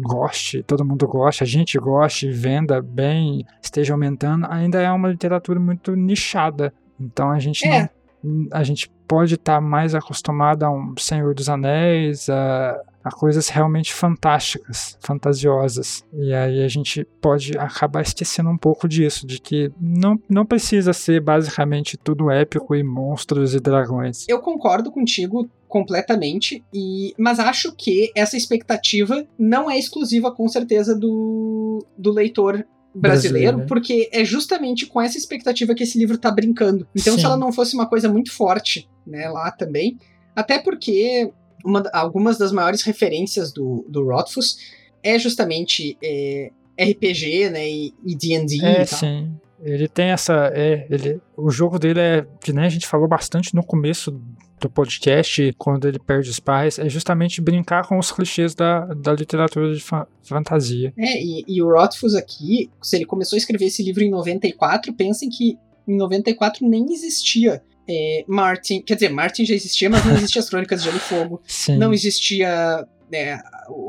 goste, 0.00 0.62
todo 0.62 0.84
mundo 0.84 1.06
goste, 1.06 1.42
a 1.42 1.46
gente 1.46 1.78
goste, 1.78 2.30
venda 2.30 2.80
bem, 2.80 3.44
esteja 3.62 3.92
aumentando, 3.94 4.46
ainda 4.48 4.80
é 4.80 4.90
uma 4.90 5.08
literatura 5.08 5.58
muito 5.58 5.94
nichada. 5.94 6.72
Então 6.98 7.30
a 7.30 7.38
gente 7.38 7.66
é. 7.66 7.90
não, 8.22 8.48
a 8.52 8.62
gente 8.62 8.90
pode 9.06 9.34
estar 9.34 9.56
tá 9.56 9.60
mais 9.60 9.94
acostumado 9.94 10.62
a 10.62 10.70
um 10.70 10.94
Senhor 10.96 11.34
dos 11.34 11.48
Anéis, 11.48 12.28
a, 12.28 12.80
a 13.04 13.10
coisas 13.10 13.48
realmente 13.48 13.92
fantásticas, 13.92 14.96
fantasiosas. 15.00 16.04
E 16.12 16.32
aí 16.32 16.62
a 16.62 16.68
gente 16.68 17.04
pode 17.20 17.58
acabar 17.58 18.02
esquecendo 18.02 18.48
um 18.48 18.56
pouco 18.56 18.88
disso, 18.88 19.26
de 19.26 19.40
que 19.40 19.70
não, 19.80 20.18
não 20.28 20.46
precisa 20.46 20.92
ser 20.92 21.20
basicamente 21.20 21.96
tudo 21.96 22.30
épico 22.30 22.74
e 22.74 22.82
monstros 22.82 23.54
e 23.54 23.60
dragões. 23.60 24.26
Eu 24.28 24.40
concordo 24.40 24.90
contigo 24.90 25.50
completamente, 25.72 26.62
e 26.70 27.14
mas 27.18 27.38
acho 27.38 27.72
que 27.74 28.12
essa 28.14 28.36
expectativa 28.36 29.26
não 29.38 29.70
é 29.70 29.78
exclusiva, 29.78 30.30
com 30.30 30.46
certeza, 30.46 30.94
do, 30.94 31.82
do 31.96 32.12
leitor 32.12 32.66
brasileiro, 32.94 33.56
brasileiro 33.56 33.66
porque 33.66 34.10
é 34.12 34.22
justamente 34.22 34.84
com 34.84 35.00
essa 35.00 35.16
expectativa 35.16 35.74
que 35.74 35.82
esse 35.82 35.98
livro 35.98 36.18
tá 36.18 36.30
brincando. 36.30 36.86
Então, 36.94 37.14
Sim. 37.14 37.20
se 37.20 37.24
ela 37.24 37.38
não 37.38 37.50
fosse 37.50 37.74
uma 37.74 37.88
coisa 37.88 38.06
muito 38.06 38.30
forte, 38.30 38.86
né, 39.06 39.30
lá 39.30 39.50
também, 39.50 39.96
até 40.36 40.58
porque 40.58 41.32
uma, 41.64 41.82
algumas 41.94 42.36
das 42.36 42.52
maiores 42.52 42.82
referências 42.82 43.50
do, 43.50 43.82
do 43.88 44.04
Rothfuss 44.04 44.58
é 45.02 45.18
justamente 45.18 45.96
é, 46.04 46.50
RPG, 46.78 47.48
né, 47.48 47.66
e 47.66 47.94
D&D 48.14 48.62
é, 48.62 48.82
e 48.82 48.86
tal. 48.86 48.98
sim. 48.98 49.32
Ele 49.62 49.88
tem 49.88 50.10
essa. 50.10 50.50
É, 50.54 50.86
ele, 50.90 51.20
o 51.36 51.50
jogo 51.50 51.78
dele 51.78 52.00
é. 52.00 52.26
Que 52.42 52.52
né, 52.52 52.66
a 52.66 52.68
gente 52.68 52.86
falou 52.86 53.08
bastante 53.08 53.54
no 53.54 53.64
começo 53.64 54.20
do 54.60 54.70
podcast, 54.70 55.52
quando 55.58 55.88
ele 55.88 55.98
perde 55.98 56.30
os 56.30 56.38
pais, 56.38 56.78
é 56.78 56.88
justamente 56.88 57.40
brincar 57.40 57.86
com 57.86 57.98
os 57.98 58.12
clichês 58.12 58.54
da, 58.54 58.84
da 58.86 59.12
literatura 59.12 59.74
de 59.74 59.80
fa 59.80 60.06
fantasia. 60.22 60.92
É, 60.96 61.20
e, 61.20 61.44
e 61.48 61.62
o 61.62 61.68
Rothfuss 61.68 62.14
aqui, 62.14 62.70
se 62.80 62.96
ele 62.96 63.04
começou 63.04 63.36
a 63.36 63.38
escrever 63.38 63.66
esse 63.66 63.82
livro 63.82 64.02
em 64.04 64.10
94, 64.10 64.92
pensem 64.94 65.28
que 65.28 65.58
em 65.86 65.96
94 65.96 66.66
nem 66.66 66.92
existia 66.92 67.60
é, 67.88 68.24
Martin. 68.28 68.82
Quer 68.82 68.94
dizer, 68.94 69.08
Martin 69.08 69.44
já 69.44 69.54
existia, 69.54 69.90
mas 69.90 70.04
não 70.04 70.14
existia 70.14 70.40
as 70.40 70.48
Crônicas 70.48 70.80
de 70.80 70.86
Gelo 70.86 70.96
e 70.96 71.00
Fogo. 71.00 71.42
Sim. 71.44 71.76
Não 71.76 71.92
existia 71.92 72.86
é, 73.12 73.38